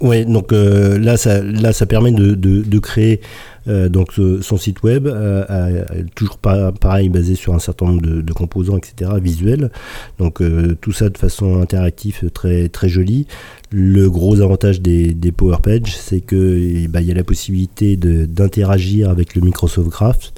Oui, 0.00 0.24
donc 0.26 0.52
euh, 0.52 0.98
là, 0.98 1.16
ça, 1.16 1.42
là, 1.42 1.72
ça 1.72 1.86
permet 1.86 2.10
de, 2.10 2.34
de, 2.34 2.78
créer 2.78 3.20
euh, 3.68 3.88
donc 3.88 4.12
son 4.12 4.56
site 4.56 4.82
web, 4.82 5.06
euh, 5.06 5.84
toujours 6.14 6.38
pas, 6.38 6.72
pareil, 6.72 7.08
basé 7.08 7.34
sur 7.34 7.54
un 7.54 7.58
certain 7.58 7.86
nombre 7.86 8.02
de, 8.02 8.32
composants, 8.32 8.76
etc., 8.76 9.12
visuels. 9.20 9.70
Donc 10.18 10.42
tout 10.80 10.92
ça 10.92 11.08
de 11.08 11.18
façon 11.18 11.60
interactive, 11.60 12.30
très, 12.32 12.68
très 12.68 12.88
jolie. 12.88 13.26
Le 13.70 14.08
gros 14.08 14.40
avantage 14.40 14.80
des, 14.80 15.14
des 15.14 15.32
Power 15.32 15.58
Pages, 15.62 15.96
c'est 15.96 16.20
que 16.20 16.86
bah, 16.88 17.00
il 17.00 17.08
y 17.08 17.10
a 17.10 17.14
la 17.14 17.24
possibilité 17.24 17.96
d'interagir 17.96 19.10
avec 19.10 19.34
le 19.34 19.42
Microsoft 19.42 19.88
Graph 19.88 20.32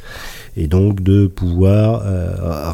et 0.56 0.66
donc 0.66 1.02
de 1.02 1.26
pouvoir 1.26 2.02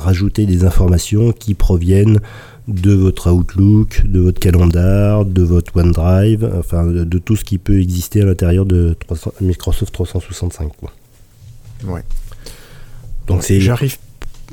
rajouter 0.02 0.46
des 0.46 0.64
informations 0.64 1.32
qui 1.32 1.54
proviennent 1.54 2.20
de 2.68 2.92
votre 2.92 3.30
Outlook, 3.30 4.02
de 4.06 4.20
votre 4.20 4.40
calendar, 4.40 5.24
de 5.24 5.42
votre 5.42 5.76
OneDrive, 5.76 6.50
enfin 6.58 6.84
de, 6.84 7.18
tout 7.18 7.36
ce 7.36 7.44
qui 7.44 7.58
peut 7.58 7.78
exister 7.80 8.22
à 8.22 8.24
l'intérieur 8.24 8.64
de 8.64 8.96
Microsoft 9.40 9.92
365. 9.92 10.72
Quoi. 10.76 10.92
Ouais. 11.84 12.02
Donc 13.26 13.42
c'est 13.42 13.60
j'arrive 13.60 13.98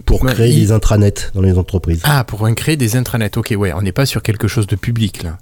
pour 0.05 0.25
créer 0.25 0.53
des 0.53 0.71
intranets 0.71 1.31
dans 1.33 1.41
les 1.41 1.57
entreprises. 1.57 2.01
Ah, 2.03 2.23
pour 2.23 2.47
créer 2.55 2.75
des 2.75 2.95
intranets. 2.95 3.37
Ok, 3.37 3.53
ouais, 3.57 3.73
on 3.73 3.81
n'est 3.81 3.91
pas 3.91 4.05
sur 4.05 4.21
quelque 4.21 4.47
chose 4.47 4.67
de 4.67 4.75
public 4.75 5.23
là. 5.23 5.37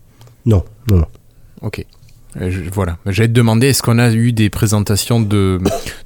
Non, 0.45 0.63
non, 0.89 0.97
non. 0.97 1.07
Ok. 1.61 1.86
Euh, 2.39 2.51
voilà. 2.72 2.97
J'allais 3.07 3.28
te 3.28 3.34
demander, 3.34 3.67
est-ce 3.67 3.82
qu'on 3.82 3.97
a 3.97 4.11
eu 4.11 4.32
des 4.32 4.51
présentations 4.51 5.20
de, 5.20 5.59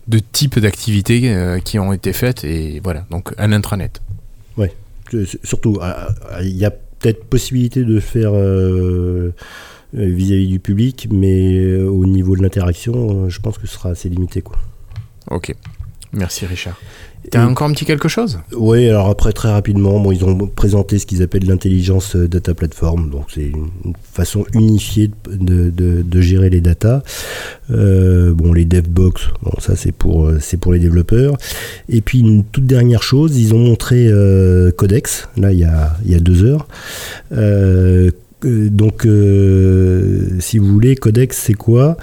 de 0.08 0.20
types 0.20 0.58
d'activités 0.60 1.34
euh, 1.34 1.60
qui 1.60 1.78
ont 1.80 1.92
été 1.92 2.14
faites 2.14 2.46
Et 2.46 2.80
voilà, 2.82 3.06
donc 3.12 3.34
un 3.38 3.52
intranet. 3.52 4.02
Ouais 4.58 4.74
surtout, 5.44 5.80
il 6.42 6.58
y 6.58 6.66
a 6.66 6.72
peut-être 6.72 7.26
possibilité 7.26 7.84
de 7.84 8.00
faire 8.00 8.32
euh, 8.34 9.32
vis-à-vis 9.94 10.48
du 10.48 10.60
public, 10.60 11.08
mais 11.12 11.54
euh, 11.54 11.88
au 11.88 12.06
niveau 12.06 12.36
de 12.36 12.42
l'interaction, 12.42 13.30
je 13.30 13.40
pense 13.40 13.58
que 13.58 13.68
ce 13.68 13.74
sera 13.74 13.90
assez 13.90 14.10
limité. 14.10 14.42
Quoi. 14.42 14.58
Ok, 15.30 15.54
merci 16.14 16.46
Richard. 16.46 16.80
T'as 17.32 17.46
encore 17.46 17.68
un 17.68 17.72
petit 17.72 17.86
quelque 17.86 18.10
chose? 18.10 18.40
Oui, 18.56 18.90
alors 18.90 19.10
après 19.10 19.32
très 19.32 19.50
rapidement, 19.50 20.00
bon, 20.00 20.12
ils 20.12 20.26
ont 20.26 20.38
présenté 20.48 21.00
ce 21.00 21.06
qu'ils 21.06 21.24
appellent 21.24 21.48
l'intelligence 21.48 22.16
euh, 22.16 22.28
data 22.28 22.54
platform, 22.54 23.10
donc 23.10 23.28
c'est 23.34 23.46
une 23.46 23.94
façon 24.12 24.46
unifiée 24.54 25.10
de, 25.30 25.72
de, 25.72 26.22
gérer 26.22 26.50
les 26.50 26.60
datas. 26.60 27.02
Euh, 27.72 28.34
bon, 28.34 28.52
les 28.52 28.66
devbox, 28.66 29.30
bon, 29.42 29.54
ça 29.60 29.76
c'est 29.76 29.94
pour 29.94 30.26
euh, 30.26 30.38
c'est 30.42 30.58
pour 30.58 30.74
les 30.74 30.80
développeurs. 30.80 31.38
Et 31.88 32.02
puis 32.02 32.20
une 32.20 32.44
toute 32.44 32.66
dernière 32.66 33.04
chose, 33.04 33.38
ils 33.38 33.54
ont 33.54 33.60
montré 33.60 34.10
Codex, 34.76 35.30
là 35.38 35.54
il 35.54 35.60
y 35.60 35.64
a, 35.64 35.96
il 36.06 36.12
y 36.12 36.16
a 36.16 36.20
deux 36.20 36.44
heures. 36.44 36.68
donc, 38.44 39.08
si 40.40 40.58
vous 40.58 40.68
voulez, 40.68 40.96
Codex, 40.96 41.38
c'est 41.38 41.54
quoi? 41.54 41.96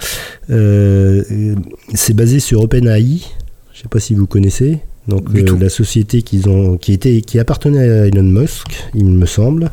C'est 0.49 2.13
basé 2.13 2.39
sur 2.39 2.61
OpenAI. 2.61 3.21
Je 3.81 3.87
ne 3.87 3.89
sais 3.89 3.93
pas 3.93 3.99
si 3.99 4.13
vous 4.13 4.27
connaissez. 4.27 4.77
Donc 5.07 5.29
euh, 5.33 5.57
la 5.59 5.69
société 5.69 6.21
qu'ils 6.21 6.47
ont, 6.47 6.77
qui 6.77 6.93
était, 6.93 7.21
qui 7.21 7.39
appartenait 7.39 7.79
à 7.79 8.05
Elon 8.05 8.21
Musk, 8.21 8.67
il 8.93 9.05
me 9.05 9.25
semble, 9.25 9.71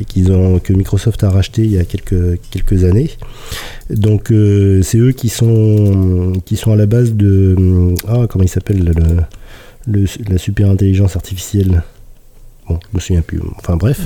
et 0.00 0.06
qu'ils 0.06 0.32
ont, 0.32 0.58
que 0.60 0.72
Microsoft 0.72 1.22
a 1.24 1.28
racheté 1.28 1.62
il 1.62 1.72
y 1.72 1.78
a 1.78 1.84
quelques 1.84 2.40
quelques 2.50 2.84
années. 2.84 3.10
Donc 3.90 4.32
euh, 4.32 4.80
c'est 4.82 4.96
eux 4.96 5.12
qui 5.12 5.28
sont, 5.28 6.32
qui 6.46 6.56
sont 6.56 6.72
à 6.72 6.76
la 6.76 6.86
base 6.86 7.12
de, 7.12 7.94
ah 8.08 8.26
comment 8.30 8.44
il 8.44 8.48
s'appelle 8.48 8.94
le, 9.86 10.06
la 10.30 10.38
super 10.38 10.70
intelligence 10.70 11.14
artificielle? 11.16 11.82
Bon, 12.66 12.78
je 12.90 12.96
me 12.96 13.00
souviens 13.00 13.20
plus. 13.20 13.40
Enfin 13.58 13.76
bref. 13.76 14.00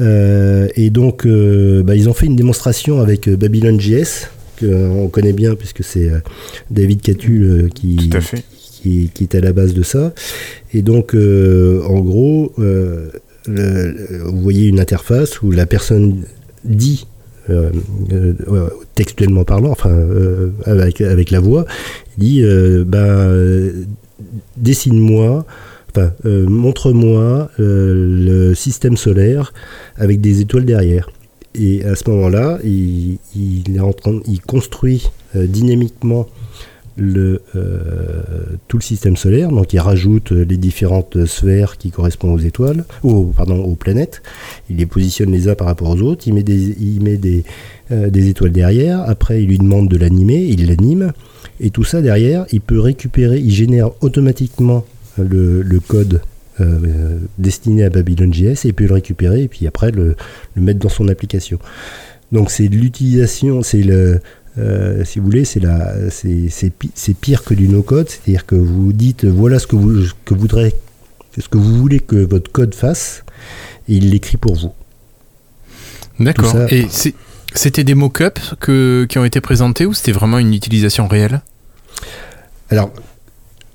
Euh, 0.00 0.66
et 0.74 0.90
donc, 0.90 1.24
bah, 1.24 1.94
ils 1.94 2.08
ont 2.08 2.14
fait 2.14 2.26
une 2.26 2.34
démonstration 2.34 3.00
avec 3.00 3.28
Babylon.js, 3.28 4.26
qu'on 4.58 5.06
connaît 5.06 5.32
bien 5.32 5.54
puisque 5.54 5.84
c'est 5.84 6.10
David 6.72 7.02
Catu 7.02 7.70
qui, 7.72 8.10
Qui, 8.82 9.10
est 9.20 9.34
à 9.34 9.40
la 9.40 9.52
base 9.52 9.74
de 9.74 9.82
ça. 9.82 10.12
Et 10.72 10.82
donc, 10.82 11.14
euh, 11.14 11.82
en 11.84 12.00
gros, 12.00 12.52
euh, 12.58 13.08
vous 13.46 14.40
voyez 14.40 14.68
une 14.68 14.80
interface 14.80 15.42
où 15.42 15.50
la 15.50 15.66
personne 15.66 16.22
dit 16.64 17.06
euh, 17.48 17.70
textuellement 18.94 19.44
parlant, 19.44 19.70
enfin 19.70 19.96
avec, 20.64 21.30
la 21.30 21.40
voix, 21.40 21.64
dit 22.18 22.42
ben, 22.86 23.72
dessine-moi, 24.56 25.46
enfin, 25.90 26.12
montre-moi 26.24 27.50
le 27.58 28.54
système 28.54 28.96
solaire 28.96 29.52
avec 29.96 30.20
des 30.20 30.40
étoiles 30.40 30.64
derrière. 30.64 31.10
Et 31.54 31.84
à 31.84 31.94
ce 31.94 32.10
moment-là, 32.10 32.58
il, 32.64 33.18
il 33.34 34.40
construit 34.46 35.08
dynamiquement 35.34 36.28
le, 36.96 37.42
tout 38.68 38.78
le 38.78 38.82
système 38.82 39.16
solaire, 39.16 39.50
donc 39.50 39.72
il 39.72 39.80
rajoute 39.80 40.32
les 40.32 40.56
différentes 40.56 41.26
sphères 41.26 41.76
qui 41.76 41.90
correspondent 41.90 42.40
aux 42.40 42.44
étoiles, 42.44 42.84
ou 43.02 43.32
pardon, 43.36 43.62
aux 43.62 43.74
planètes, 43.74 44.22
il 44.70 44.76
les 44.76 44.86
positionne 44.86 45.30
les 45.30 45.48
uns 45.48 45.54
par 45.54 45.66
rapport 45.66 45.90
aux 45.90 46.00
autres, 46.00 46.26
il 46.26 46.34
met 46.34 46.42
des, 46.42 46.74
il 46.80 47.02
met 47.02 47.16
des, 47.16 47.44
des 47.90 48.28
étoiles 48.28 48.52
derrière, 48.52 49.02
après 49.08 49.42
il 49.42 49.48
lui 49.48 49.58
demande 49.58 49.88
de 49.88 49.96
l'animer, 49.96 50.42
il 50.42 50.66
l'anime, 50.66 51.12
et 51.60 51.70
tout 51.70 51.84
ça 51.84 52.02
derrière, 52.02 52.46
il 52.52 52.60
peut 52.60 52.80
récupérer, 52.80 53.38
il 53.38 53.50
génère 53.50 53.90
automatiquement 54.02 54.84
le, 55.18 55.78
code 55.86 56.20
euh, 56.60 57.18
destiné 57.38 57.84
à 57.84 57.90
BabylonJS 57.90 58.64
et 58.64 58.68
il 58.68 58.74
peut 58.74 58.86
le 58.86 58.94
récupérer 58.94 59.42
et 59.42 59.48
puis 59.48 59.66
après 59.66 59.90
le, 59.90 60.16
mettre 60.56 60.80
dans 60.80 60.88
son 60.88 61.08
application. 61.08 61.58
Donc 62.32 62.50
c'est 62.50 62.68
l'utilisation, 62.68 63.62
c'est 63.62 63.82
le, 63.82 64.20
euh, 64.58 65.04
si 65.04 65.18
vous 65.18 65.26
voulez, 65.26 65.44
c'est 65.44 65.60
la, 65.60 65.94
c'est 66.10 67.14
pire 67.20 67.44
que 67.44 67.54
du 67.54 67.68
no-code, 67.68 68.08
c'est-à-dire 68.08 68.46
que 68.46 68.54
vous 68.54 68.92
dites 68.92 69.24
voilà 69.24 69.58
ce 69.58 69.66
que 69.66 69.76
vous, 69.76 70.04
que 70.24 70.34
voudrez, 70.34 70.74
ce 71.38 71.48
que 71.48 71.58
vous 71.58 71.76
voulez 71.76 72.00
que 72.00 72.16
votre 72.16 72.50
code 72.50 72.74
fasse, 72.74 73.24
et 73.88 73.96
il 73.96 74.10
l'écrit 74.10 74.36
pour 74.36 74.54
vous. 74.54 74.72
D'accord. 76.18 76.54
Et 76.70 76.86
c'était 77.54 77.84
des 77.84 77.94
mock-ups 77.94 78.54
qui 78.60 79.18
ont 79.18 79.24
été 79.24 79.40
présentés 79.40 79.86
ou 79.86 79.94
c'était 79.94 80.12
vraiment 80.12 80.38
une 80.38 80.54
utilisation 80.54 81.06
réelle? 81.08 81.42
Alors, 82.70 82.92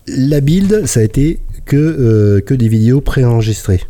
la 0.08 0.42
build, 0.42 0.86
ça 0.86 1.00
a 1.00 1.04
été 1.04 1.40
que, 1.66 1.78
euh, 1.78 2.42
que 2.42 2.54
des 2.54 2.68
vidéos 2.68 3.02
préenregistrées. 3.02 3.82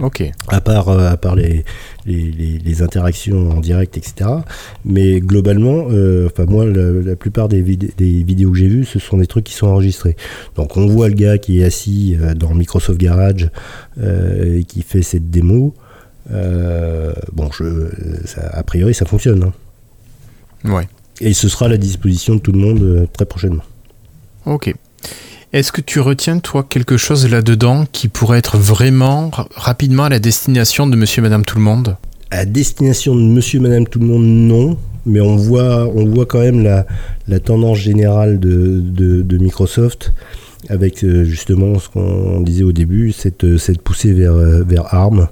Ok. 0.00 0.24
À 0.48 0.60
part, 0.60 0.88
euh, 0.88 1.10
à 1.10 1.16
part 1.16 1.36
les, 1.36 1.64
les, 2.06 2.82
interactions 2.82 3.50
en 3.50 3.60
direct, 3.60 3.96
etc. 3.96 4.30
Mais 4.84 5.20
globalement, 5.20 5.86
euh, 5.90 6.28
enfin 6.30 6.46
moi, 6.46 6.64
la, 6.64 7.14
plupart 7.16 7.48
des, 7.48 7.62
des, 7.62 8.22
vidéos 8.22 8.52
que 8.52 8.58
j'ai 8.58 8.68
vues, 8.68 8.84
ce 8.84 8.98
sont 8.98 9.18
des 9.18 9.26
trucs 9.26 9.44
qui 9.44 9.54
sont 9.54 9.66
enregistrés. 9.66 10.16
Donc 10.56 10.76
on 10.76 10.86
voit 10.86 11.08
le 11.08 11.14
gars 11.14 11.38
qui 11.38 11.60
est 11.60 11.64
assis 11.64 12.16
dans 12.36 12.54
Microsoft 12.54 12.98
Garage 12.98 13.50
et 14.02 14.64
qui 14.64 14.82
fait 14.82 15.02
cette 15.02 15.30
démo. 15.30 15.74
Euh, 16.30 17.12
bon, 17.32 17.50
je, 17.50 17.90
a 18.38 18.62
priori, 18.62 18.94
ça 18.94 19.04
fonctionne. 19.04 19.42
Hein. 20.64 20.70
Ouais. 20.70 20.88
Et 21.20 21.34
ce 21.34 21.48
sera 21.48 21.66
à 21.66 21.68
la 21.68 21.76
disposition 21.76 22.36
de 22.36 22.40
tout 22.40 22.52
le 22.52 22.58
monde 22.58 22.82
euh, 22.82 23.06
très 23.12 23.26
prochainement. 23.26 23.64
Ok. 24.46 24.74
Est-ce 25.52 25.70
que 25.70 25.82
tu 25.82 26.00
retiens, 26.00 26.38
toi, 26.38 26.64
quelque 26.66 26.96
chose 26.96 27.28
là-dedans 27.28 27.84
qui 27.92 28.08
pourrait 28.08 28.38
être 28.38 28.56
vraiment 28.56 29.30
rapidement 29.54 30.04
à 30.04 30.08
la 30.08 30.18
destination 30.18 30.86
de 30.86 30.96
monsieur, 30.96 31.20
madame, 31.20 31.44
tout 31.44 31.58
le 31.58 31.62
monde 31.62 31.96
À 32.30 32.46
destination 32.46 33.14
de 33.14 33.20
monsieur, 33.20 33.60
madame, 33.60 33.86
tout 33.86 33.98
le 33.98 34.06
monde, 34.06 34.24
non. 34.24 34.78
Mais 35.04 35.20
on 35.20 35.36
voit, 35.36 35.86
on 35.94 36.06
voit 36.06 36.24
quand 36.24 36.38
même 36.40 36.62
la, 36.62 36.86
la 37.28 37.38
tendance 37.38 37.78
générale 37.78 38.40
de, 38.40 38.80
de, 38.80 39.38
Microsoft 39.38 40.14
avec 40.68 41.02
euh, 41.02 41.24
justement 41.24 41.78
ce 41.78 41.88
qu'on 41.88 42.40
disait 42.40 42.62
au 42.62 42.72
début, 42.72 43.10
cette, 43.10 43.58
cette 43.58 43.82
poussée 43.82 44.12
vers, 44.12 44.34
vers 44.34 44.94
ARM. 44.94 45.28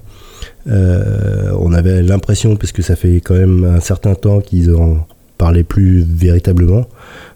Euh, 0.66 1.52
on 1.58 1.72
avait 1.72 2.02
l'impression, 2.02 2.56
parce 2.56 2.72
que 2.72 2.82
ça 2.82 2.96
fait 2.96 3.20
quand 3.20 3.34
même 3.34 3.64
un 3.64 3.80
certain 3.80 4.14
temps 4.14 4.40
qu'ils 4.40 4.74
en 4.74 5.06
parlaient 5.38 5.64
plus 5.64 6.04
véritablement, 6.06 6.86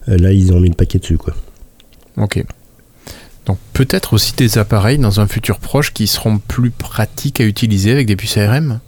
euh, 0.08 0.18
là 0.18 0.32
ils 0.32 0.52
ont 0.52 0.60
mis 0.60 0.68
le 0.68 0.74
paquet 0.74 0.98
dessus. 0.98 1.16
Quoi. 1.16 1.34
Ok. 2.18 2.44
Donc 3.46 3.58
peut-être 3.72 4.14
aussi 4.14 4.34
des 4.36 4.58
appareils 4.58 4.98
dans 4.98 5.20
un 5.20 5.26
futur 5.26 5.58
proche 5.58 5.92
qui 5.92 6.06
seront 6.06 6.38
plus 6.38 6.70
pratiques 6.70 7.40
à 7.40 7.44
utiliser 7.44 7.92
avec 7.92 8.06
des 8.06 8.16
puces 8.16 8.36
ARM 8.36 8.80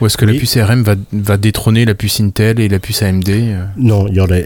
ou 0.00 0.06
est-ce 0.06 0.16
que 0.16 0.24
la 0.24 0.32
puce 0.32 0.56
ARM 0.56 0.84
va, 1.12 1.36
détrôner 1.36 1.84
la 1.84 1.94
puce 1.94 2.20
Intel 2.20 2.58
et 2.60 2.68
la 2.68 2.78
puce 2.78 3.02
AMD 3.02 3.28
euh 3.28 3.64
Non, 3.76 4.06
il 4.08 4.14
y 4.14 4.20
en 4.20 4.28
a, 4.30 4.38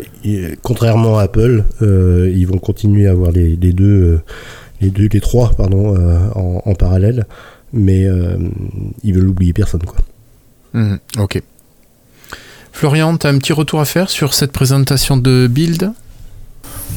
contrairement 0.63 1.19
à 1.19 1.25
Apple, 1.25 1.63
ils 1.81 2.47
vont 2.47 2.59
continuer 2.59 3.07
à 3.07 3.13
avoir 3.13 3.31
les, 3.31 3.55
deux, 3.55 4.21
les 4.81 4.91
deux, 4.91 5.09
les 5.13 5.21
trois, 5.21 5.51
pardon, 5.55 5.95
en, 6.35 6.75
parallèle 6.75 7.27
mais 7.75 8.05
euh, 8.05 8.39
ils 9.03 9.13
veulent 9.13 9.29
oublier 9.29 9.53
personne. 9.53 9.83
Quoi. 9.83 9.99
Mhm, 10.73 10.99
ok. 11.19 11.43
Florian, 12.73 13.17
tu 13.17 13.27
as 13.27 13.31
un 13.31 13.39
petit 13.39 13.53
retour 13.53 13.81
à 13.81 13.85
faire 13.85 14.09
sur 14.09 14.33
cette 14.33 14.53
présentation 14.53 15.17
de 15.17 15.49
Build? 15.51 15.93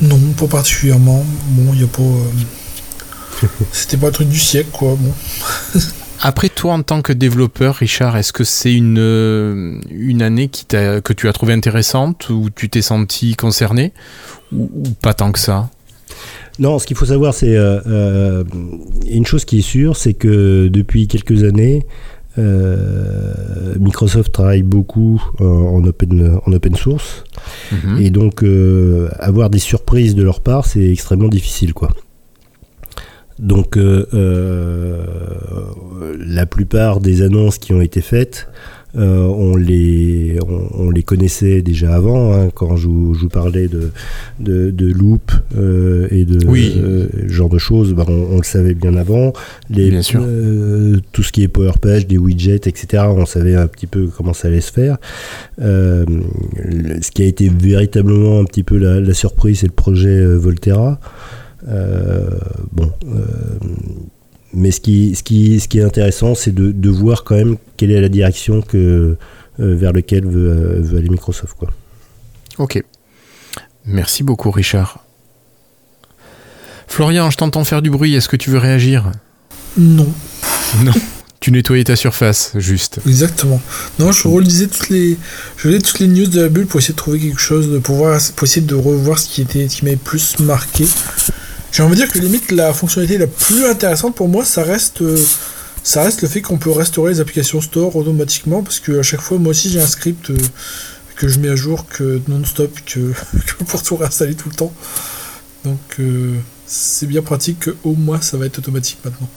Non, 0.02 0.20
pas 0.38 0.48
particulièrement. 0.48 1.26
Bon, 1.50 1.74
il 1.74 1.84
a 1.84 1.88
pas. 1.88 2.02
Euh, 2.02 3.48
c'était 3.72 3.98
pas 3.98 4.08
le 4.08 4.14
truc 4.14 4.30
du 4.30 4.40
siècle, 4.40 4.70
quoi. 4.72 4.96
Bon. 5.00 5.14
Après, 6.22 6.50
toi, 6.50 6.74
en 6.74 6.82
tant 6.82 7.04
que 7.04 7.14
développeur, 7.14 7.76
Richard, 7.76 8.18
est-ce 8.18 8.34
que 8.34 8.44
c'est 8.44 8.74
une, 8.74 8.98
euh, 8.98 9.80
une 9.92 10.24
année 10.24 10.48
qui 10.48 10.66
que 10.66 11.14
tu 11.14 11.28
as 11.28 11.34
trouvé 11.34 11.54
intéressante 11.54 12.30
ou 12.30 12.50
tu 12.50 12.70
t'es 12.70 12.82
senti 12.82 13.36
concerné 13.36 13.94
ou 14.52 14.90
pas 15.02 15.14
tant 15.14 15.32
que 15.32 15.38
ça? 15.38 15.70
Non, 16.60 16.80
ce 16.80 16.88
qu'il 16.88 16.98
faut 16.98 17.06
savoir, 17.06 17.34
c'est 17.34 17.56
euh, 17.56 17.80
euh, 17.86 18.44
une 19.08 19.26
chose 19.26 19.46
qui 19.46 19.60
est 19.60 19.64
sûre, 19.64 19.96
c'est 19.96 20.14
que 20.14 20.68
depuis 20.70 21.08
quelques 21.08 21.44
années, 21.44 21.86
euh, 21.86 22.17
Microsoft 23.80 24.32
travaille 24.32 24.64
beaucoup 24.64 25.22
en, 25.40 25.84
open, 25.86 26.40
en 26.46 26.52
open 26.52 26.76
source. 26.76 27.24
Mhm. 27.72 28.02
Et 28.02 28.10
donc, 28.10 28.44
avoir 29.20 29.50
des 29.50 29.60
surprises 29.60 30.16
de 30.16 30.24
leur 30.24 30.42
part, 30.42 30.66
c'est 30.66 30.92
extrêmement 30.92 31.30
difficile. 31.30 31.74
quoi. 31.74 31.90
Donc, 33.40 33.78
la 36.20 36.46
plupart 36.46 37.00
des 37.00 37.22
annonces 37.22 37.58
qui 37.58 37.74
ont 37.74 37.82
été 37.82 38.02
faites 38.02 38.48
euh, 38.98 39.26
on, 39.26 39.56
les, 39.56 40.40
on, 40.74 40.90
les 40.90 41.04
connaissait 41.04 41.62
déjà 41.62 41.94
avant, 41.94 42.34
hein, 42.34 42.50
quand 42.54 42.78
je 42.78 42.88
vous, 42.88 43.30
parlais 43.30 43.68
de, 43.68 43.92
de, 44.40 44.92
loop 44.92 45.32
euh, 45.56 46.08
et 46.10 46.26
de 46.26 46.40
euh, 46.48 47.08
genre 47.28 47.50
de 47.50 47.60
choses, 47.60 47.94
bah, 47.94 48.06
on, 48.08 48.38
le 48.38 48.44
savait 48.44 48.74
bien 48.74 48.96
avant. 48.96 49.34
Les, 49.70 49.92
bien 49.92 50.02
sûr. 50.02 50.22
tout 51.12 51.24
ce 51.24 51.32
qui 51.32 51.44
est 51.44 51.48
Power 51.48 51.74
Page, 51.80 52.08
des 52.08 52.18
widgets, 52.18 52.56
etc., 52.56 53.04
on 53.10 53.26
savait 53.26 53.56
un 53.56 53.68
petit 53.68 53.88
peu 53.88 54.08
comment 54.08 54.34
ça 54.34 54.48
allait 54.48 54.62
se 54.62 54.72
faire. 54.72 54.98
ce 55.60 57.12
qui 57.12 57.22
a 57.22 57.26
été 57.26 57.50
véritablement 57.50 58.40
un 58.40 58.46
petit 58.46 58.64
peu 58.64 58.78
la, 58.78 59.00
la 59.00 59.14
surprise, 59.14 59.60
c'est 59.60 59.68
le 59.68 59.74
projet 59.74 60.26
Volterra. 60.26 61.00
bon 62.72 62.92
mais 64.58 64.72
ce 64.72 64.82
qui, 64.82 65.16
ce 65.16 65.22
qui, 65.22 65.60
ce 65.60 65.68
qui 65.68 65.78
est 65.78 65.84
intéressant, 65.84 66.34
c'est 66.34 66.54
de, 66.54 66.72
de, 66.72 66.90
voir 66.90 67.24
quand 67.24 67.36
même 67.36 67.58
quelle 67.78 67.92
est 67.92 68.02
la 68.02 68.10
direction 68.10 68.62
que, 68.62 69.16
euh, 69.60 69.76
vers 69.76 69.94
laquelle 69.94 70.26
veut, 70.26 70.50
euh, 70.50 70.82
veut, 70.82 70.98
aller 70.98 71.10
Microsoft. 71.10 71.56
Quoi. 71.58 71.70
Ok. 72.58 72.84
Merci 73.86 74.24
beaucoup, 74.24 74.50
Richard. 74.50 75.04
Florian, 76.88 77.30
je 77.30 77.38
t'entends 77.38 77.64
faire 77.66 77.84
du 77.84 77.92
bruit. 77.92 78.16
Est-ce 78.16 78.28
que 78.28 78.36
tu 78.36 78.50
veux 78.50 78.58
réagir? 78.58 79.12
Non. 79.78 80.12
Non. 80.84 80.92
Tu 81.40 81.52
nettoyais 81.52 81.86
ta 81.86 81.96
surface, 81.96 82.52
juste. 82.56 83.00
Exactement. 83.08 83.62
Non, 84.00 84.12
je 84.12 84.28
relisais 84.28 84.68
toutes 84.68 84.90
les, 84.90 85.18
je 85.56 85.70
lisais 85.70 85.80
toutes 85.80 86.00
les 86.00 86.08
news 86.08 86.26
de 86.26 86.42
la 86.42 86.50
bulle 86.50 86.66
pour 86.66 86.80
essayer 86.80 86.94
de 86.94 86.98
trouver 86.98 87.20
quelque 87.20 87.40
chose, 87.40 87.70
de 87.70 87.78
pouvoir, 87.78 88.20
pour 88.36 88.46
essayer 88.46 88.66
de 88.66 88.76
revoir 88.76 89.18
ce 89.18 89.30
qui 89.30 89.44
était, 89.44 89.70
ce 89.70 89.78
qui 89.78 89.86
m'avait 89.86 89.96
plus 89.96 90.40
marqué. 90.40 90.86
J'ai 91.78 91.84
envie 91.84 91.92
de 91.92 92.02
dire 92.02 92.12
que 92.12 92.18
limite 92.18 92.50
la 92.50 92.74
fonctionnalité 92.74 93.20
la 93.20 93.28
plus 93.28 93.64
intéressante 93.68 94.16
pour 94.16 94.28
moi, 94.28 94.44
ça 94.44 94.64
reste, 94.64 95.04
euh, 95.04 95.24
ça 95.84 96.02
reste 96.02 96.24
le 96.24 96.28
fait 96.28 96.42
qu'on 96.42 96.58
peut 96.58 96.72
restaurer 96.72 97.12
les 97.12 97.20
applications 97.20 97.62
store 97.62 97.96
automatiquement 97.96 98.64
parce 98.64 98.80
que 98.80 98.98
à 98.98 99.04
chaque 99.04 99.22
fois, 99.22 99.38
moi 99.38 99.52
aussi 99.52 99.70
j'ai 99.70 99.80
un 99.80 99.86
script 99.86 100.32
euh, 100.32 100.38
que 101.18 101.28
je 101.28 101.38
mets 101.38 101.50
à 101.50 101.56
jour 101.56 101.86
que 101.88 102.20
non-stop 102.30 102.76
que, 102.84 103.14
pour 103.68 103.84
tout 103.84 103.96
réinstaller 103.96 104.34
tout 104.34 104.50
le 104.50 104.56
temps. 104.56 104.74
Donc 105.66 105.78
euh, 106.00 106.38
c'est 106.66 107.06
bien 107.06 107.22
pratique 107.22 107.70
au 107.84 107.94
moins 107.94 108.22
ça 108.22 108.38
va 108.38 108.48
être 108.48 108.58
automatique 108.58 108.98
maintenant. 109.06 109.30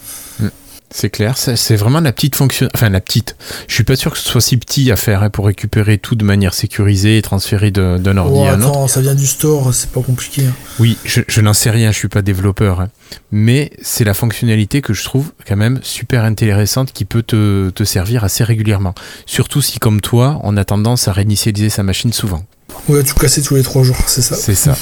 C'est 0.93 1.09
clair, 1.09 1.39
c'est 1.39 1.77
vraiment 1.77 2.01
la 2.01 2.13
petite 2.13 2.35
fonction. 2.35 2.69
Enfin, 2.75 2.89
la 2.89 3.01
petite. 3.01 3.37
Je 3.69 3.75
suis 3.75 3.85
pas 3.85 3.95
sûr 3.95 4.11
que 4.11 4.19
ce 4.19 4.29
soit 4.29 4.41
si 4.41 4.57
petit 4.57 4.91
à 4.91 4.97
faire 4.97 5.23
hein, 5.23 5.31
pour 5.31 5.47
récupérer 5.47 5.99
tout 5.99 6.17
de 6.17 6.25
manière 6.25 6.53
sécurisée 6.53 7.17
et 7.17 7.23
transférer 7.23 7.71
d'un 7.71 8.17
ordi 8.17 8.41
à 8.41 8.55
un 8.55 8.63
autre. 8.63 8.91
ça 8.91 9.01
vient 9.01 9.15
du 9.15 9.27
store, 9.27 9.73
c'est 9.73 9.91
pas 9.91 10.03
compliqué. 10.03 10.47
Hein. 10.47 10.53
Oui, 10.81 10.99
je, 11.05 11.41
n'en 11.41 11.55
sais 11.55 11.71
rien, 11.71 11.93
je 11.93 11.97
suis 11.97 12.09
pas 12.09 12.23
développeur. 12.23 12.81
Hein. 12.81 12.89
Mais 13.31 13.71
c'est 13.81 14.03
la 14.03 14.15
fonctionnalité 14.15 14.83
que 14.83 14.93
je 14.93 15.05
trouve 15.05 15.31
quand 15.47 15.57
même 15.57 15.79
super 15.83 16.25
intéressante 16.25 16.93
qui 16.93 17.05
peut 17.05 17.23
te, 17.23 17.71
te, 17.71 17.85
servir 17.85 18.25
assez 18.25 18.43
régulièrement. 18.43 18.95
Surtout 19.27 19.63
si, 19.63 19.79
comme 19.79 20.01
toi, 20.01 20.41
on 20.43 20.57
a 20.57 20.65
tendance 20.65 21.07
à 21.07 21.13
réinitialiser 21.13 21.71
sa 21.71 21.85
machine 21.85 22.13
souvent. 22.13 22.45
Ouais, 22.89 23.05
tout 23.05 23.15
casser 23.15 23.43
tous 23.43 23.55
les 23.55 23.63
trois 23.63 23.85
jours, 23.85 23.97
c'est 24.07 24.23
ça. 24.23 24.35
C'est 24.35 24.57
ça. 24.57 24.77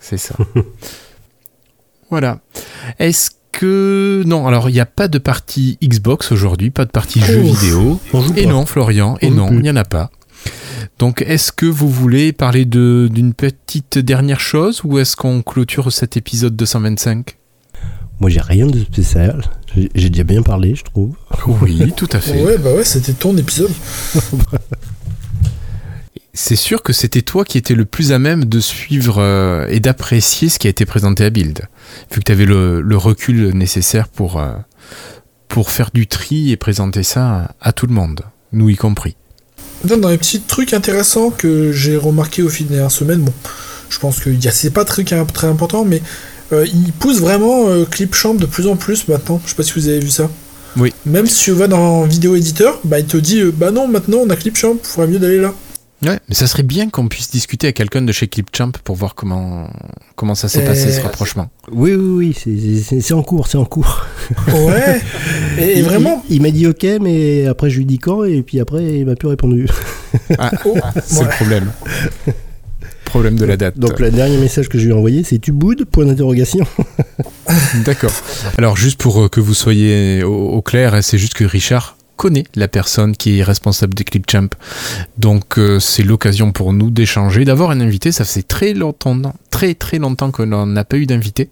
C'est 0.00 0.18
ça. 0.18 0.36
voilà. 2.10 2.40
Est-ce 2.98 3.30
que 3.58 4.22
non, 4.26 4.46
alors 4.46 4.68
il 4.68 4.72
n'y 4.72 4.80
a 4.80 4.86
pas 4.86 5.08
de 5.08 5.18
partie 5.18 5.78
Xbox 5.82 6.32
aujourd'hui, 6.32 6.70
pas 6.70 6.84
de 6.84 6.90
partie 6.90 7.20
jeux 7.20 7.40
vidéo. 7.40 8.00
Et 8.36 8.46
non, 8.46 8.66
Florian, 8.66 9.16
et 9.20 9.30
non, 9.30 9.48
il 9.50 9.60
n'y 9.60 9.70
en 9.70 9.76
a 9.76 9.84
pas. 9.84 10.10
Donc, 10.98 11.22
est-ce 11.26 11.50
que 11.50 11.66
vous 11.66 11.88
voulez 11.88 12.32
parler 12.32 12.64
d'une 12.64 13.34
petite 13.34 13.98
dernière 13.98 14.40
chose 14.40 14.82
ou 14.84 14.98
est-ce 14.98 15.16
qu'on 15.16 15.42
clôture 15.42 15.92
cet 15.92 16.16
épisode 16.16 16.54
225 16.54 17.36
Moi, 18.20 18.30
j'ai 18.30 18.40
rien 18.40 18.66
de 18.66 18.80
spécial. 18.80 19.42
J'ai 19.74 19.90
j'ai 19.94 20.10
déjà 20.10 20.24
bien 20.24 20.42
parlé, 20.42 20.74
je 20.74 20.84
trouve. 20.84 21.14
Oui, 21.62 21.92
tout 21.96 22.08
à 22.12 22.20
fait. 22.20 22.42
Ouais, 22.44 22.58
bah 22.58 22.72
ouais, 22.74 22.84
c'était 22.84 23.12
ton 23.12 23.36
épisode. 23.36 23.72
C'est 26.36 26.56
sûr 26.56 26.82
que 26.82 26.92
c'était 26.92 27.22
toi 27.22 27.44
qui 27.44 27.58
étais 27.58 27.76
le 27.76 27.84
plus 27.84 28.12
à 28.12 28.18
même 28.18 28.44
de 28.44 28.58
suivre 28.58 29.18
euh, 29.18 29.66
et 29.68 29.78
d'apprécier 29.78 30.48
ce 30.48 30.58
qui 30.58 30.66
a 30.66 30.70
été 30.70 30.84
présenté 30.84 31.24
à 31.24 31.30
Build. 31.30 31.68
Vu 32.10 32.18
que 32.18 32.24
tu 32.24 32.32
avais 32.32 32.44
le, 32.44 32.80
le 32.80 32.96
recul 32.96 33.56
nécessaire 33.56 34.08
pour, 34.08 34.40
euh, 34.40 34.52
pour 35.48 35.70
faire 35.70 35.90
du 35.94 36.08
tri 36.08 36.50
et 36.50 36.56
présenter 36.56 37.04
ça 37.04 37.54
à, 37.60 37.72
tout 37.72 37.86
le 37.86 37.94
monde, 37.94 38.22
nous 38.52 38.68
y 38.68 38.74
compris. 38.74 39.14
Dans 39.84 40.08
les 40.08 40.18
petits 40.18 40.40
trucs 40.40 40.74
intéressants 40.74 41.30
que 41.30 41.70
j'ai 41.70 41.96
remarqué 41.96 42.42
au 42.42 42.48
fil 42.48 42.66
des 42.66 42.74
dernières 42.74 42.90
semaines, 42.90 43.20
bon, 43.20 43.32
je 43.88 44.00
pense 44.00 44.18
que 44.18 44.30
c'est 44.50 44.72
pas 44.72 44.84
très, 44.84 45.04
très 45.04 45.46
important, 45.46 45.84
mais 45.84 46.02
euh, 46.52 46.66
il 46.66 46.92
pousse 46.92 47.20
vraiment 47.20 47.68
euh, 47.68 47.84
Clipchamp 47.84 48.34
de 48.34 48.46
plus 48.46 48.66
en 48.66 48.74
plus 48.74 49.06
maintenant. 49.06 49.40
Je 49.44 49.50
sais 49.50 49.56
pas 49.56 49.62
si 49.62 49.74
vous 49.74 49.86
avez 49.86 50.00
vu 50.00 50.10
ça. 50.10 50.28
Oui. 50.76 50.92
Même 51.06 51.26
si 51.26 51.44
tu 51.44 51.52
vas 51.52 51.68
dans 51.68 52.02
vidéo 52.02 52.34
éditeur, 52.34 52.80
bah 52.82 52.98
il 52.98 53.06
te 53.06 53.16
dit 53.16 53.40
euh, 53.40 53.52
bah 53.56 53.70
non 53.70 53.86
maintenant 53.86 54.18
on 54.24 54.30
a 54.30 54.36
Clipchamp, 54.36 54.78
faudrait 54.82 55.10
mieux 55.10 55.20
d'aller 55.20 55.38
là. 55.38 55.54
Ouais, 56.04 56.18
mais 56.28 56.34
ça 56.34 56.46
serait 56.46 56.62
bien 56.62 56.90
qu'on 56.90 57.08
puisse 57.08 57.30
discuter 57.30 57.66
avec 57.68 57.76
quelqu'un 57.76 58.02
de 58.02 58.12
chez 58.12 58.28
Clipchamp 58.28 58.72
pour 58.84 58.94
voir 58.96 59.14
comment, 59.14 59.68
comment 60.16 60.34
ça 60.34 60.48
s'est 60.48 60.62
Euh, 60.62 60.66
passé 60.66 60.92
ce 60.92 61.00
rapprochement. 61.00 61.48
Oui, 61.72 61.94
oui, 61.94 62.34
oui, 62.46 62.90
c'est- 62.90 63.14
en 63.14 63.22
cours, 63.22 63.46
c'est 63.46 63.58
en 63.58 63.64
cours. 63.64 64.06
Ouais. 64.52 65.00
et, 65.58 65.78
Il- 65.78 65.84
vraiment. 65.84 66.22
Il, 66.28 66.36
il 66.36 66.42
m'a 66.42 66.50
dit 66.50 66.66
ok, 66.66 66.86
mais 67.00 67.46
après 67.46 67.70
je 67.70 67.78
lui 67.78 67.86
dis 67.86 67.98
quand, 67.98 68.24
et 68.24 68.42
puis 68.42 68.60
après 68.60 68.84
il 68.98 69.06
m'a 69.06 69.16
plus 69.16 69.28
répondu. 69.28 69.66
Ah, 70.38 70.50
oh, 70.66 70.76
c'est 71.04 71.18
ouais. 71.20 71.24
le 71.24 71.30
problème. 71.30 71.72
problème 73.04 73.36
de 73.36 73.44
la 73.44 73.56
date. 73.56 73.78
Donc 73.78 74.00
le 74.00 74.10
dernier 74.10 74.36
message 74.38 74.68
que 74.68 74.78
je 74.78 74.84
lui 74.86 74.90
ai 74.90 74.94
envoyé, 74.96 75.22
c'est 75.24 75.38
tu 75.38 75.52
boudes? 75.52 75.84
Point 75.84 76.06
d'interrogation. 76.06 76.66
D'accord. 77.84 78.12
Alors 78.58 78.76
juste 78.76 79.00
pour 79.00 79.22
euh, 79.24 79.28
que 79.28 79.40
vous 79.40 79.54
soyez 79.54 80.22
au, 80.24 80.34
au 80.48 80.62
clair, 80.62 80.98
c'est 81.02 81.18
juste 81.18 81.34
que 81.34 81.44
Richard 81.44 81.96
connaît 82.16 82.44
la 82.54 82.68
personne 82.68 83.16
qui 83.16 83.38
est 83.38 83.42
responsable 83.42 83.94
de 83.94 84.02
Clipchamp. 84.02 84.48
Donc 85.18 85.58
euh, 85.58 85.78
c'est 85.80 86.02
l'occasion 86.02 86.52
pour 86.52 86.72
nous 86.72 86.90
d'échanger, 86.90 87.44
d'avoir 87.44 87.70
un 87.70 87.80
invité. 87.80 88.12
Ça 88.12 88.24
fait 88.24 88.42
très 88.42 88.74
longtemps, 88.74 89.20
très 89.50 89.74
très 89.74 89.98
longtemps 89.98 90.30
que 90.30 90.42
l'on 90.42 90.66
n'a 90.66 90.84
pas 90.84 90.96
eu 90.96 91.06
d'invité. 91.06 91.50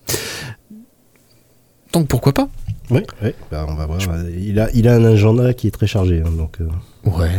Donc 1.93 2.09
pourquoi 2.09 2.33
pas? 2.33 2.49
Oui, 2.91 3.01
oui. 3.23 3.31
Bah, 3.51 3.65
on 3.69 3.75
va 3.75 3.87
voir. 3.87 3.99
Il 4.39 4.59
a, 4.61 4.69
il 4.75 4.89
a 4.89 4.95
un 4.95 5.05
agenda 5.05 5.55
qui 5.55 5.67
est 5.67 5.71
très 5.71 5.87
chargé, 5.87 6.23
hein, 6.25 6.31
donc. 6.37 6.57
euh, 6.61 6.69
Ouais. 7.05 7.31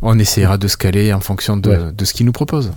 On 0.00 0.18
essaiera 0.18 0.58
de 0.58 0.66
se 0.68 0.76
caler 0.76 1.12
en 1.12 1.20
fonction 1.20 1.56
de, 1.56 1.70
Ouais. 1.70 1.92
de 1.92 2.04
ce 2.04 2.12
qu'il 2.14 2.26
nous 2.26 2.32
propose. 2.32 2.72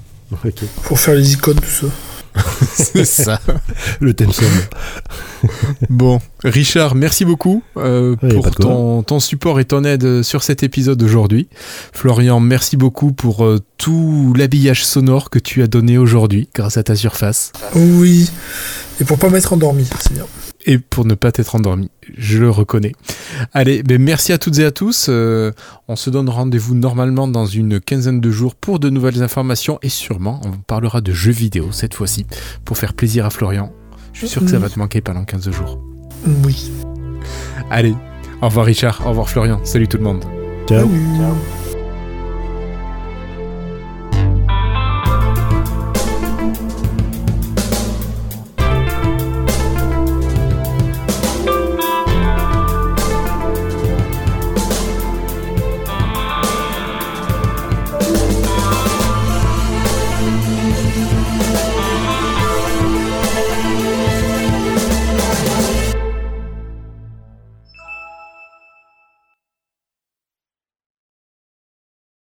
Pour 0.83 0.99
faire 0.99 1.15
les 1.15 1.33
icônes, 1.33 1.59
tout 1.59 1.65
ça. 1.65 1.87
C'est 2.73 3.05
ça. 3.05 3.39
Le 3.99 4.13
thème 4.13 4.31
sonore. 4.31 4.51
Bon, 5.89 6.19
Richard, 6.43 6.95
merci 6.95 7.25
beaucoup 7.25 7.63
euh, 7.77 8.15
Ouais, 8.21 8.29
pour 8.29 8.51
ton, 8.51 9.03
ton 9.03 9.19
support 9.19 9.59
et 9.59 9.65
ton 9.65 9.83
aide 9.83 10.23
sur 10.23 10.43
cet 10.43 10.63
épisode 10.63 11.01
aujourd'hui. 11.03 11.47
Florian, 11.93 12.39
merci 12.39 12.77
beaucoup 12.77 13.11
pour 13.11 13.45
euh, 13.45 13.59
tout 13.77 14.33
l'habillage 14.35 14.85
sonore 14.85 15.29
que 15.29 15.39
tu 15.39 15.61
as 15.61 15.67
donné 15.67 15.97
aujourd'hui 15.97 16.49
grâce 16.53 16.77
à 16.77 16.83
ta 16.83 16.95
surface 16.95 17.51
Oui. 17.75 18.29
Et 18.99 19.03
pour 19.03 19.17
pas 19.17 19.29
m'être 19.29 19.53
endormi, 19.53 19.87
c'est 19.99 20.13
bien. 20.13 20.25
Et 20.65 20.77
pour 20.77 21.05
ne 21.05 21.13
pas 21.13 21.31
t'être 21.31 21.55
endormi. 21.55 21.89
Je 22.17 22.37
le 22.39 22.49
reconnais. 22.49 22.93
Allez, 23.53 23.83
ben 23.83 24.01
merci 24.01 24.33
à 24.33 24.37
toutes 24.37 24.59
et 24.59 24.65
à 24.65 24.71
tous. 24.71 25.07
Euh, 25.09 25.51
on 25.87 25.95
se 25.95 26.09
donne 26.09 26.29
rendez-vous 26.29 26.75
normalement 26.75 27.27
dans 27.27 27.45
une 27.45 27.79
quinzaine 27.79 28.19
de 28.19 28.31
jours 28.31 28.55
pour 28.55 28.79
de 28.79 28.89
nouvelles 28.89 29.23
informations 29.23 29.79
et 29.81 29.89
sûrement 29.89 30.41
on 30.43 30.51
parlera 30.51 31.01
de 31.01 31.13
jeux 31.13 31.31
vidéo 31.31 31.71
cette 31.71 31.93
fois-ci 31.93 32.25
pour 32.65 32.77
faire 32.77 32.93
plaisir 32.93 33.25
à 33.25 33.29
Florian. 33.29 33.71
Je 34.13 34.19
suis 34.19 34.27
sûr 34.27 34.43
que 34.43 34.49
ça 34.49 34.59
va 34.59 34.69
te 34.69 34.79
manquer 34.79 35.01
pendant 35.01 35.25
15 35.25 35.51
jours. 35.51 35.79
Oui. 36.43 36.71
Allez, 37.69 37.95
au 38.41 38.47
revoir 38.47 38.65
Richard, 38.65 39.01
au 39.05 39.09
revoir 39.09 39.29
Florian, 39.29 39.59
salut 39.63 39.87
tout 39.87 39.97
le 39.97 40.03
monde. 40.03 40.23
Ciao. 40.67 40.87
Salut. 40.87 41.74